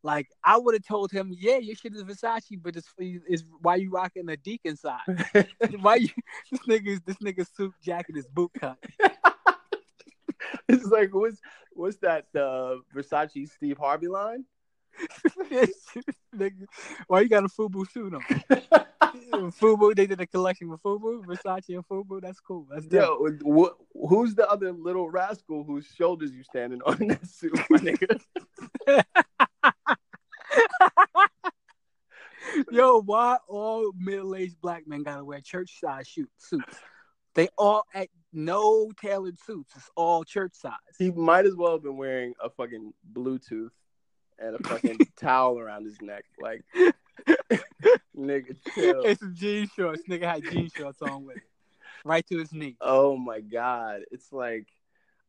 Like 0.04 0.28
I 0.44 0.58
would 0.58 0.76
have 0.76 0.86
told 0.86 1.12
him, 1.12 1.34
"Yeah, 1.36 1.58
your 1.58 1.76
shit 1.76 1.96
is 1.96 2.04
Versace, 2.04 2.62
but 2.62 2.76
it's 2.76 2.88
is 3.00 3.44
why 3.62 3.78
you 3.78 3.90
rocking 3.90 4.30
a 4.30 4.38
deacon 4.38 4.78
side? 4.78 5.00
why 5.82 5.96
you 5.96 6.10
this 6.52 6.62
nigga's 6.68 7.02
this 7.06 7.18
nigga's 7.18 7.50
suit 7.56 7.74
jacket 7.82 8.16
is 8.16 8.28
boot 8.28 8.52
cut." 8.60 8.78
it's 10.70 10.86
like 10.86 11.14
what's 11.14 11.40
what's 11.74 11.98
that 11.98 12.26
uh, 12.36 12.76
Versace 12.96 13.50
Steve 13.50 13.80
Harvey 13.80 14.08
line? 14.08 14.46
Why 17.08 17.22
you 17.22 17.30
got 17.30 17.44
a 17.44 17.48
FUBU 17.48 17.92
suit 17.92 18.14
on? 18.14 18.22
Fubu, 19.52 19.96
they 19.96 20.08
did 20.08 20.22
a 20.22 20.28
collection 20.28 20.70
with 20.70 20.82
Fubu, 20.84 21.26
Versace 21.26 21.76
and 21.76 21.88
Fubu. 21.88 22.22
That's 22.22 22.40
cool. 22.40 22.68
That's 22.70 22.88
dope. 22.88 23.20
Yo, 23.44 23.54
wh- 23.54 24.10
who's 24.10 24.36
the 24.36 24.50
other 24.50 24.72
little 24.72 25.10
rascal 25.10 25.64
whose 25.64 25.88
shoulders 25.98 26.32
you 26.32 26.44
standing 26.44 26.82
on 26.86 27.02
in 27.02 27.08
that 27.10 27.28
suit, 27.28 27.58
my 27.70 27.78
nigga? 27.78 28.20
Yo, 32.72 33.02
why 33.02 33.38
all 33.48 33.92
middle-aged 33.98 34.60
black 34.62 34.88
men 34.88 35.04
gotta 35.04 35.24
wear 35.24 35.42
church 35.42 35.80
size 35.80 36.08
shoot 36.08 36.30
suits? 36.38 36.78
They 37.34 37.50
all 37.58 37.84
at 37.94 38.08
no 38.32 38.92
tailored 39.02 39.38
suits. 39.40 39.74
It's 39.76 39.90
all 39.96 40.24
church 40.24 40.54
size. 40.54 40.72
He 40.98 41.12
might 41.12 41.46
as 41.46 41.56
well 41.56 41.74
have 41.74 41.84
been 41.84 41.98
wearing 41.98 42.34
a 42.42 42.50
fucking 42.50 42.94
Bluetooth 43.14 43.72
and 44.40 44.56
a 44.56 44.64
fucking 44.68 45.00
towel 45.18 45.60
around 45.60 45.86
his 45.86 46.02
neck. 46.02 46.26
Like, 46.40 46.64
nigga, 48.18 48.56
chill. 48.74 49.16
Some 49.16 49.36
jean 49.36 49.70
shorts. 49.76 50.04
Nigga 50.10 50.24
had 50.24 50.44
jean 50.44 50.70
shorts 50.70 51.02
on 51.02 51.26
with 51.26 51.38
it. 51.38 51.44
Right 52.04 52.26
to 52.28 52.38
his 52.38 52.54
knee. 52.54 52.78
Oh 52.82 53.18
my 53.18 53.42
god, 53.42 54.02
it's 54.12 54.32
like 54.32 54.68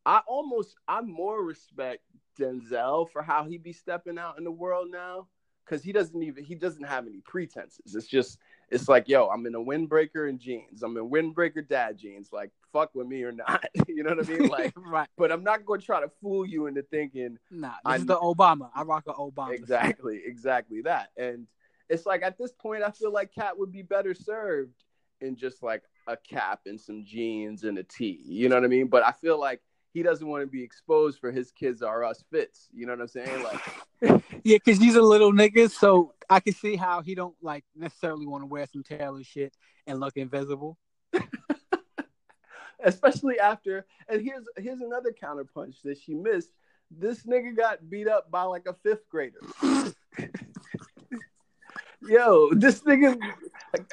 I 0.04 0.20
almost 0.26 0.76
I 0.86 1.00
more 1.00 1.42
respect 1.42 2.02
Denzel 2.38 3.10
for 3.10 3.22
how 3.22 3.44
he 3.44 3.56
be 3.56 3.72
stepping 3.72 4.18
out 4.18 4.38
in 4.38 4.44
the 4.44 4.50
world 4.50 4.88
now 4.90 5.26
because 5.64 5.82
he 5.82 5.92
doesn't 5.92 6.22
even 6.22 6.44
he 6.44 6.54
doesn't 6.54 6.84
have 6.84 7.06
any 7.06 7.20
pretenses. 7.24 7.94
It's 7.94 8.06
just 8.06 8.38
it's 8.70 8.88
like 8.88 9.08
yo, 9.08 9.28
I'm 9.28 9.46
in 9.46 9.54
a 9.54 9.60
windbreaker 9.60 10.28
and 10.28 10.38
jeans. 10.38 10.82
I'm 10.82 10.96
in 10.96 11.10
windbreaker 11.10 11.66
dad 11.66 11.98
jeans. 11.98 12.28
Like 12.32 12.50
fuck 12.76 12.94
with 12.94 13.06
me 13.06 13.22
or 13.22 13.32
not. 13.32 13.64
you 13.88 14.02
know 14.02 14.14
what 14.14 14.28
I 14.28 14.32
mean? 14.32 14.48
Like, 14.56 14.74
right. 14.76 15.08
but 15.16 15.32
I'm 15.32 15.42
not 15.44 15.64
going 15.64 15.80
to 15.80 15.86
try 15.86 16.00
to 16.00 16.10
fool 16.22 16.44
you 16.46 16.66
into 16.66 16.82
thinking 16.82 17.38
Nah, 17.50 17.68
this 17.68 17.76
I'm- 17.84 18.00
is 18.00 18.06
the 18.06 18.16
Obama. 18.16 18.70
I 18.74 18.82
rock 18.82 19.04
a 19.06 19.12
Obama. 19.14 19.52
exactly, 19.52 20.20
exactly 20.24 20.82
that. 20.82 21.10
And 21.16 21.46
it's 21.88 22.04
like 22.06 22.22
at 22.22 22.36
this 22.38 22.52
point, 22.52 22.82
I 22.82 22.90
feel 22.90 23.12
like 23.12 23.32
Katt 23.34 23.58
would 23.58 23.72
be 23.72 23.82
better 23.82 24.12
served 24.14 24.74
in 25.20 25.36
just 25.36 25.62
like 25.62 25.82
a 26.06 26.16
cap 26.16 26.60
and 26.66 26.80
some 26.80 27.04
jeans 27.06 27.64
and 27.64 27.78
a 27.78 27.82
tee. 27.82 28.20
You 28.26 28.48
know 28.48 28.56
what 28.56 28.64
I 28.64 28.68
mean? 28.68 28.88
But 28.88 29.02
I 29.04 29.12
feel 29.12 29.38
like 29.40 29.60
he 29.94 30.02
doesn't 30.02 30.26
want 30.28 30.42
to 30.42 30.46
be 30.46 30.62
exposed 30.62 31.18
for 31.20 31.32
his 31.32 31.50
kids 31.52 31.80
are 31.82 32.04
us 32.04 32.22
fits. 32.30 32.68
You 32.74 32.84
know 32.86 32.92
what 32.92 33.00
I'm 33.00 33.08
saying? 33.08 33.42
Like, 33.42 34.22
Yeah, 34.44 34.58
because 34.64 34.78
he's 34.78 34.96
a 34.96 35.00
little 35.02 35.32
nigga, 35.32 35.70
so 35.70 36.12
I 36.28 36.40
can 36.40 36.52
see 36.52 36.76
how 36.76 37.00
he 37.00 37.14
don't 37.14 37.34
like 37.40 37.64
necessarily 37.74 38.26
want 38.26 38.42
to 38.42 38.46
wear 38.46 38.66
some 38.66 38.82
tailor 38.82 39.24
shit 39.24 39.54
and 39.86 39.98
look 39.98 40.16
invisible. 40.16 40.76
Especially 42.82 43.38
after. 43.38 43.86
And 44.08 44.22
here's 44.22 44.44
here's 44.56 44.80
another 44.80 45.12
counterpunch 45.12 45.82
that 45.84 45.98
she 45.98 46.14
missed. 46.14 46.50
This 46.90 47.24
nigga 47.24 47.56
got 47.56 47.88
beat 47.88 48.08
up 48.08 48.30
by 48.30 48.42
like 48.42 48.66
a 48.66 48.74
fifth 48.74 49.08
grader. 49.08 49.40
Yo, 52.02 52.50
this 52.52 52.82
nigga 52.82 53.18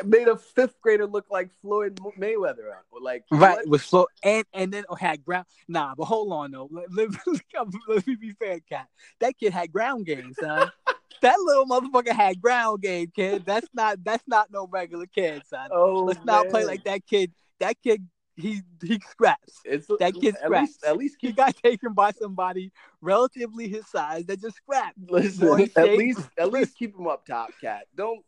made 0.06 0.28
a 0.28 0.38
fifth 0.38 0.80
grader 0.82 1.08
look 1.08 1.26
like 1.32 1.50
Floyd 1.62 2.00
Mayweather. 2.20 2.74
Like, 3.02 3.24
Right, 3.32 3.58
what? 3.58 3.68
was 3.68 3.84
slow 3.84 4.08
and 4.22 4.46
and 4.54 4.72
then 4.72 4.84
had 5.00 5.24
ground. 5.24 5.46
Nah, 5.68 5.96
but 5.96 6.06
hold 6.06 6.32
on 6.32 6.52
though. 6.52 6.70
Let, 6.72 6.94
let, 6.94 7.10
let 7.88 8.06
me 8.08 8.16
be 8.16 8.32
fair, 8.32 8.60
Katt. 8.70 8.88
That 9.20 9.38
kid 9.38 9.54
had 9.54 9.72
ground 9.72 10.06
game, 10.06 10.34
son. 10.40 10.70
that 11.22 11.40
little 11.40 11.66
motherfucker 11.66 12.14
had 12.14 12.42
ground 12.42 12.82
game, 12.82 13.12
kid. 13.16 13.46
That's 13.46 13.68
not 13.74 14.04
that's 14.04 14.28
not 14.28 14.52
no 14.52 14.68
regular 14.68 15.08
kid, 15.08 15.44
son. 15.48 15.70
Oh, 15.72 16.04
Let's 16.04 16.24
not 16.24 16.50
play 16.50 16.66
like 16.66 16.84
that 16.84 17.06
kid. 17.08 17.32
That 17.60 17.78
kid, 17.82 18.06
he 18.36 18.62
he 18.84 19.00
scraps. 19.10 19.60
It's 19.66 19.88
that 20.00 20.14
kid's 20.16 20.38
at 20.44 20.50
least 20.52 20.84
at 20.86 20.98
least 20.98 21.18
He 21.20 21.32
got 21.32 21.56
taken 21.56 21.94
by 21.94 22.12
somebody 22.12 22.72
relatively 23.02 23.68
his 23.68 23.88
size 23.88 24.26
that 24.26 24.42
just 24.42 24.58
scrapped. 24.58 24.98
listen. 25.10 25.48
Boy, 25.48 25.64
At 25.76 25.86
shape. 25.86 25.98
least 26.00 26.30
at 26.38 26.52
least 26.52 26.78
keep 26.78 26.98
him 26.98 27.08
up 27.08 27.26
top, 27.26 27.50
Katt. 27.62 27.86
Don't 27.96 28.24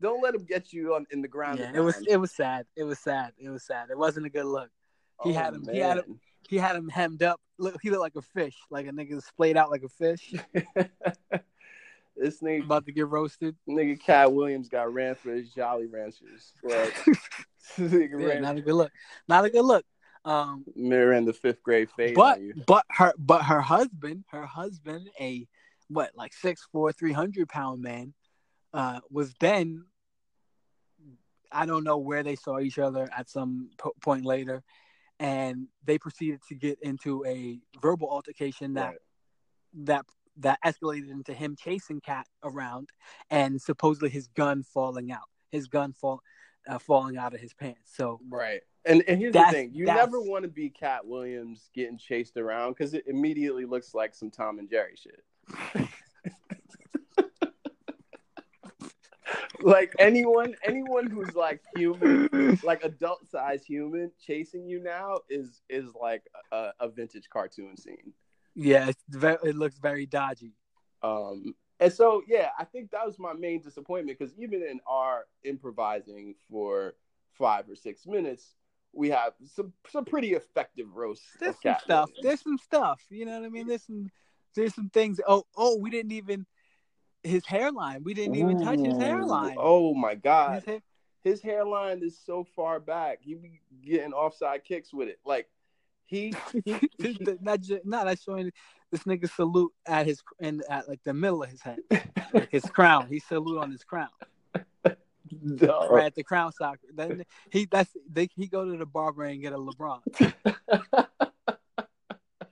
don't 0.00 0.22
let 0.22 0.34
him 0.34 0.44
get 0.44 0.72
you 0.72 0.94
on 0.94 1.06
in 1.10 1.22
the 1.22 1.28
ground. 1.28 1.58
Yeah, 1.58 1.72
it 1.74 1.80
was 1.80 1.96
it 2.08 2.16
was 2.16 2.30
sad. 2.32 2.66
It 2.76 2.84
was 2.84 2.98
sad. 3.00 3.32
It 3.38 3.48
was 3.48 3.64
sad. 3.64 3.90
It 3.90 3.98
wasn't 3.98 4.26
a 4.26 4.30
good 4.30 4.46
look. 4.46 4.70
he 5.24 5.32
had 5.32 5.54
oh, 5.54 5.56
him- 5.56 5.68
he 5.72 5.78
had 5.78 5.96
man. 5.96 6.20
He 6.48 6.56
had 6.56 6.76
him 6.76 6.88
hemmed 6.88 7.22
up. 7.22 7.40
Look, 7.58 7.76
he 7.82 7.90
looked 7.90 8.00
like 8.00 8.16
a 8.16 8.22
fish, 8.22 8.56
like 8.70 8.86
a 8.86 8.90
nigga 8.90 9.22
splayed 9.22 9.56
out 9.56 9.70
like 9.70 9.82
a 9.82 9.88
fish, 9.88 10.32
this 12.20 12.40
nigga, 12.42 12.64
about 12.64 12.86
to 12.86 12.92
get 12.92 13.08
roasted. 13.08 13.56
nigga 13.68 14.00
Katt 14.00 14.32
Williams 14.32 14.68
got 14.68 14.92
ran 14.92 15.14
for 15.14 15.30
his 15.32 15.50
Jolly 15.52 15.86
Ranchers. 15.86 16.52
Like, 16.62 16.94
Yeah, 17.78 18.40
not 18.40 18.56
a 18.56 18.62
good 18.62 18.74
look. 18.74 18.92
Not 19.28 19.44
a 19.44 19.50
good 19.50 19.64
look. 19.64 19.84
Um, 20.24 20.64
mirroring 20.74 21.24
the 21.24 21.32
fifth 21.32 21.62
grade 21.62 21.88
fade 21.96 22.14
but 22.14 22.40
but 22.66 22.84
her 22.90 23.12
but 23.18 23.42
her 23.44 23.60
husband, 23.60 24.24
her 24.30 24.46
husband, 24.46 25.08
a 25.20 25.46
what 25.88 26.10
like 26.14 26.32
six 26.32 26.66
four, 26.72 26.92
three 26.92 27.12
hundred 27.12 27.48
pound 27.48 27.82
man, 27.82 28.14
uh, 28.74 29.00
was 29.10 29.34
then. 29.40 29.84
I 31.50 31.64
don't 31.64 31.84
know 31.84 31.96
where 31.96 32.22
they 32.22 32.36
saw 32.36 32.60
each 32.60 32.78
other 32.78 33.08
at 33.16 33.30
some 33.30 33.70
po- 33.78 33.94
point 34.02 34.26
later, 34.26 34.62
and 35.18 35.68
they 35.84 35.98
proceeded 35.98 36.40
to 36.48 36.54
get 36.54 36.78
into 36.82 37.24
a 37.24 37.58
verbal 37.80 38.10
altercation 38.10 38.74
that 38.74 38.88
Right. 38.88 38.98
that 39.84 40.04
that 40.38 40.58
escalated 40.64 41.10
into 41.10 41.34
him 41.34 41.56
chasing 41.56 42.00
Katt 42.00 42.26
around 42.42 42.90
and 43.30 43.60
supposedly 43.60 44.10
his 44.10 44.28
gun 44.28 44.62
falling 44.62 45.10
out, 45.10 45.28
his 45.50 45.66
gun 45.66 45.92
fall 45.92 46.22
uh, 46.68 46.78
falling 46.78 47.16
out 47.16 47.34
of 47.34 47.40
his 47.40 47.54
pants. 47.54 47.92
So 47.94 48.20
Right. 48.28 48.60
And 48.84 49.02
and 49.06 49.20
here's 49.20 49.34
the 49.34 49.44
thing: 49.50 49.70
you 49.74 49.84
never 49.84 50.20
want 50.20 50.44
to 50.44 50.48
be 50.48 50.70
Katt 50.70 51.06
Williams 51.06 51.68
getting 51.74 51.98
chased 51.98 52.36
around 52.36 52.72
because 52.72 52.94
it 52.94 53.04
immediately 53.06 53.66
looks 53.66 53.94
like 53.94 54.14
some 54.14 54.30
Tom 54.30 54.58
and 54.58 54.70
Jerry 54.70 54.94
shit. 54.96 55.22
like 59.60 59.94
anyone, 59.98 60.54
anyone 60.64 61.10
who's 61.10 61.34
like 61.34 61.60
human, 61.76 62.58
like 62.62 62.84
adult 62.84 63.28
size 63.28 63.64
human, 63.64 64.10
chasing 64.24 64.66
you 64.66 64.82
now 64.82 65.18
is 65.28 65.60
is 65.68 65.90
like 66.00 66.22
a, 66.52 66.70
a 66.80 66.88
vintage 66.88 67.28
cartoon 67.30 67.76
scene. 67.76 68.14
Yeah, 68.58 68.90
very, 69.08 69.38
it 69.44 69.54
looks 69.54 69.78
very 69.78 70.04
dodgy. 70.04 70.52
Um, 71.02 71.54
and 71.78 71.92
so, 71.92 72.22
yeah, 72.26 72.48
I 72.58 72.64
think 72.64 72.90
that 72.90 73.06
was 73.06 73.18
my 73.18 73.32
main 73.32 73.62
disappointment 73.62 74.18
because 74.18 74.34
even 74.36 74.62
in 74.62 74.80
our 74.86 75.26
improvising 75.44 76.34
for 76.50 76.94
five 77.34 77.70
or 77.70 77.76
six 77.76 78.04
minutes, 78.04 78.54
we 78.92 79.10
have 79.10 79.34
some 79.44 79.72
some 79.88 80.04
pretty 80.04 80.32
effective 80.32 80.96
roasts. 80.96 81.26
There's 81.38 81.54
some 81.62 81.76
stuff. 81.84 82.10
There's 82.20 82.40
some 82.40 82.58
stuff. 82.58 83.00
You 83.10 83.26
know 83.26 83.38
what 83.38 83.46
I 83.46 83.48
mean? 83.48 83.68
There's 83.68 83.84
some 83.84 84.10
there's 84.56 84.74
some 84.74 84.88
things. 84.88 85.20
Oh 85.26 85.44
oh, 85.56 85.76
we 85.78 85.90
didn't 85.90 86.12
even 86.12 86.46
his 87.22 87.46
hairline. 87.46 88.02
We 88.02 88.14
didn't 88.14 88.34
even 88.34 88.64
touch 88.64 88.80
his 88.80 88.96
hairline. 88.96 89.56
Oh 89.56 89.94
my 89.94 90.16
god, 90.16 90.54
His 90.56 90.64
hair- 90.64 90.82
his 91.22 91.42
hairline 91.42 92.02
is 92.02 92.18
so 92.18 92.44
far 92.56 92.80
back. 92.80 93.18
He 93.20 93.34
be 93.34 93.60
getting 93.84 94.12
offside 94.12 94.64
kicks 94.64 94.92
with 94.92 95.08
it. 95.08 95.20
Like 95.24 95.48
he, 96.08 96.34
he, 96.64 96.90
he 96.98 97.18
not 97.40 97.60
just, 97.60 97.84
not 97.84 98.06
not 98.06 98.18
showing 98.18 98.50
this 98.90 99.04
nigga 99.04 99.30
salute 99.30 99.72
at 99.86 100.06
his 100.06 100.22
in 100.40 100.62
at 100.68 100.88
like 100.88 101.00
the 101.04 101.14
middle 101.14 101.42
of 101.42 101.50
his 101.50 101.60
head, 101.60 101.78
his 102.50 102.64
crown. 102.64 103.06
He 103.08 103.20
salute 103.20 103.58
on 103.58 103.70
his 103.70 103.84
crown. 103.84 104.08
no. 105.42 105.88
right 105.90 106.06
at 106.06 106.14
the 106.14 106.24
crown 106.24 106.52
soccer. 106.52 106.88
Then 106.94 107.24
he 107.52 107.68
that's 107.70 107.90
they 108.10 108.28
he 108.34 108.46
go 108.46 108.64
to 108.64 108.76
the 108.76 108.86
barber 108.86 109.24
and 109.24 109.40
get 109.40 109.52
a 109.52 109.58
LeBron. 109.58 110.00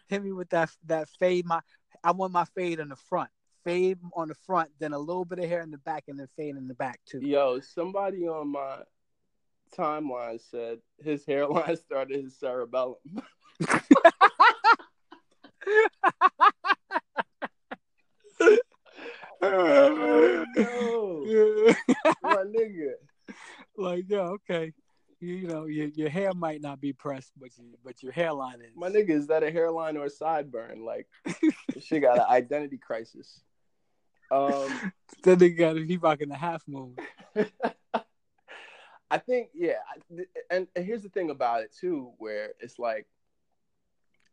Hit 0.08 0.22
me 0.22 0.32
with 0.32 0.50
that 0.50 0.70
that 0.84 1.08
fade. 1.18 1.46
My 1.46 1.60
I 2.04 2.12
want 2.12 2.32
my 2.32 2.44
fade 2.54 2.78
on 2.80 2.90
the 2.90 2.96
front, 2.96 3.30
fade 3.64 3.98
on 4.14 4.28
the 4.28 4.34
front, 4.34 4.70
then 4.78 4.92
a 4.92 4.98
little 4.98 5.24
bit 5.24 5.38
of 5.38 5.48
hair 5.48 5.62
in 5.62 5.70
the 5.70 5.78
back, 5.78 6.04
and 6.08 6.20
then 6.20 6.28
fade 6.36 6.56
in 6.56 6.68
the 6.68 6.74
back 6.74 7.00
too. 7.06 7.20
Yo, 7.22 7.60
somebody 7.60 8.28
on 8.28 8.52
my 8.52 8.80
timeline 9.76 10.40
said 10.50 10.78
his 11.02 11.24
hairline 11.24 11.76
started 11.76 12.22
his 12.22 12.38
cerebellum. 12.38 12.96
Oh, 19.42 20.44
no. 20.56 21.74
My 22.22 22.36
nigga. 22.44 22.92
like 23.76 24.04
yeah, 24.08 24.18
okay. 24.18 24.72
You, 25.20 25.34
you 25.34 25.48
know 25.48 25.66
your 25.66 25.88
your 25.88 26.08
hair 26.08 26.32
might 26.34 26.60
not 26.60 26.80
be 26.80 26.92
pressed, 26.92 27.32
but 27.38 27.50
you, 27.56 27.64
but 27.84 28.02
your 28.02 28.12
hairline 28.12 28.60
is. 28.60 28.72
My 28.76 28.88
nigga, 28.88 29.10
is 29.10 29.26
that 29.28 29.42
a 29.42 29.50
hairline 29.50 29.96
or 29.96 30.06
a 30.06 30.10
sideburn? 30.10 30.84
Like, 30.84 31.06
she 31.80 32.00
got 32.00 32.18
an 32.18 32.24
identity 32.28 32.78
crisis. 32.78 33.40
Um, 34.30 34.92
Then 35.22 35.38
they 35.38 35.50
got 35.50 35.76
he 35.76 35.96
rocking 35.96 36.28
the 36.28 36.34
half 36.36 36.62
moon. 36.66 36.96
I 39.08 39.18
think, 39.18 39.50
yeah, 39.54 39.74
I- 39.88 40.24
and, 40.50 40.66
and 40.74 40.84
here's 40.84 41.02
the 41.02 41.08
thing 41.08 41.30
about 41.30 41.62
it 41.62 41.72
too, 41.72 42.10
where 42.18 42.50
it's 42.58 42.76
like, 42.78 43.06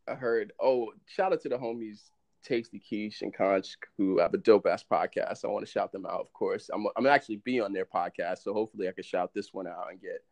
I 0.07 0.15
heard, 0.15 0.53
oh, 0.61 0.91
shout 1.05 1.33
out 1.33 1.41
to 1.41 1.49
the 1.49 1.57
homies 1.57 2.09
Tasty 2.43 2.79
Quiche 2.79 3.21
and 3.21 3.33
Conch 3.33 3.75
who 3.97 4.19
have 4.19 4.33
a 4.33 4.37
dope 4.37 4.65
ass 4.67 4.83
podcast. 4.89 5.45
I 5.45 5.47
want 5.47 5.65
to 5.65 5.71
shout 5.71 5.91
them 5.91 6.05
out, 6.05 6.19
of 6.19 6.33
course. 6.33 6.69
I'm 6.73 6.85
I'm 6.97 7.07
actually 7.07 7.37
be 7.37 7.59
on 7.61 7.71
their 7.73 7.85
podcast, 7.85 8.39
so 8.39 8.53
hopefully 8.53 8.87
I 8.89 8.91
can 8.91 9.03
shout 9.03 9.33
this 9.33 9.53
one 9.53 9.67
out 9.67 9.87
and 9.91 10.01
get 10.01 10.23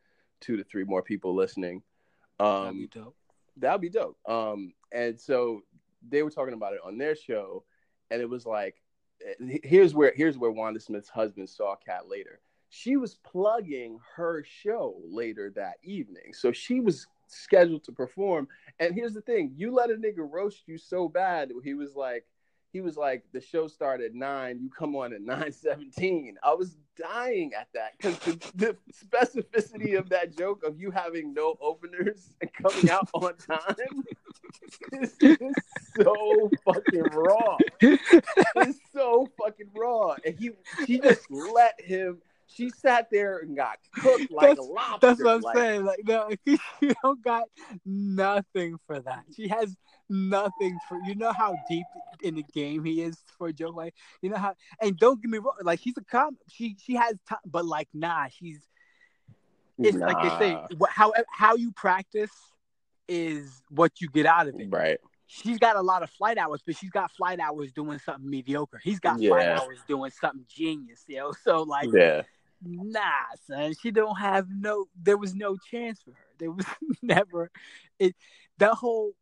two 0.41 0.57
to 0.57 0.63
three 0.63 0.83
more 0.83 1.01
people 1.01 1.33
listening. 1.33 1.81
That'd 2.39 2.67
Um, 2.69 2.77
be 2.79 2.87
dope. 2.87 3.15
that'd 3.57 3.81
be 3.81 3.89
dope. 3.89 4.17
Um, 4.27 4.73
and 4.91 5.19
so 5.19 5.61
they 6.09 6.21
were 6.23 6.31
talking 6.31 6.53
about 6.53 6.73
it 6.73 6.79
on 6.83 6.97
their 6.97 7.15
show, 7.15 7.63
and 8.09 8.21
it 8.21 8.29
was 8.29 8.45
like, 8.45 8.81
eh, 9.25 9.59
here's 9.63 9.93
where 9.93 10.11
here's 10.15 10.37
where 10.37 10.51
Wanda 10.51 10.79
Smith's 10.81 11.07
husband 11.09 11.49
saw 11.49 11.75
Katt 11.77 12.09
later. 12.09 12.41
She 12.73 12.97
was 12.97 13.15
plugging 13.15 13.99
her 14.15 14.43
show 14.45 14.99
later 15.05 15.49
that 15.55 15.75
evening, 15.83 16.33
so 16.33 16.51
she 16.51 16.79
was 16.81 17.07
scheduled 17.31 17.83
to 17.85 17.91
perform. 17.91 18.47
And 18.79 18.93
here's 18.93 19.13
the 19.13 19.21
thing: 19.21 19.53
you 19.55 19.73
let 19.73 19.89
a 19.89 19.95
nigga 19.95 20.27
roast 20.29 20.67
you 20.67 20.77
so 20.77 21.07
bad. 21.07 21.51
He 21.63 21.73
was 21.73 21.95
like, 21.95 22.25
he 22.71 22.79
was 22.79 22.95
like, 22.95 23.23
the 23.33 23.41
show 23.41 23.67
started 23.67 24.11
at 24.11 24.15
nine. 24.15 24.59
You 24.61 24.69
come 24.69 24.95
on 24.95 25.13
at 25.13 25.21
nine 25.25 25.51
seventeen. 25.51 26.37
I 26.43 26.53
was 26.53 26.77
dying 26.97 27.51
at 27.53 27.67
that 27.73 27.93
because 27.97 28.17
the, 28.19 28.37
the, 28.55 28.77
specificity 28.93 29.97
of 29.97 30.09
that 30.09 30.37
joke 30.37 30.63
of 30.63 30.79
you 30.79 30.91
having 30.91 31.33
no 31.33 31.57
openers 31.61 32.33
and 32.41 32.51
coming 32.53 32.89
out 32.89 33.09
on 33.13 33.33
time 33.35 34.03
is, 34.93 35.15
is 35.19 35.55
so 35.95 36.49
fucking 36.65 37.03
raw. 37.13 37.57
It's 37.81 38.79
so 38.93 39.27
fucking 39.41 39.69
raw, 39.75 40.15
and 40.25 40.37
he 40.37 40.51
she 40.85 40.99
just 40.99 41.29
let 41.29 41.79
him. 41.81 42.21
She 42.53 42.69
sat 42.69 43.07
there 43.11 43.39
and 43.39 43.55
got 43.55 43.77
cooked 43.95 44.31
like 44.31 44.49
that's, 44.49 44.59
a 44.59 44.63
lobster. 44.63 45.07
That's 45.07 45.23
what 45.23 45.35
I'm 45.35 45.41
like, 45.41 45.57
saying. 45.57 45.85
Like, 45.85 45.99
no, 46.05 46.29
she 46.47 46.93
don't 47.01 47.23
got 47.23 47.43
nothing 47.85 48.77
for 48.87 48.99
that. 48.99 49.23
She 49.35 49.47
has 49.47 49.75
nothing 50.11 50.77
for 50.89 50.99
you 51.07 51.15
know 51.15 51.31
how 51.31 51.55
deep 51.69 51.85
in 52.21 52.35
the 52.35 52.43
game 52.53 52.83
he 52.83 53.01
is 53.01 53.17
for 53.37 53.51
Joe 53.51 53.67
joke 53.67 53.75
like 53.77 53.93
you 54.21 54.29
know 54.29 54.35
how 54.35 54.53
and 54.81 54.97
don't 54.97 55.21
get 55.21 55.31
me 55.31 55.37
wrong 55.37 55.55
like 55.63 55.79
she's 55.79 55.95
a 55.97 56.03
com 56.03 56.37
she 56.49 56.75
she 56.83 56.95
has 56.95 57.15
time 57.27 57.39
but 57.45 57.65
like 57.65 57.87
nah 57.93 58.27
she's 58.27 58.59
it's 59.79 59.95
nah. 59.95 60.07
like 60.07 60.21
they 60.21 60.45
say 60.45 60.57
how 60.89 61.13
how 61.29 61.55
you 61.55 61.71
practice 61.71 62.31
is 63.07 63.61
what 63.69 64.01
you 64.01 64.09
get 64.09 64.25
out 64.25 64.47
of 64.47 64.59
it 64.59 64.67
right 64.69 64.99
she's 65.27 65.57
got 65.57 65.77
a 65.77 65.81
lot 65.81 66.03
of 66.03 66.09
flight 66.09 66.37
hours 66.37 66.61
but 66.65 66.75
she's 66.75 66.89
got 66.89 67.09
flight 67.11 67.39
hours 67.39 67.71
doing 67.71 67.97
something 67.99 68.29
mediocre 68.29 68.81
he's 68.83 68.99
got 68.99 69.19
yeah. 69.19 69.29
flight 69.29 69.47
hours 69.47 69.79
doing 69.87 70.11
something 70.11 70.43
genius 70.49 71.05
you 71.07 71.17
know 71.17 71.31
so 71.43 71.63
like 71.63 71.87
yeah 71.93 72.21
nah 72.61 73.01
son. 73.47 73.73
She 73.81 73.91
don't 73.91 74.17
have 74.17 74.47
no 74.49 74.85
there 75.01 75.17
was 75.17 75.35
no 75.35 75.57
chance 75.57 76.01
for 76.03 76.11
her. 76.11 76.27
There 76.39 76.51
was 76.51 76.65
never 77.01 77.51
it 77.99 78.15
that 78.59 78.73
whole 78.75 79.13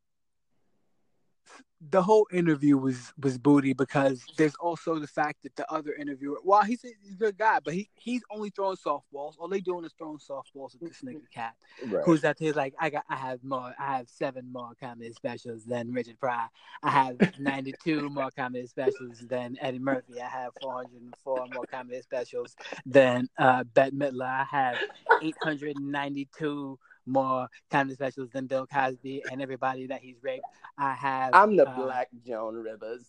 the 1.81 2.01
whole 2.01 2.27
interview 2.31 2.77
was 2.77 3.13
was 3.21 3.37
booty 3.37 3.73
because 3.73 4.25
there's 4.37 4.55
also 4.55 4.99
the 4.99 5.07
fact 5.07 5.43
that 5.43 5.55
the 5.55 5.71
other 5.71 5.93
interviewer, 5.93 6.37
well, 6.43 6.61
he's 6.61 6.83
a, 6.83 6.89
he's 7.01 7.13
a 7.13 7.17
good 7.17 7.37
guy, 7.37 7.59
but 7.63 7.73
he 7.73 7.89
he's 7.95 8.21
only 8.29 8.49
throwing 8.49 8.75
softballs. 8.75 9.35
All 9.37 9.47
they 9.47 9.61
doing 9.61 9.85
is 9.85 9.93
throwing 9.97 10.17
softballs 10.17 10.75
at 10.75 10.81
this 10.81 11.01
nigga 11.01 11.21
Katt, 11.33 11.55
right. 11.87 12.03
who's 12.05 12.25
out 12.25 12.37
there 12.37 12.51
like 12.51 12.73
I 12.79 12.89
got 12.89 13.05
I 13.09 13.15
have 13.15 13.43
more 13.43 13.73
I 13.79 13.97
have 13.97 14.09
seven 14.09 14.51
more 14.51 14.71
comedy 14.79 15.13
specials 15.13 15.63
than 15.63 15.93
Richard 15.93 16.19
Pryor. 16.19 16.49
I 16.83 16.89
have 16.89 17.39
92 17.39 18.09
more 18.09 18.29
comedy 18.35 18.67
specials 18.67 19.19
than 19.19 19.57
Eddie 19.61 19.79
Murphy. 19.79 20.21
I 20.21 20.27
have 20.27 20.51
404 20.61 21.47
more 21.53 21.65
comedy 21.65 22.01
specials 22.01 22.57
than 22.85 23.29
uh, 23.37 23.63
Bette 23.63 23.95
Midler. 23.95 24.27
I 24.27 24.43
have 24.43 24.77
892 25.21 26.77
more 27.09 27.47
comedy 27.69 27.95
specials 27.95 28.29
than 28.29 28.47
Bill 28.47 28.67
Cosby 28.67 29.23
and 29.31 29.41
everybody 29.41 29.87
that 29.87 30.01
he's 30.01 30.17
raped. 30.21 30.45
I 30.77 30.93
have. 30.93 31.31
I'm 31.33 31.55
the 31.55 31.67
uh, 31.67 31.75
Black 31.75 32.09
Joan 32.25 32.55
Rivers. 32.55 33.05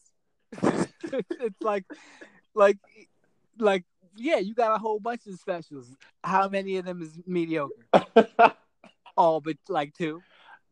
it's 0.62 1.62
like, 1.62 1.84
like, 2.54 2.78
like, 3.58 3.84
yeah, 4.16 4.38
you 4.38 4.54
got 4.54 4.74
a 4.74 4.78
whole 4.78 4.98
bunch 4.98 5.26
of 5.26 5.38
specials. 5.38 5.88
How 6.24 6.48
many 6.48 6.76
of 6.76 6.84
them 6.84 7.02
is 7.02 7.18
mediocre? 7.26 7.74
All 9.16 9.40
but 9.40 9.56
like 9.68 9.94
two. 9.94 10.22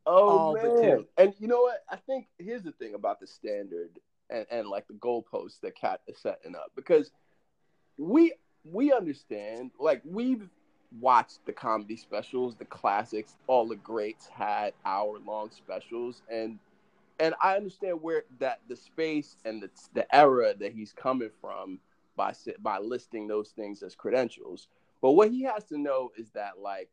Oh 0.07 0.29
All 0.29 0.55
man! 0.55 1.05
And 1.19 1.35
you 1.39 1.49
know 1.49 1.61
what? 1.61 1.83
I 1.89 1.97
think 1.97 2.29
here's 2.39 2.63
the 2.63 2.73
thing 2.73 2.95
about 2.95 3.21
the 3.21 3.27
standard 3.27 3.91
and, 4.31 4.47
and 4.51 4.69
like 4.69 4.87
the 4.89 4.95
goalposts 4.95 5.61
that 5.63 5.77
Katt 5.77 6.01
is 6.07 6.19
setting 6.19 6.55
up 6.55 6.73
because 6.75 7.11
we 7.99 8.33
we 8.65 8.93
understand 8.93 9.73
like 9.79 10.03
we've 10.05 10.49
watched 11.01 11.45
the 11.47 11.53
comedy 11.53 11.97
specials, 11.97 12.57
the 12.57 12.65
classics, 12.65 13.37
all 13.47 13.67
the 13.69 13.77
greats 13.77 14.27
had 14.29 14.73
hour 14.85 15.19
long 15.25 15.51
specials, 15.51 16.23
and 16.31 16.59
and 17.21 17.35
I 17.43 17.57
understand 17.57 18.01
where 18.01 18.25
that 18.39 18.61
the 18.69 18.77
space 18.77 19.37
and 19.45 19.63
the 19.63 19.71
the 19.95 20.15
era 20.15 20.55
that 20.59 20.73
he's 20.73 20.93
coming 20.93 21.31
from 21.41 21.81
by 22.17 22.35
by 22.61 22.79
listing 22.79 23.27
those 23.27 23.51
things 23.51 23.83
as 23.83 23.95
credentials. 23.95 24.69
But 25.01 25.13
what 25.13 25.31
he 25.31 25.43
has 25.43 25.65
to 25.67 25.79
know 25.79 26.11
is 26.17 26.31
that 26.31 26.59
like 26.61 26.91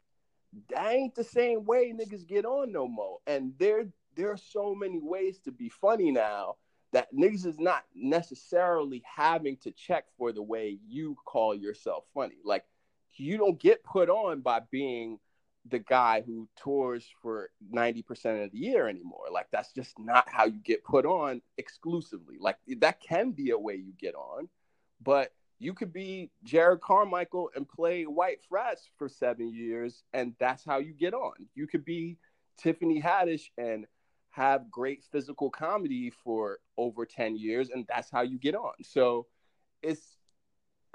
that 0.70 0.92
ain't 0.92 1.16
the 1.16 1.24
same 1.24 1.66
way 1.66 1.94
niggas 1.94 2.28
get 2.28 2.46
on 2.46 2.72
no 2.72 2.88
more, 2.88 3.20
and 3.28 3.54
there 3.58 3.88
there 4.16 4.32
are 4.32 4.38
so 4.38 4.74
many 4.74 5.00
ways 5.00 5.40
to 5.40 5.52
be 5.52 5.70
funny 5.70 6.12
now 6.12 6.56
that 6.94 7.14
niggas 7.14 7.46
is 7.46 7.60
not 7.60 7.84
necessarily 7.94 9.04
having 9.06 9.58
to 9.58 9.72
check 9.72 10.06
for 10.18 10.32
the 10.32 10.42
way 10.42 10.80
you 10.88 11.18
call 11.26 11.54
yourself 11.54 12.06
funny. 12.14 12.38
Like 12.46 12.64
you 13.18 13.38
don't 13.38 13.60
get 13.60 13.84
put 13.84 14.10
on 14.10 14.42
by 14.42 14.62
being 14.72 15.20
the 15.68 15.80
guy 15.80 16.22
who 16.26 16.48
tours 16.56 17.08
for 17.22 17.50
90% 17.74 18.46
of 18.46 18.52
the 18.52 18.58
year 18.58 18.88
anymore. 18.88 19.26
Like 19.32 19.48
that's 19.52 19.74
just 19.74 19.98
not 19.98 20.28
how 20.30 20.46
you 20.46 20.60
get 20.64 20.84
put 20.84 21.06
on 21.06 21.42
exclusively. 21.58 22.36
Like 22.40 22.58
that 22.80 23.02
can 23.02 23.32
be 23.32 23.50
a 23.50 23.58
way 23.58 23.76
you 23.76 23.94
get 23.98 24.16
on, 24.16 24.48
but 25.02 25.32
you 25.58 25.74
could 25.74 25.94
be 25.94 26.30
Jerrod 26.46 26.82
Carmichael 26.82 27.50
and 27.56 27.68
play 27.68 28.04
white 28.04 28.40
frats 28.48 28.90
for 28.98 29.08
seven 29.08 29.54
years, 29.54 30.04
and 30.14 30.34
that's 30.40 30.66
how 30.66 30.80
you 30.80 30.94
get 30.94 31.14
on. 31.14 31.34
You 31.56 31.66
could 31.66 31.86
be 31.86 32.18
Tiffany 32.58 33.02
Haddish 33.02 33.50
and 33.58 33.88
have 34.32 34.70
great 34.70 35.04
physical 35.12 35.50
comedy 35.50 36.12
for 36.24 36.60
over 36.78 37.06
10 37.06 37.38
years, 37.38 37.70
and 37.70 37.86
that's 37.88 38.12
how 38.12 38.22
you 38.22 38.38
get 38.38 38.54
on. 38.54 38.74
So 38.84 39.28
it's 39.82 40.18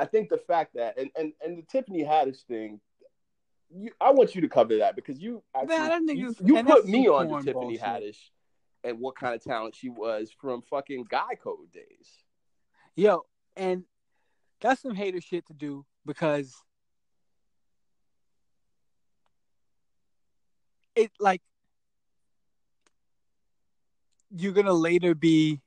I 0.01 0.07
think 0.07 0.30
the 0.30 0.38
fact 0.38 0.74
that 0.76 0.98
and 0.98 1.11
and, 1.14 1.32
and 1.44 1.59
the 1.59 1.62
Tiffany 1.62 2.03
Haddish 2.03 2.42
thing, 2.48 2.80
you, 3.70 3.90
I 4.01 4.12
want 4.12 4.34
you 4.34 4.40
to 4.40 4.48
cover 4.48 4.78
that 4.78 4.96
because 4.96 5.20
you 5.20 5.42
actually, 5.55 5.76
Man, 5.76 6.09
you, 6.09 6.34
you 6.42 6.64
put 6.64 6.86
me 6.86 7.07
on 7.07 7.28
to 7.28 7.34
Tiffany 7.44 7.53
bullshit. 7.53 7.80
Haddish 7.80 8.16
and 8.82 8.98
what 8.98 9.14
kind 9.14 9.34
of 9.34 9.44
talent 9.44 9.74
she 9.74 9.90
was 9.90 10.30
from 10.40 10.62
fucking 10.62 11.05
Guy 11.11 11.34
Code 11.42 11.70
days. 11.70 12.09
Yo, 12.96 13.26
and 13.59 13.84
that's 14.62 14.80
some 14.80 14.94
hater 14.94 15.20
shit 15.20 15.44
to 15.48 15.53
do 15.53 15.84
because 16.07 16.55
it 20.96 21.11
like 21.20 21.42
you're 24.34 24.53
gonna 24.53 24.72
later 24.72 25.14
be 25.14 25.61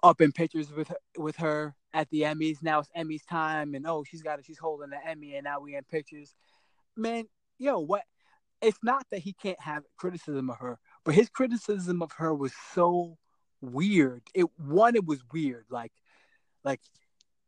up 0.00 0.20
in 0.20 0.30
pictures 0.30 0.70
with 0.70 0.86
her, 0.86 0.98
with 1.18 1.36
her 1.38 1.74
at 1.94 2.10
the 2.10 2.22
Emmys. 2.22 2.62
Now 2.62 2.80
it's 2.80 2.90
Emmys 2.96 3.26
time, 3.26 3.74
and 3.74 3.86
oh, 3.86 4.04
she's 4.04 4.22
got 4.22 4.38
it. 4.38 4.44
She's 4.44 4.58
holding 4.58 4.90
the 4.90 4.98
Emmy, 5.08 5.36
and 5.36 5.44
now 5.44 5.60
we 5.60 5.76
in 5.76 5.84
pictures. 5.84 6.34
Man, 6.96 7.24
yo, 7.58 7.78
what? 7.78 8.02
It's 8.60 8.78
not 8.82 9.06
that 9.10 9.20
he 9.20 9.32
can't 9.32 9.60
have 9.60 9.84
criticism 9.96 10.50
of 10.50 10.58
her, 10.58 10.78
but 11.04 11.14
his 11.14 11.28
criticism 11.28 12.02
of 12.02 12.12
her 12.12 12.34
was 12.34 12.52
so 12.72 13.16
weird. 13.60 14.22
It 14.34 14.46
one, 14.58 14.96
it 14.96 15.06
was 15.06 15.20
weird. 15.32 15.64
Like, 15.70 15.92
like 16.64 16.80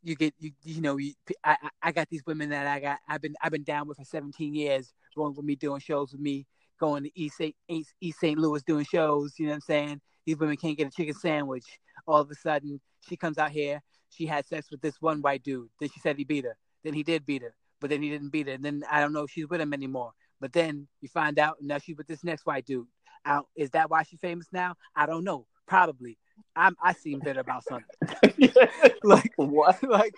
you 0.02 0.14
get 0.14 0.34
you 0.38 0.52
you 0.62 0.80
know 0.80 0.96
you, 0.96 1.14
I 1.44 1.56
I 1.82 1.92
got 1.92 2.08
these 2.08 2.24
women 2.26 2.50
that 2.50 2.66
I 2.66 2.80
got 2.80 2.98
I've 3.08 3.20
been 3.20 3.34
I've 3.42 3.52
been 3.52 3.64
down 3.64 3.88
with 3.88 3.98
for 3.98 4.04
17 4.04 4.54
years, 4.54 4.94
going 5.16 5.34
with 5.34 5.44
me, 5.44 5.56
doing 5.56 5.80
shows 5.80 6.12
with 6.12 6.20
me, 6.20 6.46
going 6.78 7.04
to 7.04 7.10
East 7.18 7.38
St. 7.38 7.56
East, 7.68 7.94
East 8.00 8.20
St. 8.20 8.38
Louis 8.38 8.62
doing 8.62 8.84
shows. 8.84 9.34
You 9.38 9.46
know 9.46 9.52
what 9.52 9.56
I'm 9.56 9.60
saying? 9.62 10.00
These 10.24 10.38
women 10.38 10.56
can't 10.56 10.76
get 10.76 10.88
a 10.88 10.90
chicken 10.90 11.14
sandwich. 11.14 11.64
All 12.06 12.20
of 12.20 12.30
a 12.30 12.34
sudden, 12.34 12.80
she 13.08 13.16
comes 13.16 13.38
out 13.38 13.50
here 13.50 13.80
she 14.10 14.26
had 14.26 14.46
sex 14.46 14.70
with 14.70 14.80
this 14.80 15.00
one 15.00 15.22
white 15.22 15.42
dude. 15.42 15.68
Then 15.80 15.90
she 15.92 16.00
said 16.00 16.16
he 16.16 16.24
beat 16.24 16.44
her. 16.44 16.56
Then 16.84 16.94
he 16.94 17.02
did 17.02 17.26
beat 17.26 17.42
her, 17.42 17.54
but 17.80 17.90
then 17.90 18.02
he 18.02 18.10
didn't 18.10 18.30
beat 18.30 18.46
her. 18.46 18.52
And 18.52 18.64
then 18.64 18.82
I 18.90 19.00
don't 19.00 19.12
know 19.12 19.24
if 19.24 19.30
she's 19.30 19.48
with 19.48 19.60
him 19.60 19.72
anymore. 19.72 20.12
But 20.40 20.52
then 20.52 20.88
you 21.00 21.08
find 21.08 21.38
out 21.38 21.56
now 21.60 21.78
she's 21.78 21.96
with 21.96 22.06
this 22.06 22.22
next 22.22 22.46
white 22.46 22.66
dude. 22.66 22.86
Out 23.24 23.48
is 23.56 23.70
that 23.70 23.90
why 23.90 24.02
she's 24.04 24.20
famous 24.20 24.46
now? 24.52 24.74
I 24.94 25.06
don't 25.06 25.24
know. 25.24 25.46
Probably. 25.66 26.18
I'm 26.54 26.76
I 26.82 26.92
seem 26.92 27.20
bitter 27.20 27.40
about 27.40 27.64
something. 27.64 28.52
like 29.02 29.32
what? 29.36 29.82
Like 29.82 30.14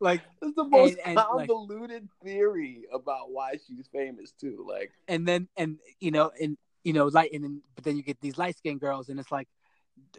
like 0.00 0.22
it's 0.42 0.56
the 0.56 0.64
most 0.64 0.96
and, 1.04 1.18
and 1.18 1.28
convoluted 1.28 2.02
like, 2.02 2.32
theory 2.32 2.84
about 2.92 3.30
why 3.30 3.52
she's 3.66 3.86
famous 3.92 4.32
too. 4.32 4.64
Like 4.68 4.90
and 5.08 5.26
then 5.26 5.48
and 5.56 5.78
you 6.00 6.10
know 6.10 6.30
and 6.40 6.56
you 6.84 6.92
know 6.92 7.06
light 7.06 7.30
and 7.32 7.44
then 7.44 7.62
but 7.74 7.84
then 7.84 7.96
you 7.96 8.02
get 8.02 8.20
these 8.20 8.38
light 8.38 8.56
skinned 8.56 8.80
girls 8.80 9.08
and 9.08 9.20
it's 9.20 9.30
like 9.30 9.48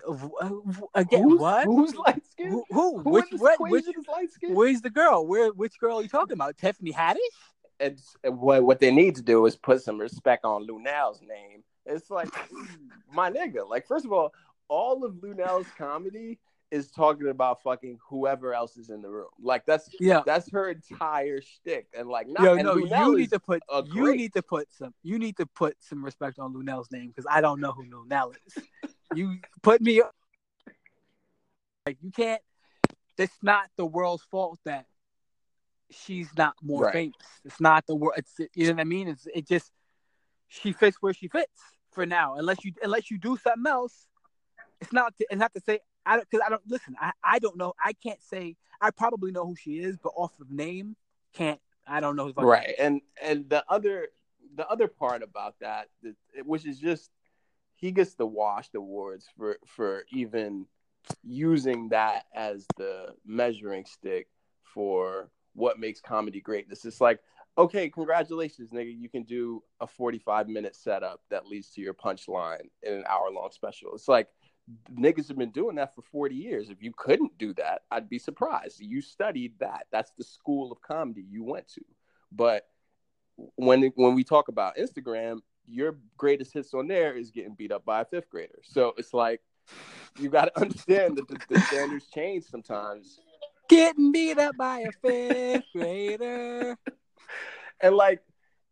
Uh, 0.08 0.50
again, 0.96 1.24
who's, 1.24 1.40
what? 1.40 1.66
Who's 1.66 1.96
light 1.96 2.22
skinned? 2.32 2.52
Who? 2.52 2.66
who? 2.72 3.00
who 3.00 3.10
which? 3.10 3.26
What, 3.38 3.60
which? 3.60 3.88
Is 3.88 4.08
light 4.08 4.32
skinned? 4.32 4.56
Where's 4.56 4.82
the 4.82 4.90
girl? 4.90 5.26
Where? 5.26 5.52
Which 5.52 5.80
girl 5.80 6.00
are 6.00 6.02
you 6.02 6.10
talking 6.10 6.34
about? 6.34 6.58
Tiffany 6.58 6.92
Haddish? 6.92 7.18
It's 7.80 8.16
what 8.24 8.64
what 8.64 8.80
they 8.80 8.92
need 8.92 9.16
to 9.16 9.22
do 9.22 9.46
is 9.46 9.56
put 9.56 9.82
some 9.82 10.00
respect 10.00 10.46
on 10.46 10.68
Luenell's 10.68 11.22
name. 11.22 11.64
It's 11.86 12.10
like 12.10 12.30
my 13.14 13.32
nigga. 13.32 13.68
Like 13.68 13.88
first 13.88 14.06
of 14.06 14.14
all, 14.14 14.34
all 14.68 15.04
of 15.04 15.16
Luenell's 15.16 15.68
comedy 15.78 16.40
is 16.72 16.90
talking 16.90 17.28
about 17.28 17.62
fucking 17.62 18.00
whoever 18.08 18.54
else 18.54 18.78
is 18.78 18.90
in 18.90 19.02
the 19.02 19.10
room. 19.10 19.28
Like 19.42 19.66
that's 19.66 19.90
yeah, 20.00 20.22
that's 20.26 20.50
her 20.52 20.70
entire 20.70 21.42
shtick. 21.42 21.88
And 21.98 22.08
like, 22.08 22.28
not, 22.28 22.44
yo, 22.44 22.56
no, 22.56 22.78
you 22.78 23.18
need 23.18 23.32
to 23.32 23.40
put 23.40 23.62
you 23.70 24.04
great... 24.04 24.18
need 24.18 24.34
to 24.34 24.42
put 24.42 24.72
some 24.72 24.94
you 25.04 25.20
need 25.20 25.38
to 25.38 25.46
put 25.46 25.76
some 25.80 26.04
respect 26.04 26.40
on 26.40 26.54
Luenell's 26.54 26.92
name 26.92 27.08
because 27.10 27.28
I 27.30 27.42
don't 27.42 27.60
know 27.60 27.74
who 27.74 27.84
Luenell 27.86 28.34
is. 28.48 28.64
You 29.16 29.38
put 29.62 29.82
me 29.82 30.02
like 31.86 31.98
you 32.02 32.12
can't. 32.12 32.42
It's 33.18 33.38
not 33.42 33.70
the 33.78 33.86
world's 33.86 34.24
fault 34.24 34.60
that 34.66 34.86
she's 35.92 36.30
not 36.38 36.56
more 36.62 36.86
right. 36.86 36.94
famous. 36.94 37.16
It's 37.46 37.60
not 37.60 37.86
the 37.86 37.96
world. 37.96 38.16
It's 38.18 38.40
you 38.56 38.68
know 38.68 38.74
what 38.74 38.82
I 38.82 38.86
mean. 38.86 39.08
It's 39.08 39.28
it 39.34 39.48
just 39.48 39.72
she 40.48 40.72
fits 40.72 40.98
where 41.02 41.14
she 41.14 41.28
fits 41.28 41.62
for 41.92 42.06
now. 42.06 42.36
Unless 42.36 42.64
you 42.64 42.74
unless 42.82 43.12
you 43.12 43.18
do 43.18 43.38
something 43.38 43.70
else, 43.70 44.08
it's 44.80 44.94
not. 44.94 45.16
To, 45.18 45.26
it's 45.30 45.40
not 45.40 45.54
to 45.54 45.62
say 45.62 45.80
I 46.06 46.16
don't 46.16 46.28
because 46.30 46.44
I 46.46 46.50
don't 46.50 46.62
listen. 46.68 46.96
I 47.00 47.12
I 47.24 47.40
don't 47.40 47.58
know. 47.58 47.74
I 47.84 47.94
can't 47.94 48.22
say. 48.24 48.56
I 48.80 48.90
probably 48.90 49.32
know 49.32 49.46
who 49.46 49.56
she 49.56 49.80
is, 49.80 49.98
but 49.98 50.14
off 50.16 50.32
of 50.40 50.50
name, 50.50 50.96
can't. 51.34 51.60
I 51.88 52.00
don't 52.00 52.16
know. 52.16 52.32
Right, 52.36 52.74
and 52.80 53.02
and 53.22 53.48
the 53.50 53.64
other 53.70 54.08
the 54.56 54.68
other 54.68 54.88
part 54.88 55.22
about 55.24 55.56
that, 55.60 55.88
which 56.44 56.66
is 56.66 56.80
just 56.80 57.12
he 57.82 57.92
gets 57.92 58.14
the 58.14 58.26
washed 58.26 58.76
awards 58.76 59.28
for 59.36 59.58
for 59.66 60.06
even 60.14 60.68
using 61.24 61.90
that 61.90 62.26
as 62.34 62.66
the 62.78 63.08
measuring 63.26 63.86
stick 63.86 64.28
for 64.64 65.32
what 65.54 65.80
makes 65.80 66.00
comedy 66.00 66.40
greatness. 66.40 66.86
It's 66.86 67.02
like, 67.02 67.20
okay, 67.58 67.90
congratulations, 67.90 68.70
nigga, 68.72 68.98
you 68.98 69.10
can 69.10 69.24
do 69.24 69.64
a 69.82 69.88
45 69.88 70.48
minute 70.48 70.76
setup 70.76 71.22
that 71.32 71.48
leads 71.48 71.72
to 71.72 71.82
your 71.82 71.96
punchline 71.96 72.70
in 72.84 72.94
an 72.94 73.04
hour 73.10 73.32
long 73.32 73.50
special. 73.52 73.94
It's 73.96 74.08
like 74.08 74.28
niggas 74.94 75.28
have 75.28 75.38
been 75.38 75.52
doing 75.52 75.76
that 75.76 75.96
for 75.96 76.04
40 76.04 76.36
years. 76.36 76.70
If 76.70 76.84
you 76.84 76.94
couldn't 76.96 77.38
do 77.40 77.54
that, 77.56 77.82
I'd 77.90 78.08
be 78.10 78.20
surprised. 78.20 78.80
You 78.80 79.02
studied 79.02 79.56
that. 79.60 79.88
That's 79.92 80.12
the 80.18 80.24
school 80.24 80.72
of 80.72 80.82
comedy 80.82 81.26
you 81.28 81.44
went 81.44 81.68
to. 81.70 81.82
But 82.32 82.68
when 83.56 83.92
when 83.96 84.14
we 84.14 84.24
talk 84.24 84.48
about 84.48 84.78
Instagram, 84.78 85.40
your 85.68 85.98
greatest 86.18 86.54
hits 86.54 86.74
on 86.74 86.88
there 86.88 87.16
is 87.16 87.32
getting 87.32 87.56
beat 87.56 87.72
up 87.72 87.86
by 87.86 88.02
a 88.02 88.06
fifth 88.06 88.30
grader. 88.30 88.60
So 88.64 88.94
it's 88.98 89.14
like 89.14 89.42
you 90.20 90.30
got 90.30 90.46
to 90.46 90.60
understand 90.62 91.18
that 91.18 91.28
the, 91.28 91.40
the 91.50 91.62
standards 91.62 92.08
change 92.14 92.46
sometimes. 92.46 93.20
Getting 93.70 94.12
beat 94.12 94.38
up 94.38 94.58
by 94.58 94.80
a 94.80 94.92
fifth 95.02 95.66
grader, 95.74 96.78
and 97.82 97.96
like 97.96 98.22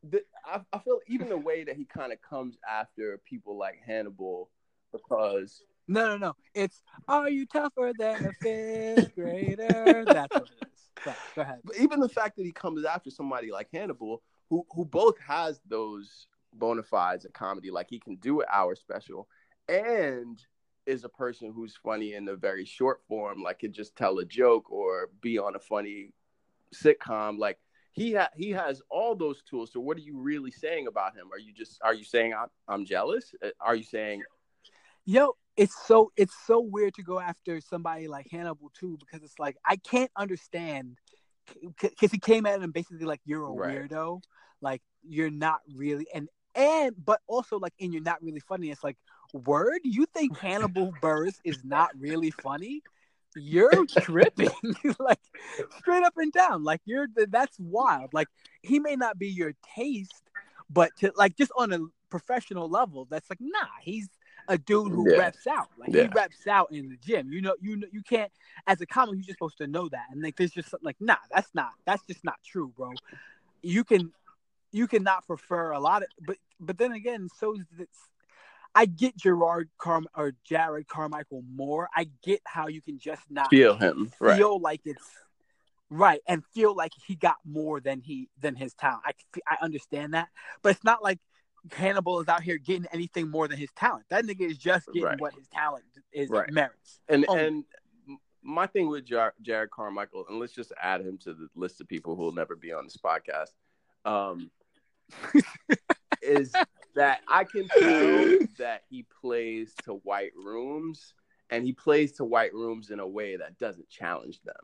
the, 0.03 0.21
I, 0.45 0.59
I 0.73 0.79
feel 0.79 0.99
even 1.07 1.29
the 1.29 1.37
way 1.37 1.63
that 1.63 1.75
he 1.75 1.85
kind 1.85 2.11
of 2.11 2.21
comes 2.21 2.57
after 2.69 3.19
people 3.25 3.57
like 3.57 3.79
Hannibal 3.85 4.49
because 4.91 5.63
no, 5.87 6.05
no, 6.05 6.17
no. 6.17 6.35
It's 6.53 6.83
are 7.07 7.29
you 7.29 7.45
tougher 7.47 7.93
than 7.97 8.25
a 8.25 8.33
fifth 8.43 9.15
grader? 9.15 10.05
That's 10.11 10.33
what 10.35 10.49
it 10.49 10.67
is. 10.71 11.15
go 11.35 11.41
ahead. 11.41 11.59
But 11.63 11.77
even 11.77 11.99
the 11.99 12.09
fact 12.09 12.37
that 12.37 12.45
he 12.45 12.51
comes 12.51 12.85
after 12.85 13.09
somebody 13.09 13.51
like 13.51 13.69
Hannibal, 13.73 14.21
who 14.49 14.65
who 14.71 14.85
both 14.85 15.17
has 15.19 15.59
those 15.67 16.27
bona 16.53 16.83
fides 16.83 17.25
of 17.25 17.33
comedy, 17.33 17.71
like 17.71 17.87
he 17.89 17.99
can 17.99 18.15
do 18.15 18.41
an 18.41 18.47
hour 18.51 18.75
special, 18.75 19.27
and 19.67 20.41
is 20.85 21.03
a 21.03 21.09
person 21.09 21.51
who's 21.53 21.77
funny 21.83 22.13
in 22.13 22.27
a 22.27 22.35
very 22.35 22.65
short 22.65 23.01
form, 23.07 23.43
like 23.43 23.59
could 23.59 23.73
just 23.73 23.95
tell 23.95 24.19
a 24.19 24.25
joke 24.25 24.71
or 24.71 25.09
be 25.21 25.37
on 25.37 25.55
a 25.55 25.59
funny 25.59 26.13
sitcom. 26.73 27.37
Like 27.37 27.59
he 27.91 28.13
ha- 28.13 28.31
he 28.35 28.51
has 28.51 28.81
all 28.89 29.15
those 29.15 29.43
tools. 29.43 29.71
So 29.71 29.79
what 29.79 29.97
are 29.97 30.01
you 30.01 30.17
really 30.17 30.51
saying 30.51 30.87
about 30.87 31.15
him? 31.15 31.27
Are 31.31 31.39
you 31.39 31.53
just 31.53 31.79
are 31.83 31.93
you 31.93 32.03
saying 32.03 32.33
I'm, 32.33 32.47
I'm 32.67 32.85
jealous? 32.85 33.33
Uh, 33.43 33.49
are 33.61 33.75
you 33.75 33.83
saying 33.83 34.23
yo 35.05 35.35
it's 35.57 35.75
so 35.85 36.11
it's 36.15 36.35
so 36.45 36.59
weird 36.59 36.93
to 36.93 37.03
go 37.03 37.19
after 37.19 37.59
somebody 37.59 38.07
like 38.07 38.27
Hannibal 38.31 38.71
too 38.73 38.97
because 38.99 39.23
it's 39.23 39.39
like 39.39 39.57
I 39.65 39.75
can't 39.75 40.11
understand 40.15 40.97
because 41.81 42.11
he 42.11 42.19
came 42.19 42.45
at 42.45 42.61
him 42.61 42.71
basically 42.71 43.05
like 43.05 43.21
you're 43.25 43.43
a 43.43 43.51
right. 43.51 43.89
weirdo, 43.89 44.21
like 44.61 44.81
you're 45.03 45.31
not 45.31 45.59
really 45.75 46.07
and 46.13 46.29
and 46.55 46.93
but 47.03 47.21
also 47.27 47.57
like 47.59 47.73
and 47.79 47.93
you're 47.93 48.03
not 48.03 48.21
really 48.21 48.39
funny. 48.39 48.69
It's 48.71 48.83
like 48.83 48.97
word 49.33 49.79
you 49.83 50.05
think 50.07 50.37
Hannibal 50.37 50.91
Buress 51.01 51.39
is 51.43 51.63
not 51.63 51.91
really 51.97 52.31
funny? 52.31 52.81
You're 53.35 53.85
tripping, 54.01 54.49
like 54.99 55.19
straight 55.79 56.03
up 56.03 56.17
and 56.17 56.31
down. 56.31 56.63
Like 56.63 56.81
you're 56.85 57.07
that's 57.29 57.57
wild. 57.59 58.13
Like 58.13 58.27
he 58.61 58.79
may 58.79 58.95
not 58.95 59.19
be 59.19 59.27
your 59.27 59.53
taste, 59.75 60.23
but 60.69 60.91
to 60.97 61.11
like 61.15 61.37
just 61.37 61.51
on 61.57 61.71
a 61.73 61.79
professional 62.09 62.69
level, 62.69 63.07
that's 63.09 63.29
like 63.29 63.39
nah. 63.41 63.67
He's 63.81 64.09
a 64.47 64.57
dude 64.57 64.91
who 64.91 65.11
yeah. 65.11 65.19
reps 65.19 65.45
out. 65.45 65.67
Like 65.77 65.93
yeah. 65.93 66.03
he 66.03 66.07
reps 66.07 66.47
out 66.47 66.71
in 66.71 66.89
the 66.89 66.97
gym. 66.97 67.31
You 67.31 67.41
know, 67.41 67.55
you 67.61 67.77
know, 67.77 67.87
you 67.91 68.01
can't 68.01 68.31
as 68.65 68.81
a 68.81 68.85
comic, 68.85 69.15
you're 69.15 69.23
just 69.23 69.37
supposed 69.37 69.59
to 69.59 69.67
know 69.67 69.87
that. 69.89 70.05
And 70.11 70.21
like 70.21 70.35
there's 70.35 70.51
just 70.51 70.73
like, 70.81 70.97
nah, 70.99 71.17
that's 71.31 71.53
not 71.53 71.71
that's 71.85 72.03
just 72.03 72.23
not 72.23 72.39
true, 72.43 72.73
bro. 72.75 72.91
You 73.61 73.83
can 73.83 74.11
you 74.71 74.87
cannot 74.87 75.25
prefer 75.25 75.71
a 75.71 75.79
lot 75.79 76.03
of 76.03 76.09
but 76.25 76.37
but 76.59 76.77
then 76.77 76.91
again, 76.91 77.29
so 77.37 77.55
I 78.75 78.85
get 78.85 79.17
Gerard 79.17 79.69
Carm 79.77 80.07
or 80.15 80.33
Jerrod 80.49 80.87
Carmichael 80.87 81.43
more. 81.53 81.89
I 81.95 82.09
get 82.23 82.41
how 82.45 82.67
you 82.67 82.81
can 82.81 82.99
just 82.99 83.23
not 83.29 83.49
feel 83.49 83.75
him, 83.75 84.11
feel 84.19 84.53
right. 84.53 84.61
like 84.61 84.81
it's 84.85 85.09
right, 85.89 86.21
and 86.27 86.43
feel 86.53 86.75
like 86.75 86.91
he 87.07 87.15
got 87.15 87.37
more 87.45 87.79
than 87.79 88.01
he 88.01 88.29
than 88.39 88.55
his 88.55 88.73
talent. 88.73 89.03
I 89.05 89.13
I 89.47 89.57
understand 89.61 90.13
that, 90.13 90.27
but 90.61 90.75
it's 90.75 90.83
not 90.83 91.03
like 91.03 91.19
Hannibal 91.71 92.19
is 92.19 92.27
out 92.27 92.41
here 92.41 92.57
getting 92.57 92.85
anything 92.91 93.29
more 93.29 93.47
than 93.47 93.57
his 93.57 93.71
talent. 93.75 94.05
That 94.09 94.25
nigga 94.25 94.49
is 94.49 94.57
just 94.57 94.87
getting 94.87 95.03
right. 95.03 95.19
what 95.19 95.33
his 95.33 95.47
talent 95.47 95.85
is 96.11 96.29
right. 96.29 96.51
merits. 96.51 96.99
And 97.07 97.25
oh. 97.27 97.35
and 97.35 97.63
my 98.41 98.67
thing 98.67 98.89
with 98.89 99.05
Jar- 99.05 99.33
Jerrod 99.43 99.69
Carmichael, 99.69 100.25
and 100.29 100.39
let's 100.39 100.53
just 100.53 100.71
add 100.81 101.01
him 101.01 101.17
to 101.19 101.33
the 101.33 101.47
list 101.55 101.81
of 101.81 101.87
people 101.87 102.15
who 102.15 102.23
will 102.23 102.31
never 102.31 102.55
be 102.55 102.71
on 102.71 102.85
this 102.85 102.97
podcast, 102.97 103.51
um, 104.05 104.49
is 106.21 106.53
that 106.95 107.21
I 107.27 107.43
can 107.43 107.67
tell 107.67 108.37
that 108.57 108.83
he 108.89 109.05
plays 109.21 109.73
to 109.83 109.93
white 110.03 110.33
rooms, 110.35 111.13
and 111.49 111.65
he 111.65 111.73
plays 111.73 112.13
to 112.13 112.25
white 112.25 112.53
rooms 112.53 112.89
in 112.91 112.99
a 112.99 113.07
way 113.07 113.37
that 113.37 113.57
doesn't 113.57 113.89
challenge 113.89 114.41
them. 114.43 114.55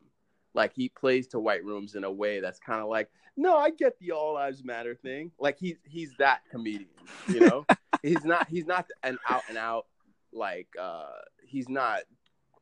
Like 0.54 0.74
he 0.74 0.89
plays 0.89 1.28
to 1.28 1.39
white 1.39 1.64
rooms 1.66 1.96
in 1.96 2.04
a 2.04 2.12
way 2.12 2.39
that's 2.39 2.60
kind 2.60 2.82
of 2.82 2.88
like, 2.88 3.10
no, 3.38 3.58
I 3.58 3.72
get 3.72 4.00
the 4.00 4.12
all 4.12 4.36
lives 4.36 4.64
matter 4.64 4.96
thing. 4.96 5.32
Like 5.39 5.58
he's 5.60 5.78
he's 5.84 6.14
that 6.18 6.41
comedian, 6.50 6.89
you 7.28 7.41
know. 7.41 7.66
he's 8.02 8.24
not 8.24 8.48
he's 8.48 8.66
not 8.66 8.86
an 9.04 9.18
out 9.28 9.43
and 9.50 9.58
out 9.58 9.88
like 10.32 10.68
uh 10.80 11.08
he's 11.43 11.70
not 11.70 12.02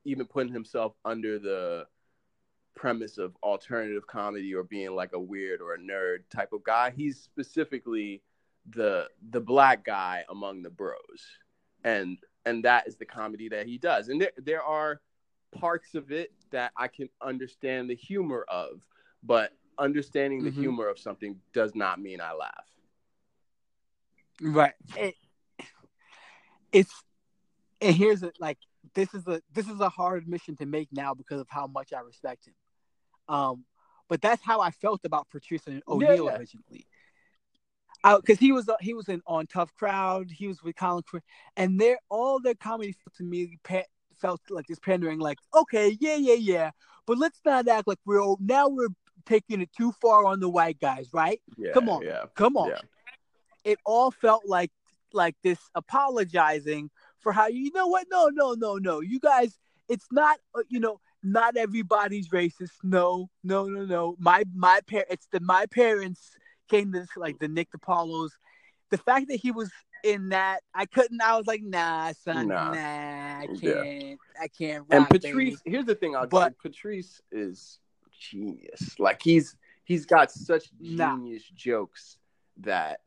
even 0.05 0.25
putting 0.25 0.53
himself 0.53 0.93
under 1.05 1.39
the 1.39 1.85
premise 2.75 3.17
of 3.17 3.35
alternative 3.43 4.05
comedy 4.07 4.53
or 4.53 4.63
being 4.63 4.95
like 4.95 5.13
a 5.13 5.19
weird 5.19 5.61
or 5.61 5.73
a 5.73 5.79
nerd 5.79 6.19
type 6.29 6.53
of 6.53 6.63
guy. 6.63 6.91
He's 6.95 7.19
specifically 7.19 8.21
the 8.69 9.07
the 9.31 9.41
black 9.41 9.83
guy 9.83 10.23
among 10.29 10.63
the 10.63 10.69
bros. 10.69 10.97
And 11.83 12.17
and 12.45 12.63
that 12.65 12.87
is 12.87 12.95
the 12.95 13.05
comedy 13.05 13.49
that 13.49 13.67
he 13.67 13.77
does. 13.77 14.09
And 14.09 14.21
there 14.21 14.31
there 14.37 14.63
are 14.63 15.01
parts 15.51 15.95
of 15.95 16.11
it 16.11 16.31
that 16.51 16.71
I 16.77 16.87
can 16.87 17.09
understand 17.21 17.89
the 17.89 17.95
humor 17.95 18.45
of, 18.47 18.81
but 19.23 19.51
understanding 19.77 20.43
the 20.43 20.51
mm-hmm. 20.51 20.61
humor 20.61 20.87
of 20.87 20.99
something 20.99 21.37
does 21.53 21.75
not 21.75 21.99
mean 21.99 22.21
I 22.21 22.33
laugh. 22.33 22.65
Right. 24.41 24.73
It, 24.97 25.15
it's 26.71 27.03
and 27.81 27.95
here's 27.95 28.23
it 28.23 28.35
like 28.39 28.57
this 28.93 29.13
is 29.13 29.27
a 29.27 29.41
this 29.53 29.67
is 29.67 29.79
a 29.79 29.89
hard 29.89 30.27
mission 30.27 30.55
to 30.57 30.65
make 30.65 30.89
now 30.91 31.13
because 31.13 31.39
of 31.39 31.47
how 31.49 31.67
much 31.67 31.93
I 31.93 31.99
respect 32.01 32.47
him. 32.47 32.53
Um, 33.27 33.65
but 34.09 34.21
that's 34.21 34.43
how 34.43 34.59
I 34.61 34.71
felt 34.71 35.01
about 35.05 35.29
Patrice 35.29 35.63
O'Neal 35.67 36.01
yeah, 36.01 36.13
yeah. 36.13 36.37
originally. 36.37 36.87
Because 38.03 38.37
he 38.37 38.51
was 38.51 38.67
uh, 38.67 38.75
he 38.81 38.93
was 38.93 39.07
in 39.07 39.21
on 39.25 39.47
Tough 39.47 39.73
Crowd, 39.75 40.29
he 40.29 40.47
was 40.47 40.61
with 40.61 40.75
Colin, 40.75 41.03
and 41.55 41.79
they're 41.79 41.99
all 42.09 42.39
their 42.41 42.55
comedy 42.55 42.95
to 43.17 43.23
me 43.23 43.57
felt 44.23 44.41
like 44.49 44.67
this 44.67 44.79
pandering, 44.79 45.19
like, 45.19 45.37
okay, 45.53 45.97
yeah, 45.99 46.15
yeah, 46.15 46.35
yeah, 46.35 46.71
but 47.05 47.17
let's 47.17 47.39
not 47.45 47.67
act 47.67 47.87
like 47.87 47.99
we're 48.05 48.35
now 48.39 48.67
we're 48.67 48.89
taking 49.25 49.61
it 49.61 49.69
too 49.75 49.93
far 50.01 50.25
on 50.25 50.39
the 50.39 50.49
white 50.49 50.79
guys, 50.79 51.09
right? 51.13 51.41
Yeah, 51.57 51.71
come 51.71 51.89
on, 51.89 52.03
yeah, 52.03 52.25
come 52.35 52.57
on. 52.57 52.71
It 53.63 53.79
all 53.85 54.11
felt 54.11 54.43
like 54.45 54.71
like 55.13 55.35
this 55.43 55.59
apologizing 55.75 56.89
for 57.19 57.31
how 57.31 57.47
you 57.47 57.71
know 57.73 57.87
what? 57.87 58.07
No, 58.09 58.29
no, 58.33 58.53
no, 58.53 58.75
no. 58.75 58.99
You 58.99 59.19
guys, 59.19 59.57
it's 59.87 60.07
not 60.11 60.37
uh, 60.55 60.63
you 60.67 60.79
know 60.79 60.99
not 61.23 61.57
everybody's 61.57 62.29
racist. 62.29 62.71
No, 62.83 63.29
no, 63.43 63.65
no, 63.65 63.85
no. 63.85 64.15
My 64.19 64.43
my 64.53 64.81
par- 64.89 65.05
it's 65.09 65.27
the 65.31 65.39
my 65.39 65.65
parents 65.67 66.31
came 66.69 66.91
to 66.93 66.99
this, 66.99 67.09
like 67.15 67.39
the 67.39 67.47
Nick 67.47 67.69
DiPaolo's. 67.71 68.37
The 68.89 68.97
fact 68.97 69.29
that 69.29 69.37
he 69.37 69.51
was 69.51 69.71
in 70.03 70.29
that. 70.29 70.59
I 70.73 70.85
couldn't. 70.85 71.21
I 71.21 71.37
was 71.37 71.47
like, 71.47 71.61
nah, 71.63 72.11
son, 72.11 72.49
nah, 72.49 72.71
nah 72.71 73.39
I 73.39 73.47
can't. 73.47 73.61
Yeah. 73.61 74.15
I 74.39 74.47
can't. 74.47 74.85
and 74.91 75.09
Patrice, 75.09 75.33
baby. 75.33 75.57
here's 75.65 75.85
the 75.85 75.95
thing. 75.95 76.15
I'll 76.15 76.27
but 76.27 76.57
Patrice 76.59 77.21
is 77.31 77.79
genius. 78.19 78.99
Like 78.99 79.21
he's 79.21 79.55
he's 79.83 80.05
got 80.05 80.31
such 80.31 80.69
genius 80.79 81.43
nah. 81.49 81.55
jokes 81.55 82.17
that 82.57 82.99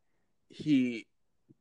he 0.49 1.07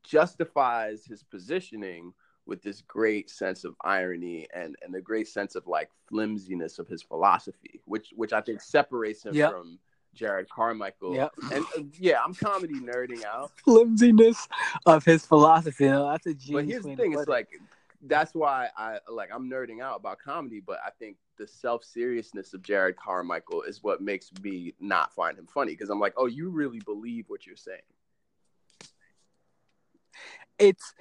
justifies 0.04 1.06
his 1.06 1.24
positioning 1.24 2.14
with 2.46 2.62
this 2.62 2.82
great 2.82 3.30
sense 3.30 3.64
of 3.64 3.76
irony 3.84 4.48
and 4.54 4.76
and 4.84 4.96
a 4.96 5.02
great 5.02 5.28
sense 5.28 5.56
of 5.56 5.68
like 5.68 5.90
flimsiness 6.08 6.80
of 6.80 6.88
his 6.88 7.02
philosophy, 7.02 7.82
which 7.86 8.14
which 8.16 8.34
I 8.34 8.42
think 8.42 8.62
separates 8.62 9.26
him 9.26 9.34
yep. 9.34 9.52
from 9.52 9.80
Jerrod 10.16 10.48
Carmichael. 10.50 11.16
Yep. 11.16 11.34
And 11.52 11.66
uh, 11.78 11.84
yeah, 12.00 12.18
I'm 12.26 12.34
comedy 12.34 12.76
nerding 12.76 13.24
out. 13.26 13.52
Flimsiness 13.64 14.48
of 14.86 15.04
his 15.04 15.26
philosophy. 15.26 15.88
That's 15.88 16.26
a 16.26 16.34
genius. 16.34 16.52
But 16.52 16.66
here's 16.66 16.84
the 16.84 16.96
thing: 16.96 17.14
it's 17.14 17.28
like 17.28 17.50
that's 18.02 18.34
why 18.34 18.70
I 18.78 19.00
like 19.12 19.30
I'm 19.34 19.50
nerding 19.50 19.82
out 19.82 20.00
about 20.00 20.20
comedy, 20.20 20.62
but 20.66 20.80
I 20.86 20.90
think 21.00 21.18
the 21.38 21.48
self 21.48 21.84
seriousness 21.84 22.54
of 22.54 22.62
Jerrod 22.62 22.96
Carmichael 22.96 23.64
is 23.64 23.84
what 23.84 24.02
makes 24.02 24.32
me 24.42 24.74
not 24.80 25.14
find 25.14 25.38
him 25.38 25.48
funny 25.48 25.74
because 25.74 25.90
I'm 25.90 26.00
like, 26.00 26.14
oh, 26.18 26.28
you 26.28 26.50
really 26.50 26.80
believe 26.80 27.26
what 27.28 27.46
you're 27.46 27.56
saying. 27.56 27.80
It's 30.58 30.94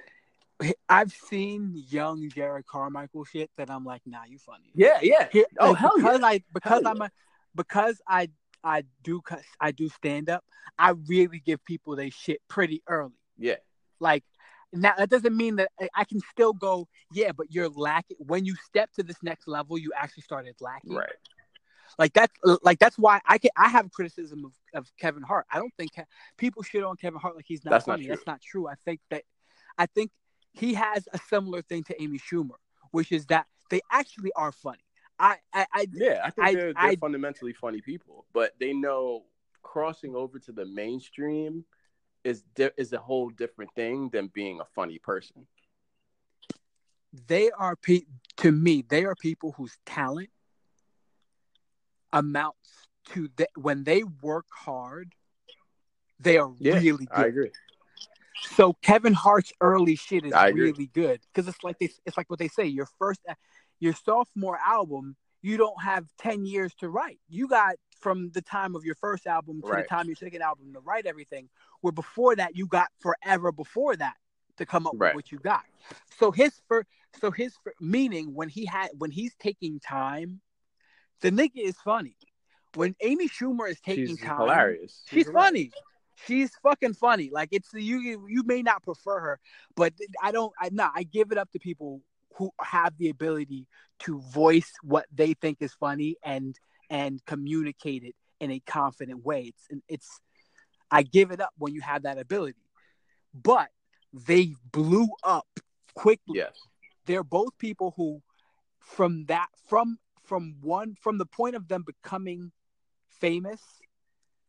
I've 0.89 1.11
seen 1.11 1.83
young 1.89 2.29
Jerrod 2.29 2.65
Carmichael 2.65 3.25
shit 3.25 3.51
that 3.57 3.69
I'm 3.69 3.83
like, 3.83 4.01
nah, 4.05 4.23
you 4.27 4.37
funny. 4.37 4.71
Yeah, 4.73 4.99
yeah. 5.01 5.27
Here, 5.31 5.45
oh, 5.59 5.71
like, 5.71 5.77
hell 5.79 5.91
because 5.95 6.19
yeah. 6.21 6.25
I 6.27 6.43
because 6.53 6.83
hell 6.83 6.87
I'm 6.87 7.01
a 7.01 7.11
because 7.55 8.01
I 8.07 8.29
I 8.63 8.83
do 9.03 9.21
I 9.59 9.71
do 9.71 9.89
stand 9.89 10.29
up, 10.29 10.43
I 10.77 10.91
really 11.07 11.39
give 11.39 11.63
people 11.65 11.95
their 11.95 12.11
shit 12.11 12.41
pretty 12.47 12.81
early. 12.87 13.13
Yeah. 13.37 13.55
Like 13.99 14.23
now 14.71 14.93
that 14.97 15.09
doesn't 15.09 15.35
mean 15.35 15.57
that 15.57 15.71
I- 15.93 16.03
can 16.05 16.21
still 16.31 16.53
go, 16.53 16.87
yeah, 17.13 17.31
but 17.31 17.51
you're 17.51 17.69
lacking 17.69 18.17
when 18.19 18.45
you 18.45 18.55
step 18.55 18.91
to 18.93 19.03
this 19.03 19.21
next 19.23 19.47
level, 19.47 19.77
you 19.77 19.91
actually 19.95 20.23
started 20.23 20.55
lacking. 20.61 20.95
Right. 20.95 21.09
Like 21.99 22.13
that's 22.13 22.33
like 22.63 22.79
that's 22.79 22.97
why 22.97 23.21
I 23.25 23.37
can 23.37 23.51
I 23.55 23.69
have 23.69 23.91
criticism 23.91 24.45
of, 24.45 24.53
of 24.73 24.91
Kevin 24.99 25.23
Hart. 25.23 25.45
I 25.51 25.59
don't 25.59 25.73
think 25.77 25.91
people 26.37 26.63
shit 26.63 26.83
on 26.83 26.97
Kevin 26.97 27.19
Hart 27.19 27.35
like 27.35 27.45
he's 27.47 27.63
not 27.63 27.71
That's 27.71 27.85
funny. 27.85 28.05
true. 28.05 28.15
that's 28.15 28.27
not 28.27 28.41
true. 28.41 28.67
I 28.67 28.75
think 28.83 28.99
that 29.11 29.23
I 29.77 29.85
think 29.85 30.11
he 30.55 30.73
has 30.75 31.07
a 31.13 31.17
similar 31.17 31.61
thing 31.61 31.83
to 31.85 32.01
Amy 32.01 32.19
Schumer, 32.19 32.57
which 32.91 33.11
is 33.11 33.25
that 33.27 33.47
they 33.69 33.81
actually 33.91 34.31
are 34.35 34.51
funny. 34.51 34.85
I 35.19 35.37
I, 35.53 35.65
I 35.73 35.87
Yeah, 35.91 36.21
I 36.23 36.31
think 36.31 36.47
I- 36.47 36.51
they're, 36.51 36.73
they're 36.73 36.93
fundamentally 36.93 37.53
funny 37.53 37.81
people, 37.81 38.25
but 38.33 38.53
they 38.59 38.73
know 38.73 39.25
crossing 39.61 40.15
over 40.15 40.39
to 40.39 40.51
the 40.51 40.65
mainstream 40.65 41.65
is 42.23 42.43
di- 42.55 42.71
is 42.77 42.93
a 42.93 42.99
whole 42.99 43.29
different 43.29 43.71
thing 43.75 44.09
than 44.09 44.27
being 44.27 44.59
a 44.59 44.65
funny 44.65 44.99
person. 44.99 45.47
they 47.27 47.51
are 47.51 47.75
pe- 47.75 48.05
to 48.37 48.51
me 48.51 48.81
they 48.87 49.05
are 49.05 49.15
people 49.15 49.53
whose 49.53 49.77
talent 49.85 50.29
amounts 52.13 52.87
to 53.05 53.29
the, 53.37 53.47
when 53.55 53.83
they 53.83 54.03
work 54.03 54.45
hard 54.65 55.13
they 56.19 56.37
are 56.37 56.49
Yeah, 56.59 56.81
really 56.81 57.07
good. 57.07 57.25
I 57.25 57.25
agree. 57.27 57.51
So 58.41 58.73
kevin 58.81 59.13
hart's 59.13 59.51
early 59.61 59.95
shit 59.95 60.25
is 60.25 60.33
I 60.33 60.49
agree. 60.49 60.63
really 60.63 60.87
good 60.87 61.21
because 61.33 61.47
it's 61.47 61.63
like 61.63 61.77
they, 61.79 61.89
it's 62.05 62.17
like 62.17 62.29
what 62.29 62.39
they 62.39 62.47
say 62.47 62.65
your 62.65 62.87
first 62.99 63.19
uh, 63.29 63.33
your 63.79 63.93
sophomore 63.93 64.57
album 64.65 65.15
you 65.41 65.57
don't 65.57 65.81
have 65.83 66.05
10 66.19 66.45
years 66.45 66.73
to 66.75 66.89
write 66.89 67.19
you 67.29 67.47
got 67.47 67.75
from 67.99 68.29
the 68.31 68.41
time 68.41 68.75
of 68.75 68.83
your 68.83 68.95
first 68.95 69.25
album 69.27 69.61
to 69.61 69.67
Right. 69.69 69.83
the 69.83 69.87
time 69.89 70.01
of 70.01 70.07
your 70.07 70.15
second 70.15 70.41
album 70.41 70.73
to 70.73 70.79
write 70.79 71.05
everything 71.05 71.49
where 71.81 71.91
before 71.91 72.35
that 72.35 72.55
you 72.55 72.67
got 72.67 72.87
forever 72.99 73.51
before 73.51 73.95
that 73.95 74.15
to 74.57 74.65
come 74.65 74.87
up 74.87 74.93
Right. 74.95 75.09
with 75.09 75.15
what 75.25 75.31
you 75.31 75.39
got 75.39 75.63
so 76.19 76.31
his 76.31 76.59
first 76.67 76.87
so 77.19 77.31
his 77.31 77.53
fir- 77.63 77.73
meaning 77.79 78.33
when 78.33 78.49
he 78.49 78.65
had 78.65 78.89
when 78.97 79.11
he's 79.11 79.33
taking 79.35 79.79
time 79.79 80.41
the 81.21 81.31
nigga 81.31 81.51
is 81.57 81.75
funny 81.83 82.17
when 82.75 82.95
amy 83.01 83.27
schumer 83.29 83.69
is 83.69 83.79
taking 83.79 84.07
She's 84.17 84.19
time 84.21 84.37
hilarious. 84.39 85.03
she's 85.09 85.25
hilarious. 85.27 85.33
funny 85.49 85.71
she's 86.15 86.51
fucking 86.63 86.93
funny. 86.93 87.29
Like 87.31 87.49
it's 87.51 87.69
you 87.73 88.25
you 88.27 88.43
may 88.43 88.61
not 88.61 88.83
prefer 88.83 89.19
her 89.19 89.39
but 89.75 89.93
i 90.21 90.31
don't 90.31 90.53
i 90.59 90.69
no 90.71 90.89
i 90.95 91.03
give 91.03 91.31
it 91.31 91.37
up 91.37 91.51
to 91.51 91.59
people 91.59 92.01
who 92.37 92.51
have 92.61 92.97
the 92.97 93.09
ability 93.09 93.67
to 93.99 94.19
voice 94.19 94.71
what 94.83 95.05
they 95.13 95.33
think 95.33 95.57
is 95.61 95.73
funny 95.73 96.17
and 96.23 96.55
and 96.89 97.23
communicate 97.25 98.03
it 98.03 98.15
in 98.39 98.51
a 98.51 98.59
confident 98.59 99.25
way. 99.25 99.53
It's 99.53 99.83
it's 99.87 100.19
i 100.91 101.03
give 101.03 101.31
it 101.31 101.41
up 101.41 101.53
when 101.57 101.73
you 101.73 101.81
have 101.81 102.03
that 102.03 102.17
ability. 102.19 102.59
But 103.33 103.69
they 104.13 104.55
blew 104.71 105.07
up 105.23 105.47
quickly. 105.93 106.37
Yes. 106.39 106.53
they're 107.05 107.23
both 107.23 107.57
people 107.57 107.93
who 107.97 108.21
from 108.79 109.25
that 109.25 109.47
from 109.67 109.97
from 110.23 110.55
one 110.61 110.95
from 111.01 111.17
the 111.17 111.25
point 111.25 111.55
of 111.55 111.67
them 111.67 111.83
becoming 111.85 112.51
famous 113.09 113.61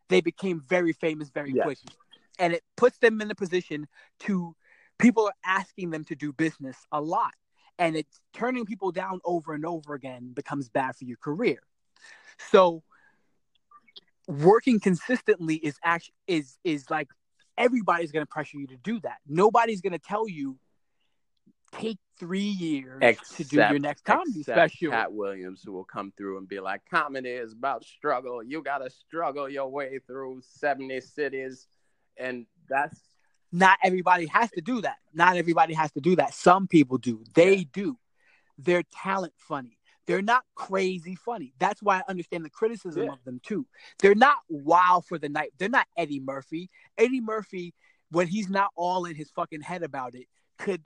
they 0.09 0.21
became 0.21 0.61
very 0.67 0.93
famous 0.93 1.31
very 1.31 1.53
Yes. 1.53 1.65
quickly. 1.65 1.93
And 2.39 2.53
it 2.53 2.63
puts 2.77 2.99
them 2.99 3.21
in 3.21 3.31
a 3.31 3.35
position 3.35 3.89
to 4.21 4.55
people 4.99 5.27
are 5.27 5.35
asking 5.45 5.91
them 5.91 6.05
to 6.05 6.15
do 6.15 6.33
business 6.33 6.77
a 6.93 7.01
lot. 7.01 7.35
And 7.79 7.97
it's 7.97 8.21
turning 8.33 8.65
people 8.65 8.93
down 8.93 9.21
over 9.25 9.53
and 9.53 9.65
over 9.67 9.95
again 9.95 10.33
becomes 10.35 10.69
bad 10.69 10.97
for 10.97 11.05
your 11.05 11.19
career. 11.19 11.59
So 12.51 12.83
working 14.27 14.81
consistently 14.81 15.57
is 15.57 15.77
actually 15.85 16.15
is 16.27 16.59
is 16.65 16.91
like 16.91 17.09
everybody's 17.57 18.13
going 18.13 18.25
to 18.25 18.29
pressure 18.31 18.59
you 18.59 18.67
to 18.69 18.77
do 18.77 19.01
that. 19.01 19.19
Nobody's 19.27 19.81
going 19.81 19.93
to 19.93 19.99
tell 19.99 20.29
you 20.29 20.59
take 21.79 21.99
three 22.18 22.41
years 22.41 23.18
to 23.37 23.45
do 23.45 23.57
your 23.57 23.79
next 23.79 24.05
comedy 24.05 24.43
special 24.43 24.91
Katt 24.91 25.12
Williams, 25.12 25.62
who 25.64 25.72
will 25.72 25.85
come 25.85 26.12
through 26.16 26.39
and 26.39 26.49
be 26.49 26.61
like, 26.61 26.83
"Comedy 26.91 27.31
is 27.31 27.53
about 27.53 27.85
struggle. 27.85 28.43
You 28.43 28.62
gotta 28.62 28.91
struggle 28.91 29.49
your 29.49 29.68
way 29.68 29.99
through 30.07 30.41
seventy 30.43 31.01
cities," 31.01 31.68
and 32.16 32.47
that's 32.68 33.01
not 33.53 33.79
everybody 33.83 34.27
has 34.27 34.51
to 34.53 34.61
do 34.61 34.81
that. 34.81 34.97
Not 35.12 35.37
everybody 35.37 35.74
has 35.74 35.93
to 35.93 36.01
do 36.01 36.16
that. 36.16 36.35
Some 36.35 36.66
people 36.66 36.99
do. 36.99 37.24
They 37.35 37.57
Yeah. 37.57 37.64
do. 37.72 37.99
They're 38.59 38.83
talent 38.85 39.35
funny. 39.37 39.79
They're 40.07 40.22
not 40.22 40.45
crazy 40.55 41.14
funny. 41.14 41.53
That's 41.59 41.83
why 41.83 41.99
I 41.99 42.05
understand 42.09 42.45
the 42.45 42.51
criticism 42.51 43.05
Yeah. 43.05 43.12
of 43.12 43.24
them 43.24 43.41
too. 43.41 43.66
They're 43.99 44.14
not 44.14 44.39
wow 44.49 45.03
for 45.07 45.18
the 45.18 45.29
night. 45.29 45.53
They're 45.59 45.68
not 45.68 45.89
Eddie 45.97 46.20
Murphy. 46.20 46.70
Eddie 46.97 47.20
Murphy, 47.20 47.74
when 48.11 48.29
he's 48.29 48.49
not 48.49 48.70
all 48.77 49.05
in 49.05 49.16
his 49.16 49.31
fucking 49.31 49.62
head 49.62 49.83
about 49.83 50.14
it, 50.14 50.29
could 50.59 50.85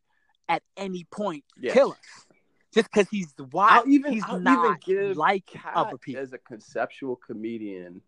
at 0.51 0.62
any 0.76 1.05
point 1.05 1.44
Yes. 1.59 1.74
kill 1.74 1.92
us. 1.92 2.26
Just 2.74 2.90
because 2.92 3.09
he's 3.09 3.34
wild. 3.53 3.86
I'll 3.86 3.88
even 3.88 4.12
he's 4.12 4.24
I'll 4.26 4.34
even 4.34 4.44
not 4.44 4.80
give 4.80 5.16
like 5.16 5.51
other 5.74 5.96
people. 5.96 6.22
as 6.22 6.32
a 6.32 6.38
conceptual 6.38 7.16
comedian 7.16 8.01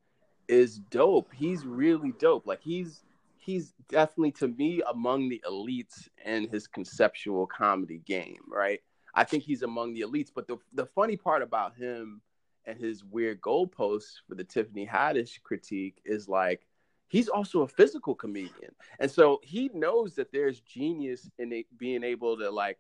is 0.49 0.79
dope. 0.79 1.33
He's 1.33 1.65
really 1.65 2.13
dope. 2.19 2.47
Like 2.47 2.61
he's 2.63 3.03
he's 3.39 3.73
definitely 3.89 4.33
to 4.33 4.49
me 4.49 4.83
among 4.89 5.29
the 5.29 5.43
elites 5.49 6.09
in 6.25 6.49
his 6.49 6.67
conceptual 6.67 7.47
comedy 7.47 8.03
game, 8.05 8.41
right? 8.49 8.81
I 9.15 9.25
think 9.25 9.43
he's 9.43 9.63
among 9.63 9.95
the 9.95 10.03
elites. 10.03 10.31
But 10.35 10.47
the 10.47 10.59
the 10.73 10.87
funny 10.87 11.17
part 11.17 11.43
about 11.43 11.77
him 11.77 12.21
and 12.65 12.79
his 12.79 13.03
weird 13.05 13.41
goalposts 13.41 14.21
for 14.29 14.37
the 14.37 14.45
Tiffany 14.45 14.87
Haddish 14.87 15.43
critique 15.43 16.01
is 16.05 16.29
like 16.29 16.67
he's 17.13 17.29
also 17.29 17.61
a 17.61 17.69
physical 17.69 18.15
comedian, 18.15 18.73
and 18.99 19.11
so 19.11 19.39
he 19.43 19.71
knows 19.75 20.15
that 20.15 20.33
there's 20.33 20.61
genius 20.61 21.31
in 21.39 21.53
it 21.53 21.67
being 21.79 22.03
able 22.03 22.39
to 22.39 22.51
like 22.51 22.79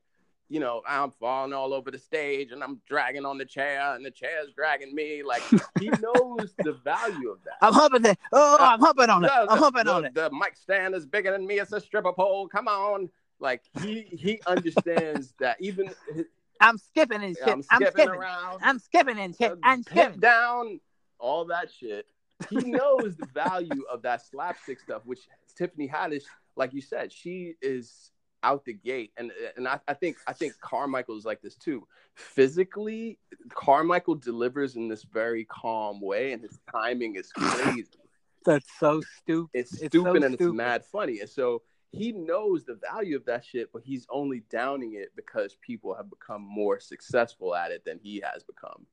you 0.48 0.60
know, 0.60 0.82
I'm 0.86 1.10
falling 1.12 1.54
all 1.54 1.72
over 1.72 1.90
the 1.90 1.98
stage 1.98 2.52
and 2.52 2.62
I'm 2.62 2.78
dragging 2.86 3.24
on 3.24 3.38
the 3.38 3.44
chair 3.46 3.94
and 3.94 4.04
the 4.04 4.10
chair's 4.10 4.52
dragging 4.54 4.94
me. 4.94 5.22
Like 5.22 5.42
he 5.80 5.88
knows 6.00 6.52
the 6.58 6.74
value 6.84 7.30
of 7.30 7.42
that. 7.44 7.56
I'm 7.62 7.72
humping 7.72 8.04
it. 8.04 8.18
Oh, 8.32 8.58
I'm 8.60 8.78
humping 8.78 9.08
on 9.08 9.24
it. 9.24 9.28
The- 9.28 9.50
I'm 9.50 9.58
humping 9.58 9.86
the, 9.86 9.92
on 9.92 10.04
it. 10.04 10.14
The 10.14 10.30
mic 10.30 10.56
stand 10.56 10.94
is 10.94 11.06
bigger 11.06 11.32
than 11.32 11.46
me. 11.46 11.58
It's 11.58 11.72
a 11.72 11.80
stripper 11.80 12.12
pole. 12.12 12.48
Come 12.48 12.68
on. 12.68 13.08
Like 13.40 13.62
he 13.80 14.02
he 14.12 14.40
understands 14.46 15.32
that 15.40 15.56
even 15.58 15.90
his, 16.14 16.26
I'm 16.60 16.76
skipping 16.76 17.22
and 17.24 17.34
shit. 17.34 17.48
I'm 17.48 17.54
I'm 17.54 17.62
skipping 17.62 17.92
skipping. 17.92 18.20
around, 18.20 18.60
I'm 18.62 18.78
skipping 18.78 19.18
and 19.18 19.34
shit. 19.34 19.52
uh, 19.52 19.56
I'm 19.62 19.82
skipping. 19.82 20.20
down, 20.20 20.80
all 21.18 21.46
that 21.46 21.72
shit. 21.72 22.06
He 22.50 22.56
knows 22.56 23.16
the 23.16 23.26
value 23.26 23.84
of 23.90 24.02
that 24.02 24.24
slapstick 24.26 24.80
stuff, 24.80 25.02
which 25.04 25.20
Tiffany 25.56 25.88
Haddish, 25.88 26.24
like 26.56 26.72
you 26.72 26.80
said, 26.80 27.12
she 27.12 27.54
is 27.62 28.10
out 28.44 28.64
the 28.64 28.72
gate, 28.72 29.12
and 29.16 29.30
and 29.56 29.68
I, 29.68 29.78
I 29.86 29.94
think 29.94 30.16
I 30.26 30.32
think 30.32 30.54
Carmichael 30.60 31.16
is 31.16 31.24
like 31.24 31.40
this 31.42 31.54
too. 31.56 31.86
Physically, 32.14 33.18
Carmichael 33.54 34.16
delivers 34.16 34.76
in 34.76 34.88
this 34.88 35.04
very 35.04 35.44
calm 35.44 36.00
way, 36.00 36.32
and 36.32 36.42
his 36.42 36.58
timing 36.70 37.16
is 37.16 37.30
crazy. 37.32 37.86
That's 38.44 38.66
so 38.78 39.00
stupid. 39.22 39.50
It's 39.54 39.72
It's 39.80 39.86
stupid 39.86 40.22
so 40.22 40.26
and 40.26 40.34
stupid. 40.34 40.44
it's 40.46 40.52
mad 40.56 40.84
funny, 40.84 41.20
and 41.20 41.30
so 41.30 41.62
he 41.92 42.10
knows 42.12 42.64
the 42.64 42.74
value 42.92 43.16
of 43.16 43.24
that 43.26 43.44
shit, 43.44 43.70
but 43.72 43.82
he's 43.84 44.06
only 44.10 44.42
downing 44.50 44.94
it 44.94 45.10
because 45.14 45.56
people 45.60 45.94
have 45.94 46.10
become 46.10 46.42
more 46.42 46.80
successful 46.80 47.54
at 47.54 47.70
it 47.70 47.84
than 47.84 47.98
he 48.02 48.20
has 48.24 48.42
become. 48.42 48.86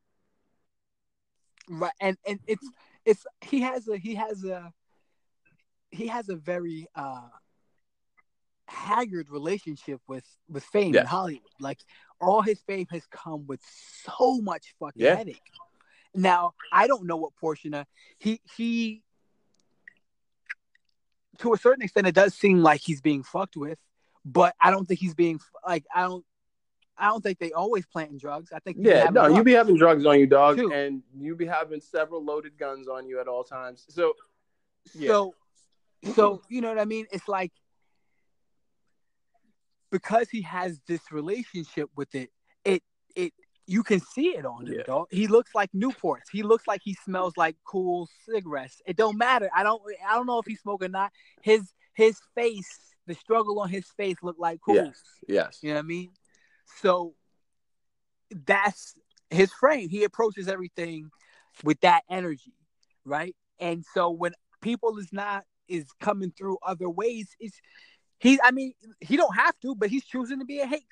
right 1.69 1.91
and 2.01 2.17
and 2.27 2.39
it's 2.47 2.67
it's 3.09 3.25
he 3.41 3.61
has 3.61 3.87
a 3.87 3.97
he 3.97 4.15
has 4.15 4.43
a 4.43 4.71
he 5.91 6.07
has 6.07 6.29
a 6.29 6.35
very 6.35 6.87
uh 6.95 7.27
haggard 8.67 9.29
relationship 9.29 9.99
with 10.07 10.25
with 10.47 10.63
fame 10.63 10.95
in 10.95 11.05
hollywood. 11.05 11.41
Like 11.59 11.79
all 12.21 12.41
his 12.41 12.59
fame 12.61 12.87
has 12.91 13.05
come 13.07 13.47
with 13.47 13.61
so 14.05 14.39
much 14.41 14.73
fucking 14.79 15.01
Yeah. 15.01 15.15
headache. 15.15 15.41
Now 16.13 16.53
i 16.71 16.87
don't 16.87 17.05
know 17.05 17.17
what 17.17 17.35
portion 17.35 17.73
of 17.73 17.85
he 18.19 18.41
he 18.57 19.01
to 21.39 21.53
a 21.53 21.57
certain 21.57 21.83
extent 21.83 22.07
it 22.07 22.15
does 22.15 22.33
seem 22.35 22.61
like 22.61 22.81
he's 22.81 23.01
being 23.01 23.23
fucked 23.23 23.55
with 23.55 23.79
but 24.25 24.53
i 24.59 24.69
don't 24.71 24.85
think 24.87 24.99
he's 24.99 25.15
being 25.15 25.39
like 25.65 25.85
i 25.95 26.01
don't 26.01 26.25
i 26.99 27.07
don't 27.07 27.21
think 27.21 27.39
they 27.39 27.51
always 27.51 27.85
planting 27.85 28.17
drugs 28.17 28.51
i 28.53 28.59
think 28.59 28.77
Yeah, 28.79 29.05
no, 29.05 29.11
drugs. 29.11 29.35
you 29.35 29.43
be 29.43 29.53
having 29.53 29.77
drugs 29.77 30.05
on 30.05 30.19
you, 30.19 30.27
dog, 30.27 30.57
Too. 30.57 30.71
and 30.71 31.01
you 31.17 31.35
be 31.35 31.45
having 31.45 31.81
several 31.81 32.23
loaded 32.23 32.57
guns 32.57 32.87
on 32.87 33.07
you 33.07 33.19
at 33.19 33.27
all 33.27 33.43
times. 33.43 33.85
So, 33.89 34.13
yeah. 34.93 35.09
So, 35.09 35.35
so 36.15 36.41
you 36.49 36.61
know 36.61 36.69
what 36.69 36.79
I 36.79 36.85
mean? 36.85 37.05
It's 37.11 37.27
like 37.27 37.51
because 39.91 40.29
he 40.29 40.41
has 40.43 40.79
this 40.87 41.11
relationship 41.11 41.89
with 41.95 42.13
it, 42.15 42.29
it 42.63 42.83
it 43.15 43.33
you 43.65 43.83
can 43.83 43.99
see 43.99 44.29
it 44.29 44.45
on 44.45 44.65
him, 44.67 44.73
Yeah. 44.73 44.83
dog. 44.83 45.07
He 45.11 45.27
looks 45.27 45.53
like 45.53 45.71
Newports. 45.73 46.27
He 46.31 46.41
looks 46.43 46.67
like 46.67 46.81
he 46.83 46.95
smells 47.05 47.33
like 47.37 47.55
cool 47.65 48.07
cigarettes. 48.25 48.81
It 48.85 48.97
don't 48.97 49.17
matter. 49.17 49.49
I 49.55 49.63
don't 49.63 49.81
I 50.07 50.15
don't 50.15 50.25
know 50.25 50.39
if 50.39 50.45
he's 50.45 50.61
smoking 50.61 50.87
or 50.87 50.89
not. 50.89 51.11
His 51.41 51.71
his 51.93 52.19
face, 52.35 52.95
the 53.07 53.13
struggle 53.15 53.59
on 53.59 53.69
his 53.69 53.85
face 53.97 54.15
looked 54.21 54.39
like 54.39 54.59
cool. 54.65 54.75
yes, 54.75 55.01
yes, 55.27 55.59
You 55.61 55.69
know 55.69 55.75
what 55.75 55.79
I 55.85 55.87
mean? 55.87 56.11
So 56.81 57.15
that's 58.45 58.95
his 59.29 59.51
frame. 59.51 59.89
He 59.89 60.03
approaches 60.03 60.47
everything 60.47 61.09
with 61.63 61.79
that 61.81 62.03
energy. 62.09 62.53
right? 63.05 63.35
And 63.59 63.83
so 63.93 64.09
when 64.09 64.33
people 64.61 64.97
is 64.97 65.11
not 65.11 65.43
is 65.67 65.85
coming 65.99 66.31
through 66.31 66.57
other 66.63 66.89
ways, 66.89 67.35
it's 67.39 67.59
he. 68.19 68.39
I 68.43 68.51
mean, 68.51 68.73
he 68.99 69.17
don't 69.17 69.35
have 69.35 69.59
to, 69.61 69.75
but 69.75 69.89
he's 69.89 70.05
choosing 70.05 70.39
to 70.39 70.45
be 70.45 70.59
a 70.59 70.67
hate 70.67 70.85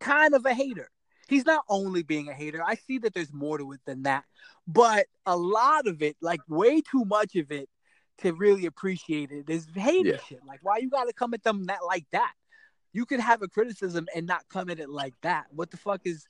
kind 0.00 0.34
of 0.34 0.44
a 0.46 0.54
hater. 0.54 0.90
He's 1.28 1.44
not 1.44 1.64
only 1.68 2.02
being 2.02 2.28
a 2.28 2.34
hater. 2.34 2.62
I 2.64 2.76
see 2.76 2.98
that 2.98 3.12
there's 3.12 3.32
more 3.32 3.58
to 3.58 3.72
it 3.72 3.80
than 3.84 4.04
that, 4.04 4.24
but 4.66 5.06
a 5.26 5.36
lot 5.36 5.86
of 5.86 6.02
it, 6.02 6.16
like 6.22 6.40
way 6.48 6.80
too 6.80 7.04
much 7.04 7.36
of 7.36 7.52
it, 7.52 7.68
to 8.18 8.32
really 8.32 8.66
appreciate 8.66 9.30
it 9.30 9.48
is 9.50 9.66
hater 9.74 10.10
Yeah. 10.10 10.20
shit. 10.28 10.40
Like, 10.46 10.60
why 10.62 10.78
you 10.78 10.90
gotta 10.90 11.12
come 11.12 11.34
at 11.34 11.42
them 11.42 11.64
that 11.66 11.84
like 11.86 12.06
that? 12.12 12.32
You 12.92 13.06
could 13.06 13.20
have 13.20 13.42
a 13.42 13.48
criticism 13.48 14.06
and 14.14 14.26
not 14.26 14.48
come 14.48 14.70
at 14.70 14.80
it 14.80 14.88
like 14.88 15.14
that. 15.22 15.46
What 15.50 15.70
the 15.70 15.76
fuck 15.76 16.02
is? 16.04 16.26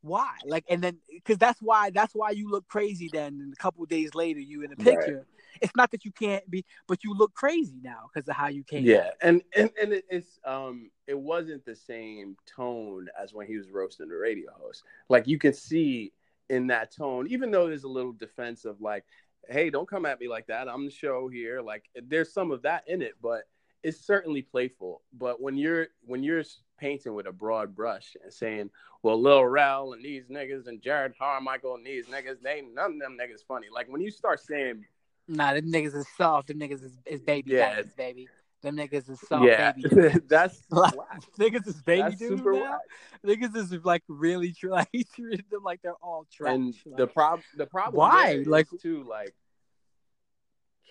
Why? 0.00 0.30
Like, 0.44 0.64
and 0.68 0.82
then 0.82 0.98
because 1.12 1.38
that's 1.38 1.60
why 1.60 1.90
that's 1.90 2.14
why 2.14 2.30
you 2.30 2.50
look 2.50 2.66
crazy. 2.66 3.08
Then 3.12 3.38
and 3.40 3.52
a 3.52 3.56
couple 3.56 3.84
days 3.86 4.14
later, 4.14 4.40
you 4.40 4.62
in 4.62 4.72
a 4.72 4.76
Right. 4.76 4.96
picture. 4.98 5.26
It's 5.60 5.76
not 5.76 5.90
that 5.90 6.04
you 6.04 6.12
can't 6.12 6.48
be, 6.50 6.64
but 6.88 7.04
you 7.04 7.14
look 7.14 7.34
crazy 7.34 7.78
now 7.82 8.08
because 8.12 8.26
of 8.28 8.34
how 8.34 8.48
you 8.48 8.64
came. 8.64 8.86
Yeah, 8.86 9.10
and 9.20 9.42
and 9.54 9.70
and 9.80 9.92
it, 9.92 10.04
it's 10.08 10.40
um 10.44 10.90
it 11.06 11.18
wasn't 11.18 11.64
the 11.64 11.76
same 11.76 12.36
tone 12.46 13.08
as 13.20 13.34
when 13.34 13.46
he 13.46 13.56
was 13.58 13.70
roasting 13.70 14.08
the 14.08 14.16
radio 14.16 14.50
host. 14.58 14.82
Like 15.08 15.28
you 15.28 15.38
could 15.38 15.54
see 15.54 16.12
in 16.48 16.66
that 16.68 16.94
tone, 16.94 17.26
even 17.28 17.50
though 17.50 17.66
there's 17.68 17.84
a 17.84 17.88
little 17.88 18.12
defense 18.12 18.64
of 18.64 18.80
like, 18.80 19.04
hey, 19.48 19.70
don't 19.70 19.88
come 19.88 20.06
at 20.06 20.20
me 20.20 20.28
like 20.28 20.46
that. 20.46 20.68
I'm 20.68 20.84
the 20.86 20.90
show 20.90 21.28
here. 21.28 21.60
Like 21.60 21.84
there's 22.08 22.32
some 22.32 22.50
of 22.50 22.62
that 22.62 22.84
in 22.88 23.02
it, 23.02 23.14
but 23.22 23.42
it's 23.82 24.04
certainly 24.04 24.42
playful. 24.42 25.02
But 25.12 25.40
when 25.40 25.56
you're 25.56 25.88
when 26.04 26.22
you're 26.22 26.42
painting 26.78 27.14
with 27.14 27.26
a 27.26 27.32
broad 27.32 27.74
brush 27.74 28.16
and 28.22 28.32
saying, 28.32 28.70
well, 29.02 29.20
Lil 29.20 29.44
Rel 29.44 29.92
and 29.92 30.04
these 30.04 30.26
niggas 30.26 30.66
and 30.66 30.80
Jerrod 30.82 31.16
Carmichael 31.18 31.74
and 31.76 31.84
these 31.86 32.06
niggas, 32.06 32.40
they 32.42 32.62
none 32.74 32.92
of 32.94 32.98
them 32.98 33.16
niggas 33.20 33.44
funny. 33.46 33.66
Like 33.72 33.88
when 33.90 34.00
you 34.00 34.10
start 34.10 34.40
saying 34.40 34.84
Nah, 35.28 35.54
them 35.54 35.70
niggas 35.72 35.94
is 35.94 36.06
soft. 36.16 36.48
Them 36.48 36.58
niggas 36.58 36.82
is, 36.84 36.98
is 37.06 37.20
baby 37.20 37.52
Yeah. 37.52 37.76
backs, 37.76 37.94
baby. 37.94 38.28
Them 38.62 38.76
niggas 38.76 39.08
is 39.10 39.20
soft 39.20 39.44
yeah, 39.44 39.72
baby. 39.72 40.18
that's 40.28 40.62
Like, 40.70 40.94
niggas 41.38 41.66
is 41.66 41.80
baby 41.82 42.02
That's 42.02 42.16
dude 42.16 42.38
super 42.38 42.52
now. 42.52 42.60
whack. 42.62 42.80
Niggas 43.26 43.56
is 43.56 43.72
like 43.84 44.02
really 44.08 44.52
tr- 44.52 44.68
like 44.70 44.88
he 44.92 45.04
treated 45.04 45.44
them 45.50 45.62
like 45.64 45.80
they're 45.82 45.94
all 46.02 46.26
trash. 46.32 46.54
and 46.54 46.74
like, 46.86 46.96
the 46.96 47.06
problem 47.08 47.42
the 47.56 47.66
problem 47.66 47.98
Why? 47.98 48.42
Like- 48.46 48.68
too 48.80 49.04
like 49.04 49.34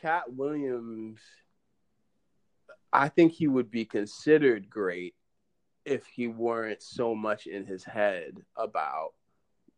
Katt 0.02 0.34
Williams 0.34 1.20
I 2.94 3.10
think 3.10 3.32
he 3.32 3.48
would 3.48 3.72
be 3.72 3.86
considered 3.86 4.70
great 4.70 5.16
if 5.86 6.06
he 6.06 6.28
weren't 6.28 6.82
so 6.82 7.16
much 7.16 7.48
in 7.48 7.66
his 7.66 7.84
head 7.84 8.38
about 8.56 9.14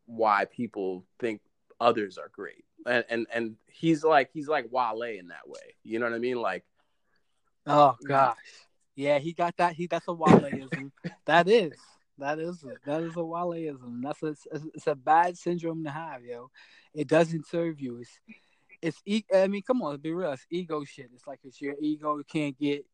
why 0.05 0.45
people 0.45 1.05
think 1.20 1.41
others 1.80 2.18
are 2.18 2.30
great. 2.30 2.66
And 2.86 3.05
and, 3.09 3.28
and 3.34 3.55
he's 3.68 4.03
like 4.03 4.30
he's 4.34 4.47
like 4.47 4.68
Wale 4.72 5.03
in 5.03 5.28
that 5.30 5.47
way. 5.47 5.76
You 5.84 5.99
know 5.99 6.05
what 6.05 6.16
I 6.16 6.20
mean? 6.20 6.41
Like 6.41 6.66
oh 7.66 7.95
mm. 8.03 8.07
gosh, 8.07 8.36
yeah, 8.95 9.20
he 9.20 9.34
got 9.34 9.57
that. 9.57 9.74
He 9.74 9.88
that's 9.88 10.07
a 10.07 10.11
Waleism. 10.11 10.91
that 11.26 11.47
is. 11.47 11.74
That 12.20 12.39
is 12.39 12.64
it. 12.64 12.78
That 12.86 13.01
is 13.01 13.14
a 13.14 13.22
Waleism. 13.22 14.01
That's 14.03 14.22
a, 14.22 14.36
it's, 14.76 14.86
a 14.86 14.93
bad 14.93 15.36
syndrome 15.36 15.84
to 15.84 15.89
have, 15.89 16.24
yo. 16.24 16.51
It 16.93 17.07
doesn't 17.07 17.47
serve 17.47 17.80
you. 17.82 17.97
It's 17.97 18.20
it's. 18.82 19.01
E- 19.05 19.26
I 19.34 19.47
mean, 19.47 19.64
come 19.64 19.82
on, 19.82 19.97
be 19.97 20.11
real. 20.11 20.32
It's 20.32 20.45
ego 20.51 20.84
shit. 20.84 21.09
It's 21.14 21.26
like 21.26 21.39
it's 21.43 21.59
your 21.59 21.74
ego. 21.82 22.18
You 22.18 22.24
can't 22.24 22.57
get, 22.59 22.86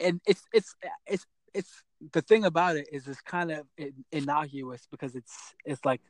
and 0.00 0.20
it's 0.26 0.42
it's 0.52 0.74
it's 1.06 1.26
it's 1.54 1.82
the 2.12 2.22
thing 2.22 2.44
about 2.44 2.76
it 2.76 2.88
is 2.92 3.06
it's 3.06 3.20
kind 3.20 3.50
of 3.50 3.66
innocuous 4.10 4.86
because 4.90 5.14
it's 5.14 5.54
it's 5.64 5.84
like 5.84 6.00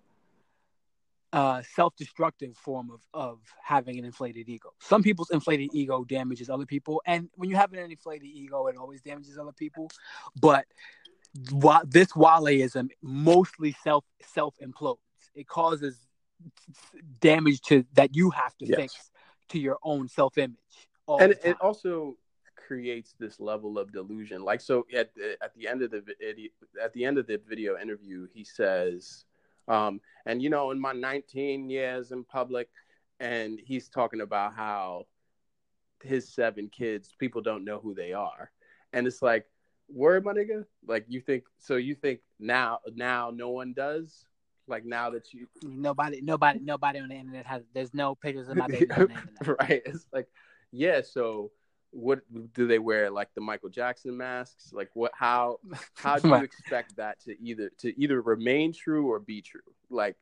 a 1.32 1.64
self-destructive 1.74 2.56
form 2.56 2.90
of 2.90 3.00
of 3.14 3.40
having 3.62 3.98
an 3.98 4.04
inflated 4.04 4.48
ego. 4.48 4.70
Some 4.80 5.02
people's 5.02 5.30
inflated 5.30 5.70
ego 5.72 6.04
damages 6.04 6.50
other 6.50 6.66
people, 6.66 7.02
and 7.06 7.28
when 7.36 7.48
you 7.50 7.56
have 7.56 7.72
an 7.72 7.90
inflated 7.90 8.28
ego, 8.28 8.66
it 8.66 8.76
always 8.76 9.00
damages 9.02 9.38
other 9.38 9.52
people. 9.52 9.90
But 10.40 10.66
this 11.86 12.08
Waleism 12.12 12.88
mostly 13.02 13.74
self 13.82 14.04
self 14.22 14.54
implodes. 14.62 14.98
It 15.34 15.48
causes 15.48 15.96
damage 17.20 17.60
to 17.62 17.84
that 17.94 18.14
you 18.14 18.30
have 18.30 18.56
to 18.58 18.66
Yes. 18.66 18.76
fix 18.76 19.10
to 19.50 19.58
your 19.58 19.78
own 19.82 20.08
self 20.08 20.36
image. 20.38 20.58
and 21.08 21.32
it 21.44 21.56
also 21.60 22.16
creates 22.72 23.14
this 23.18 23.38
level 23.38 23.78
of 23.78 23.92
delusion 23.92 24.42
like 24.42 24.58
so 24.58 24.86
at 24.96 25.14
the 25.14 25.36
at 25.42 25.54
the 25.54 25.68
end 25.68 25.82
of 25.82 25.90
the 25.90 26.00
video 26.00 26.48
at 26.82 26.90
the 26.94 27.04
end 27.04 27.18
of 27.18 27.26
the 27.26 27.38
video 27.46 27.78
interview 27.78 28.26
he 28.32 28.42
says 28.42 29.26
um 29.68 30.00
and 30.24 30.40
you 30.40 30.48
know 30.48 30.70
in 30.70 30.80
my 30.80 30.92
19 30.92 31.68
years 31.68 32.12
in 32.12 32.24
public 32.24 32.70
and 33.20 33.60
he's 33.62 33.90
talking 33.90 34.22
about 34.22 34.54
how 34.54 35.04
his 36.02 36.26
seven 36.32 36.66
kids 36.70 37.14
people 37.18 37.42
don't 37.42 37.62
know 37.62 37.78
who 37.78 37.92
they 37.94 38.14
are 38.14 38.50
and 38.94 39.06
it's 39.06 39.20
like 39.20 39.44
word 39.90 40.24
my 40.24 40.32
nigga 40.32 40.64
like 40.86 41.04
you 41.08 41.20
think 41.20 41.44
so 41.58 41.76
you 41.76 41.94
think 41.94 42.20
now 42.40 42.78
now 42.94 43.30
no 43.30 43.50
one 43.50 43.74
does 43.74 44.24
like 44.66 44.86
now 44.86 45.10
that 45.10 45.34
you 45.34 45.46
nobody, 45.62 46.22
nobody, 46.22 46.58
nobody 46.62 47.00
on 47.00 47.08
the 47.08 47.16
internet 47.16 47.44
has. 47.44 47.62
There's 47.74 47.92
no 47.92 48.14
pictures 48.14 48.48
of 48.48 48.56
my 48.56 48.66
baby 48.66 48.90
on 48.96 49.08
the 49.08 49.12
internet. 49.12 49.60
right 49.60 49.82
it's 49.84 50.06
like 50.10 50.28
yeah 50.70 51.02
so 51.02 51.50
what 51.92 52.20
do 52.54 52.66
they 52.66 52.78
wear 52.78 53.10
like 53.10 53.28
the 53.34 53.40
michael 53.40 53.68
jackson 53.68 54.16
masks? 54.16 54.72
Like 54.72 54.90
what 54.94 55.12
how 55.14 55.58
how 55.94 56.18
do 56.18 56.28
you 56.28 56.34
expect 56.36 56.96
that 56.96 57.20
to 57.24 57.40
either 57.40 57.70
to 57.78 58.00
either 58.00 58.20
remain 58.20 58.72
true 58.72 59.10
or 59.10 59.20
be 59.20 59.42
true? 59.42 59.60
Like 59.90 60.16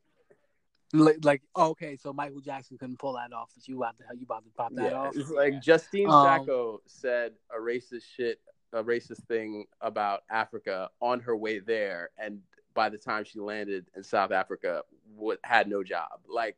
Like, 0.92 1.18
like, 1.22 1.42
okay, 1.56 1.96
so 1.96 2.12
Michael 2.12 2.40
Jackson 2.40 2.76
couldn't 2.76 2.98
pull 2.98 3.12
that 3.12 3.32
off, 3.32 3.50
but 3.54 3.66
you 3.68 3.76
about 3.78 3.96
to 3.98 4.04
you 4.16 4.24
about 4.24 4.44
to 4.44 4.50
pop 4.56 4.72
that 4.74 4.90
yeah 4.90 4.98
off. 4.98 5.16
it's 5.16 5.30
like 5.30 5.62
justine 5.62 6.08
Um, 6.10 6.24
sacco 6.24 6.80
said 6.86 7.32
a 7.56 7.60
racist 7.60 8.04
shit 8.16 8.40
a 8.72 8.82
racist 8.82 9.24
thing 9.26 9.66
about 9.80 10.22
africa 10.30 10.88
on 11.00 11.20
her 11.20 11.36
way 11.36 11.58
there 11.60 12.10
and 12.18 12.40
by 12.74 12.88
the 12.88 12.98
time 12.98 13.24
she 13.24 13.38
landed 13.40 13.86
in 13.96 14.02
south 14.02 14.30
africa 14.30 14.82
what 15.14 15.38
had 15.42 15.68
no 15.68 15.82
job. 15.82 16.20
Like 16.28 16.56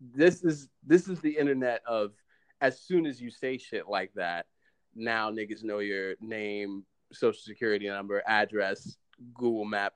this 0.00 0.42
is 0.42 0.68
this 0.86 1.08
is 1.08 1.20
the 1.20 1.36
internet 1.36 1.82
of 1.86 2.12
as 2.60 2.80
soon 2.80 3.06
as 3.06 3.20
you 3.20 3.30
say 3.30 3.58
shit 3.58 3.88
like 3.88 4.12
that 4.14 4.46
now 4.94 5.30
niggas 5.30 5.64
know 5.64 5.78
your 5.78 6.14
name 6.20 6.84
social 7.12 7.40
security 7.40 7.88
number 7.88 8.22
address 8.26 8.96
google 9.34 9.64
map 9.64 9.94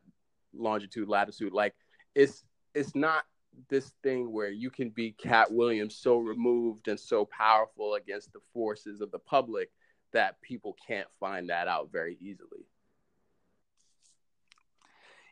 longitude 0.53 1.09
latitude 1.09 1.53
like 1.53 1.75
it's 2.15 2.45
it's 2.75 2.95
not 2.95 3.25
this 3.69 3.93
thing 4.03 4.33
where 4.33 4.51
you 4.51 4.71
can 4.71 4.91
be 4.91 5.13
Katt 5.13 5.53
Williams 5.53 5.97
so 5.97 6.17
removed 6.17 6.89
and 6.89 6.99
so 6.99 7.25
powerful 7.25 7.95
against 7.95 8.33
the 8.33 8.41
forces 8.53 9.01
of 9.01 9.11
the 9.11 9.19
public 9.19 9.71
that 10.13 10.41
people 10.43 10.77
can't 10.87 11.09
find 11.21 11.51
that 11.51 11.69
out 11.69 11.91
very 11.91 12.17
easily. 12.21 12.67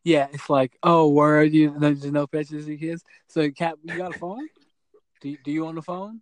Yeah, 0.04 0.26
it's 0.32 0.50
like, 0.50 0.76
oh, 0.82 1.08
word, 1.08 1.52
you 1.52 1.74
there's 1.78 2.04
no 2.10 2.26
pictures 2.26 2.68
of 2.68 2.78
kids. 2.78 3.04
So, 3.28 3.50
Cap, 3.50 3.78
you 3.84 3.96
got 3.96 4.16
a 4.16 4.18
phone? 4.18 4.48
Do 5.20 5.36
do 5.44 5.52
you 5.52 5.64
own 5.66 5.78
a 5.78 5.82
phone? 5.82 6.20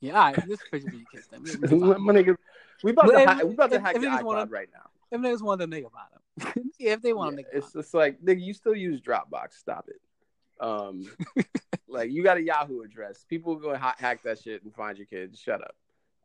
Yeah, 0.00 0.12
all 0.14 0.32
right. 0.32 0.48
This 0.48 0.60
picture 0.70 0.88
of 0.88 0.94
your 0.94 1.02
kids. 1.12 1.28
Then. 1.30 1.42
We, 1.42 1.78
we. 1.78 1.94
My 1.98 2.12
nigga, 2.12 2.36
we 2.82 2.92
about 2.92 3.06
But 3.06 3.12
to 3.12 3.18
if- 3.22 3.28
hack, 3.28 3.44
we 3.44 3.52
about 3.54 3.70
to 3.72 3.80
hack 3.80 3.96
if 3.96 4.02
your 4.02 4.10
niggas 4.12 4.20
iPod 4.20 4.24
wanna- 4.24 4.50
right 4.50 4.68
now. 4.72 4.90
If 5.10 5.20
niggas 5.20 5.42
want 5.42 5.60
to 5.62 5.66
nigga 5.66 5.86
about 5.86 6.12
them, 6.54 6.70
yeah, 6.78 6.92
if 6.92 7.00
they 7.02 7.12
want 7.14 7.36
to 7.36 7.42
Yeah, 7.42 7.48
nigga 7.48 7.56
it's 7.58 7.70
about 7.74 7.82
just 7.82 7.94
like 7.94 8.20
nigga, 8.20 8.40
you 8.42 8.52
still 8.52 8.74
use 8.74 9.00
Dropbox. 9.00 9.54
Stop 9.58 9.88
it. 9.88 10.00
Um, 10.60 11.10
like 11.88 12.10
you 12.10 12.22
got 12.22 12.36
a 12.36 12.42
Yahoo 12.42 12.82
address. 12.82 13.24
People 13.28 13.56
go 13.56 13.74
ha- 13.76 13.94
hack 13.98 14.22
that 14.24 14.38
shit 14.40 14.62
and 14.64 14.74
find 14.74 14.98
your 14.98 15.06
kids. 15.06 15.40
Shut 15.40 15.62
up. 15.62 15.74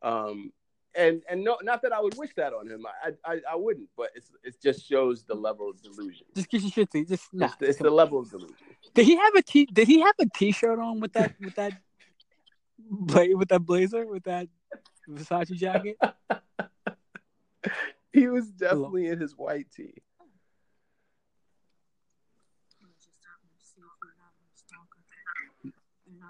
Um, 0.02 0.52
and 0.94 1.22
and 1.28 1.42
no, 1.42 1.56
not 1.62 1.82
that 1.82 1.92
I 1.92 2.00
would 2.00 2.16
wish 2.18 2.34
that 2.36 2.52
on 2.52 2.68
him. 2.68 2.84
I 3.04 3.12
I, 3.24 3.40
I 3.52 3.56
wouldn't, 3.56 3.88
but 3.96 4.10
it's 4.14 4.30
it 4.44 4.54
just 4.62 4.86
shows 4.86 5.24
the 5.24 5.34
level 5.34 5.70
of 5.70 5.82
delusion. 5.82 6.26
just 6.36 6.50
get 6.50 6.60
your 6.62 6.70
shit 6.70 6.90
to 6.92 7.04
just 7.04 7.32
nah. 7.32 7.46
it's, 7.46 7.56
it's 7.60 7.78
the 7.78 7.90
level 7.90 8.20
of 8.20 8.30
delusion. 8.30 8.54
Did 8.92 9.06
he 9.06 9.16
have 9.16 9.34
a 9.34 9.42
t? 9.42 9.66
Did 9.66 9.88
he 9.88 10.00
have 10.00 10.14
a 10.20 10.26
t-shirt 10.26 10.78
on 10.78 11.00
with 11.00 11.14
that 11.14 11.34
with 11.40 11.54
that 11.56 11.72
bla- 12.90 13.36
with 13.36 13.48
that 13.48 13.60
blazer 13.60 14.06
with 14.06 14.24
that 14.24 14.48
Versace 15.08 15.54
jacket? 15.56 15.96
He 18.12 18.28
was 18.28 18.46
definitely 18.46 19.08
in 19.08 19.18
his 19.18 19.32
white 19.36 19.66
tee. 19.74 19.94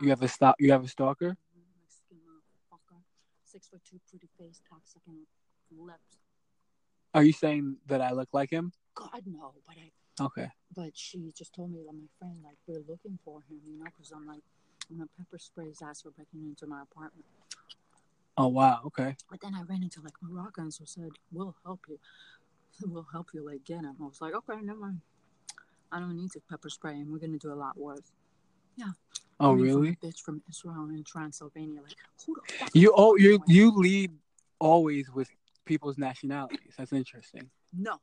You 0.01 0.09
have 0.09 0.23
a 0.23 0.29
stop. 0.29 0.57
You 0.59 0.73
have 0.73 0.83
a 0.83 0.89
stalker. 0.89 1.37
Six 3.45 3.69
foot 3.69 3.83
two, 3.89 4.01
pretty 4.09 4.29
face, 4.39 4.63
toxic 4.69 5.03
and 5.07 5.19
lips. 5.79 6.19
Are 7.13 7.23
you 7.23 7.33
saying 7.33 7.77
that 7.87 8.01
I 8.01 8.13
look 8.13 8.31
like 8.33 8.51
him? 8.51 8.73
God 8.95 9.23
no, 9.27 9.53
but 9.67 9.77
I. 9.79 10.25
Okay. 10.25 10.49
But 10.75 10.91
she 10.95 11.33
just 11.37 11.55
told 11.55 11.71
me 11.71 11.83
that 11.87 11.93
my 11.93 12.09
friend, 12.19 12.39
like, 12.43 12.57
we're 12.67 12.83
looking 12.89 13.19
for 13.25 13.43
him, 13.49 13.61
you 13.67 13.79
know, 13.79 13.85
because 13.85 14.11
I'm 14.11 14.27
like, 14.27 14.43
I'm 14.91 14.97
gonna 14.97 15.09
pepper 15.19 15.39
spray 15.39 15.67
his 15.69 15.83
ass 15.83 16.03
for 16.03 16.11
breaking 16.11 16.45
into 16.49 16.67
my 16.67 16.83
apartment. 16.83 17.25
Oh 18.37 18.49
wow. 18.49 18.81
Okay. 18.87 19.17
But 19.31 19.41
then 19.41 19.55
I 19.55 19.63
ran 19.63 19.83
into 19.83 20.01
like 20.01 20.15
Moroccans 20.23 20.79
who 20.79 20.87
said, 20.87 21.11
"We'll 21.33 21.55
help 21.65 21.81
you. 21.89 21.99
We'll 22.87 23.07
help 23.13 23.29
you 23.33 23.47
like 23.47 23.65
get 23.65 23.85
him." 23.85 23.97
I 24.01 24.05
was 24.05 24.21
like, 24.21 24.35
"Okay, 24.35 24.61
never 24.61 24.81
mind. 24.81 25.01
I 25.93 26.01
don't 26.01 26.17
need 26.17 26.33
to 26.33 26.41
pepper 26.51 26.69
spray 26.69 26.95
him. 26.95 27.13
We're 27.13 27.19
gonna 27.19 27.39
do 27.39 27.53
a 27.53 27.55
lot 27.55 27.77
worse." 27.79 28.13
Yeah. 28.77 28.93
Oh, 29.41 29.51
from 29.53 29.61
a 29.61 29.63
really? 29.63 29.99
bitch 30.03 30.21
from 30.21 30.43
Israel 30.49 30.89
in 30.91 31.05
Transylvania. 31.05 31.81
Like, 31.83 31.95
who 32.27 32.35
the 32.35 32.53
fuck? 32.53 32.71
You 32.75 32.93
oh 32.97 33.17
you 33.17 33.43
you 33.47 33.71
lead 33.71 34.13
always 34.59 35.11
with 35.11 35.29
people's 35.65 35.99
nationalities. 35.99 36.75
That's 36.77 36.93
interesting. 36.93 37.49
No, 37.73 38.01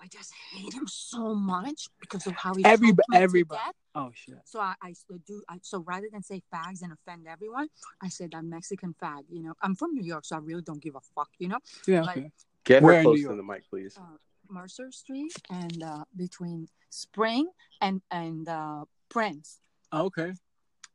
I 0.00 0.06
just 0.06 0.32
hate 0.52 0.72
him 0.72 0.86
so 0.86 1.34
much 1.34 1.86
because 2.00 2.26
of 2.26 2.34
how 2.34 2.54
he 2.54 2.64
Every- 2.64 2.88
choked 2.88 3.00
to 3.12 3.18
everybody- 3.18 3.60
death. 3.64 3.74
Oh 3.94 4.10
shit. 4.14 4.38
So 4.44 4.60
I, 4.60 4.74
I 4.82 4.92
so 4.92 5.18
do 5.26 5.42
I, 5.48 5.58
so 5.62 5.80
rather 5.80 6.06
than 6.12 6.22
say 6.22 6.40
fags 6.54 6.82
and 6.82 6.92
offend 6.92 7.26
everyone, 7.26 7.68
I 8.02 8.08
said 8.08 8.30
that 8.32 8.44
Mexican 8.44 8.94
fag. 9.02 9.22
You 9.28 9.42
know, 9.42 9.54
I'm 9.62 9.74
from 9.74 9.94
New 9.94 10.04
York, 10.04 10.24
so 10.24 10.36
I 10.36 10.38
really 10.38 10.62
don't 10.62 10.80
give 10.82 10.94
a 10.94 11.00
fuck. 11.14 11.30
You 11.38 11.48
know, 11.48 11.58
Yeah. 11.86 12.02
Like- 12.02 12.18
Okay. 12.18 12.32
Get 12.64 12.82
Where 12.82 12.94
her 12.94 12.98
in 13.00 13.04
close 13.04 13.22
to 13.22 13.34
the 13.34 13.42
mic, 13.42 13.62
please. 13.70 13.96
uh, 13.96 14.16
Mercer 14.50 14.90
Street 14.92 15.32
and 15.50 15.82
uh, 15.82 16.04
between 16.16 16.68
Spring 16.90 17.48
and 17.80 18.02
and 18.10 18.48
uh, 18.48 18.84
Prince. 19.08 19.60
Oh, 19.90 20.04
okay. 20.06 20.32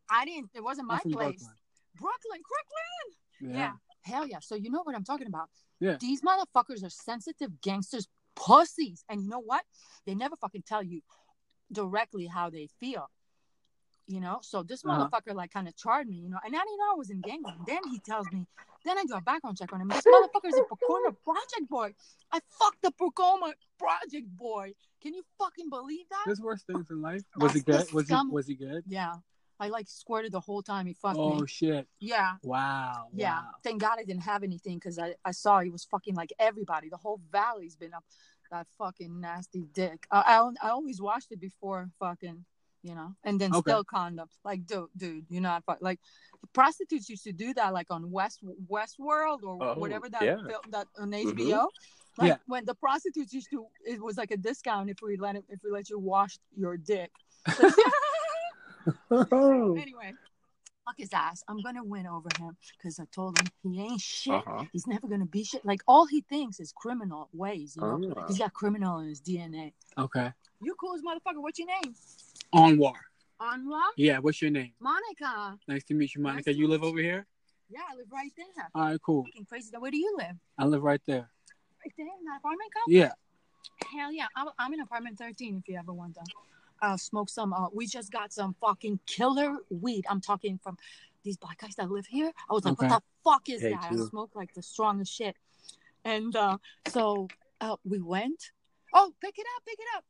I 0.10 0.26
didn't. 0.26 0.52
It 0.54 0.64
wasn't 0.64 0.88
my 0.88 1.00
I'm 1.04 1.12
place. 1.12 1.42
Brooklyn. 1.42 1.56
Brooklyn, 1.96 2.42
Crooklyn. 2.50 3.56
Yeah. 3.56 3.58
Yeah. 3.58 3.74
Hell 4.14 4.28
yeah. 4.28 4.40
So 4.42 4.56
you 4.56 4.70
know 4.70 4.82
what 4.84 4.96
I'm 4.96 5.04
talking 5.04 5.28
about. 5.28 5.50
Yeah. 5.80 5.98
These 6.00 6.22
motherfuckers 6.22 6.84
are 6.84 6.90
sensitive 6.90 7.60
gangsters, 7.62 8.08
pussies. 8.36 9.04
And 9.10 9.22
you 9.24 9.30
know 9.30 9.40
what? 9.42 9.64
They 10.06 10.16
never 10.16 10.36
fucking 10.36 10.64
tell 10.68 10.84
you 10.84 11.02
directly 11.72 12.28
how 12.28 12.50
they 12.50 12.68
feel. 12.80 13.10
You 14.08 14.20
know? 14.20 14.40
So 14.42 14.64
this 14.64 14.84
Uh-huh. 14.84 15.08
motherfucker 15.10 15.34
like 15.34 15.52
kind 15.52 15.68
of 15.68 15.76
charged 15.76 16.10
me, 16.10 16.18
you 16.18 16.30
know, 16.30 16.40
and 16.46 16.56
I 16.56 16.60
didn't 16.60 16.78
know 16.78 16.92
I 16.92 16.98
was 16.98 17.10
in 17.10 17.22
gang. 17.22 17.42
Then 17.66 17.80
he 17.90 18.00
tells 18.00 18.30
me, 18.32 18.46
then 18.86 18.98
I 18.98 19.06
do 19.06 19.14
a 19.14 19.22
background 19.22 19.58
check 19.58 19.72
on 19.72 19.80
him. 19.80 19.88
This 19.88 20.04
motherfucker's 20.04 20.58
a 20.58 20.64
Pacoima 20.64 21.16
project 21.24 21.70
boy. 21.70 21.94
I 22.32 22.42
fucked 22.60 22.82
the 22.82 22.92
Pacoima 22.92 23.54
project 23.80 24.28
boy. 24.38 24.74
Can 25.02 25.14
you 25.14 25.24
fucking 25.38 25.70
believe 25.70 26.06
that? 26.10 26.24
There's 26.26 26.42
worse 26.42 26.64
things 26.64 26.90
in 26.90 27.02
life. 27.02 27.24
Was 27.38 27.56
it 27.56 27.66
That's 27.66 27.86
good? 27.86 27.94
Was 27.94 28.10
he 28.10 28.16
was 28.30 28.48
he 28.48 28.56
good? 28.56 28.84
Yeah. 28.88 29.16
I 29.60 29.70
like 29.70 29.88
squirted 29.88 30.32
the 30.32 30.40
whole 30.40 30.62
time 30.62 30.86
he 30.88 30.94
fucked 30.94 31.18
Oh 31.20 31.40
me. 31.40 31.48
shit. 31.48 31.88
Yeah. 32.00 32.34
Wow. 32.44 33.08
Yeah, 33.14 33.36
Wow. 33.40 33.50
thank 33.64 33.82
God 33.82 33.98
I 34.00 34.04
didn't 34.04 34.24
have 34.24 34.44
anything 34.44 34.78
because 34.78 34.98
I, 35.00 35.16
I 35.24 35.32
saw 35.32 35.60
he 35.62 35.70
was 35.70 35.84
fucking 35.86 36.16
like 36.16 36.34
everybody. 36.40 36.90
The 36.90 36.98
whole 36.98 37.22
valley's 37.32 37.76
been 37.76 37.94
up 37.94 38.04
that 38.52 38.68
fucking 38.78 39.20
nasty 39.22 39.66
dick. 39.74 40.06
I 40.12 40.20
I, 40.62 40.68
I 40.68 40.70
always 40.72 41.02
watched 41.02 41.32
it 41.32 41.40
before 41.40 41.90
fucking, 42.00 42.46
you 42.84 42.96
know, 42.96 43.16
and 43.24 43.40
then 43.40 43.52
Okay. 43.54 43.62
still 43.72 43.84
condom. 43.84 44.28
Like, 44.44 44.66
dude, 44.66 44.90
dude, 44.98 45.26
you're 45.30 45.42
not 45.42 45.64
fuck. 45.66 45.78
Like, 45.82 46.00
prostitutes 46.54 47.10
used 47.10 47.24
to 47.24 47.32
do 47.32 47.54
that, 47.54 47.74
like 47.74 47.90
on 47.90 48.12
West 48.12 48.42
Westworld 48.70 49.44
or 49.44 49.58
Oh, 49.64 49.74
whatever 49.76 50.10
that 50.10 50.24
yeah. 50.24 50.38
film 50.48 50.62
that 50.72 50.88
on. 51.00 51.12
Mm-hmm. 51.12 51.40
HBO. 51.40 51.68
Like 52.18 52.28
Yeah. 52.28 52.38
when 52.46 52.66
the 52.66 52.76
prostitutes 52.76 53.34
used 53.34 53.50
to, 53.52 53.66
it 53.86 54.00
was 54.04 54.18
like 54.18 54.30
a 54.32 54.38
discount 54.38 54.90
if 54.90 54.98
we 55.02 55.16
let 55.18 55.36
it, 55.36 55.46
if 55.50 55.62
we 55.64 55.72
let 55.72 55.90
you 55.90 55.98
wash 55.98 56.38
your 56.56 56.78
dick. 56.78 57.12
anyway, 59.12 60.14
fuck 60.86 60.96
his 60.98 61.10
ass. 61.14 61.44
I'm 61.48 61.62
gonna 61.62 61.84
win 61.84 62.08
over 62.08 62.30
him 62.38 62.56
because 62.78 63.00
I 63.00 63.06
told 63.14 63.38
him 63.40 63.48
he 63.64 63.82
ain't 63.82 64.02
shit. 64.02 64.34
Uh-huh. 64.34 64.66
He's 64.72 64.88
never 64.88 65.08
gonna 65.08 65.26
be 65.26 65.44
shit. 65.44 65.66
Like 65.66 65.82
all 65.88 66.06
he 66.06 66.22
thinks 66.22 66.60
is 66.60 66.72
criminal 66.76 67.30
ways. 67.34 67.76
You 67.76 67.82
know, 67.82 68.14
Oh. 68.18 68.26
he's 68.28 68.38
got 68.38 68.54
criminal 68.54 69.00
in 69.00 69.08
his 69.10 69.22
DNA. 69.22 69.74
Okay. 69.98 70.32
You 70.62 70.76
cool 70.80 70.96
as 70.96 71.02
motherfucker. 71.02 71.42
What's 71.42 71.60
your 71.60 71.68
name? 71.68 71.94
Anwar. 72.54 72.94
Anwar. 73.42 73.82
Yeah. 73.98 74.20
What's 74.20 74.42
your 74.42 74.52
name? 74.52 74.72
Monica. 74.80 75.58
Nice 75.68 75.84
to 75.86 75.94
meet 75.94 76.16
you, 76.16 76.22
Monica. 76.22 76.52
to 76.52 76.58
You 76.58 76.68
live 76.68 76.82
meet 76.82 76.88
over 76.88 77.00
here? 77.00 77.26
Yeah, 77.70 77.80
I 77.92 77.96
live 77.96 78.08
right 78.12 78.32
there. 78.38 78.70
All 78.76 78.84
right. 78.84 79.02
Cool. 79.02 79.24
Fucking 79.26 79.46
crazy. 79.46 79.76
Where 79.78 79.92
do 79.92 79.98
you 79.98 80.16
live? 80.18 80.36
I 80.58 80.66
live 80.66 80.84
right 80.84 81.02
there. 81.06 81.28
Right 81.84 81.94
there 81.98 82.06
in 82.06 82.26
that 82.26 82.38
apartment 82.40 82.72
complex? 82.74 82.88
Yeah. 82.88 83.12
Hell 84.00 84.12
yeah. 84.12 84.28
I'm, 84.36 84.48
I'm 84.60 84.74
in 84.74 84.82
apartment 84.82 85.18
13 85.18 85.58
if 85.58 85.68
you 85.68 85.78
ever 85.78 85.92
want 85.92 86.16
to 86.16 86.22
uh, 86.84 86.98
smoke 86.98 87.30
some. 87.30 87.54
Uh, 87.54 87.70
we 87.74 87.88
just 87.88 88.12
got 88.12 88.32
some 88.34 88.54
fucking 88.62 89.00
killer 89.08 89.58
weed. 89.70 90.06
I'm 90.10 90.22
talking 90.22 90.60
from 90.62 90.78
these 91.24 91.38
black 91.38 91.60
guys 91.60 91.76
that 91.76 91.90
live 91.90 92.06
here. 92.06 92.32
I 92.50 92.54
was 92.54 92.66
like, 92.66 92.74
Okay. 92.74 92.88
what 92.88 93.02
the 93.02 93.04
fuck 93.24 93.50
is 93.50 93.62
Hey, 93.62 93.72
that? 93.72 93.92
I 93.92 93.96
smoke 94.10 94.32
like 94.36 94.54
the 94.54 94.62
strongest 94.62 95.12
shit. 95.14 95.36
And 96.04 96.36
uh, 96.36 96.58
so 96.90 97.30
uh, 97.62 97.78
we 97.86 98.00
went. 98.02 98.52
Oh, 98.94 99.14
pick 99.22 99.40
it 99.40 99.46
up, 99.56 99.66
pick 99.66 99.80
it 99.80 99.88
up. 99.98 100.04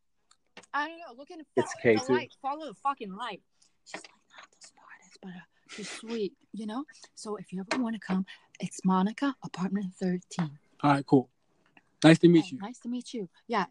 I 0.74 0.88
don't 0.88 0.98
know. 0.98 1.14
Look 1.16 1.30
at 1.32 1.38
It's 1.56 1.74
follow 1.82 1.94
the 1.96 2.00
K2. 2.02 2.10
light. 2.10 2.32
Follow 2.42 2.66
the 2.68 2.74
fucking 2.74 3.16
light. 3.16 3.42
She's 3.86 4.02
like 4.02 4.10
not 4.36 4.50
the 4.50 4.68
smartest, 4.68 5.20
but 5.22 5.30
uh, 5.30 5.46
she's 5.70 5.90
sweet, 5.90 6.34
you 6.54 6.66
know. 6.66 6.84
So 7.14 7.36
if 7.36 7.54
you 7.54 7.64
ever 7.72 7.82
want 7.82 7.94
to 7.96 8.00
come, 8.00 8.26
it's 8.60 8.84
Monica, 8.84 9.36
apartment 9.44 9.94
13. 10.00 10.20
All 10.82 10.92
right. 10.92 11.06
Cool. 11.06 11.30
Nice 12.04 12.18
to 12.20 12.28
meet 12.28 12.52
you. 12.52 12.58
Nice 12.60 12.80
to 12.80 12.90
meet 12.90 13.14
you. 13.14 13.30
Yeah. 13.48 13.66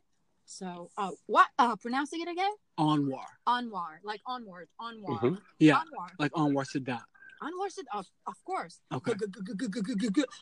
So, 0.52 0.90
uh, 0.98 1.10
what? 1.26 1.48
Uh, 1.58 1.76
pronouncing 1.76 2.20
it 2.20 2.28
again? 2.28 2.50
Anwar. 2.78 3.24
Onward, 3.46 4.00
like 4.04 4.20
onward, 4.26 4.68
onward, 4.78 5.18
Mhm. 5.20 5.40
Yeah. 5.58 5.76
onward, 5.78 6.12
Like 6.18 6.32
Anwar 6.32 6.64
Sadat. 6.70 7.02
onward. 7.40 7.72
Said, 7.72 7.86
of, 7.94 8.06
of 8.26 8.36
course. 8.44 8.78
Okay. 8.92 9.14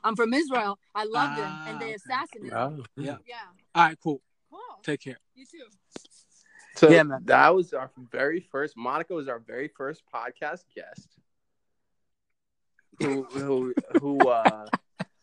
I'm 0.03 0.17
from 0.17 0.35
Israel. 0.35 0.81
I 0.97 1.05
love 1.05 1.37
them, 1.37 1.53
Ah, 1.53 1.65
and 1.69 1.81
they 1.81 1.87
okay. 1.87 1.95
assassinated. 1.95 2.53
Oh. 2.53 2.85
Yeah. 2.97 3.19
Yeah. 3.25 3.37
All 3.75 3.85
right. 3.85 3.99
Cool. 4.03 4.21
Cool. 4.51 4.61
Take 4.83 5.01
care. 5.01 5.19
You 5.37 5.47
too. 5.47 5.67
So 6.77 6.89
Yeah, 6.91 7.05
man. 7.05 7.21
that 7.27 7.55
was 7.55 7.73
our 7.73 7.91
very 8.11 8.41
first. 8.41 8.77
Monica 8.77 9.15
was 9.15 9.29
our 9.29 9.39
very 9.39 9.69
first 9.69 10.03
podcast 10.13 10.65
guest. 10.75 11.09
Who 12.99 13.23
who 13.25 13.75
who? 14.01 14.29
uh 14.29 14.67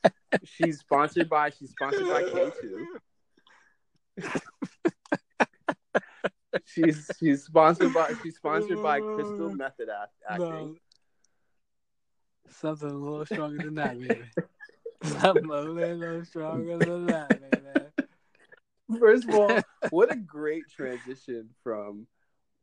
She's 0.43 0.79
sponsored 0.79 1.27
by. 1.29 1.49
She's 1.49 1.71
sponsored 1.71 2.07
by 2.07 2.23
K 2.23 2.51
two. 2.61 2.99
she's 6.65 7.09
she's 7.19 7.43
sponsored 7.43 7.93
by. 7.93 8.13
She's 8.23 8.35
sponsored 8.35 8.81
by 8.81 8.99
Crystal 8.99 9.49
uh, 9.49 9.53
Method 9.53 9.89
Act, 9.89 10.13
Acting. 10.29 10.47
No. 10.47 10.75
Something 12.49 12.89
a 12.89 12.93
little 12.93 13.25
stronger 13.25 13.63
than 13.63 13.75
that, 13.75 13.99
baby. 13.99 14.21
Something 15.03 15.49
a 15.49 15.61
little 15.61 16.25
stronger 16.25 16.77
than 16.77 17.05
that, 17.07 17.29
baby. 17.29 18.99
First 18.99 19.27
of 19.27 19.35
all, 19.35 19.59
what 19.89 20.11
a 20.11 20.15
great 20.15 20.63
transition 20.69 21.49
from 21.63 22.07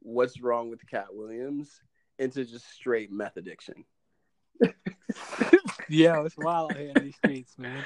what's 0.01 0.41
wrong 0.41 0.71
with 0.71 0.87
Katt 0.89 1.15
Williams 1.15 1.81
into 2.19 2.45
just 2.45 2.73
straight 2.73 3.13
meth 3.13 3.37
addiction. 3.37 3.85
Yeah, 5.89 6.25
it's 6.25 6.37
wild 6.37 6.73
out 6.73 6.79
here 6.79 6.93
in 6.97 7.05
these 7.05 7.17
streets, 7.17 7.59
man. 7.59 7.85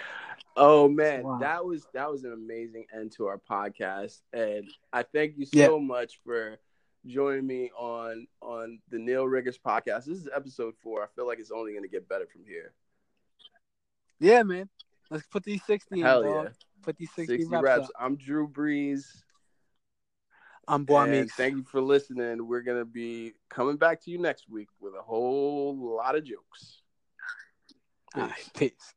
Oh 0.56 0.88
man, 0.88 1.22
Wow. 1.22 1.38
that 1.38 1.64
was 1.64 1.86
that 1.94 2.10
was 2.10 2.24
an 2.24 2.32
amazing 2.32 2.86
end 2.94 3.12
to 3.12 3.26
our 3.26 3.38
podcast, 3.38 4.20
and 4.32 4.64
I 4.92 5.02
thank 5.02 5.36
you 5.36 5.46
Yeah. 5.52 5.66
so 5.66 5.78
much 5.80 6.20
for 6.24 6.58
joining 7.06 7.46
me 7.46 7.70
on 7.76 8.26
on 8.42 8.80
the 8.90 8.98
Neil 8.98 9.26
Riggers 9.26 9.58
podcast. 9.58 10.04
This 10.04 10.18
is 10.18 10.28
episode 10.34 10.74
four. 10.82 11.02
I 11.02 11.06
feel 11.14 11.26
like 11.26 11.38
it's 11.38 11.50
only 11.52 11.72
going 11.72 11.84
to 11.84 11.88
get 11.88 12.08
better 12.08 12.26
from 12.26 12.44
here. 12.44 12.72
Yeah, 14.20 14.42
man. 14.42 14.68
Let's 15.10 15.26
put 15.26 15.44
these 15.44 15.62
60 15.64 16.00
in, 16.00 16.04
Hell 16.04 16.22
dog. 16.22 16.44
yeah, 16.46 16.50
Put 16.82 16.96
these 16.98 17.10
60, 17.14 17.36
sixty 17.38 17.50
reps, 17.54 17.64
reps. 17.64 17.84
up. 17.84 17.90
I'm 17.98 18.16
Drew 18.16 18.46
Breeze. 18.48 19.24
I'm 20.66 20.84
Boy 20.84 21.24
thank 21.36 21.56
you 21.56 21.62
for 21.62 21.80
listening. 21.80 22.46
We're 22.46 22.60
gonna 22.60 22.84
be 22.84 23.32
coming 23.48 23.76
back 23.78 24.02
to 24.04 24.10
you 24.10 24.18
next 24.18 24.50
week 24.50 24.68
with 24.80 24.94
a 24.94 25.00
whole 25.02 25.74
lot 25.96 26.14
of 26.14 26.24
jokes. 26.24 26.82
Right, 28.16 28.50
peace. 28.56 28.94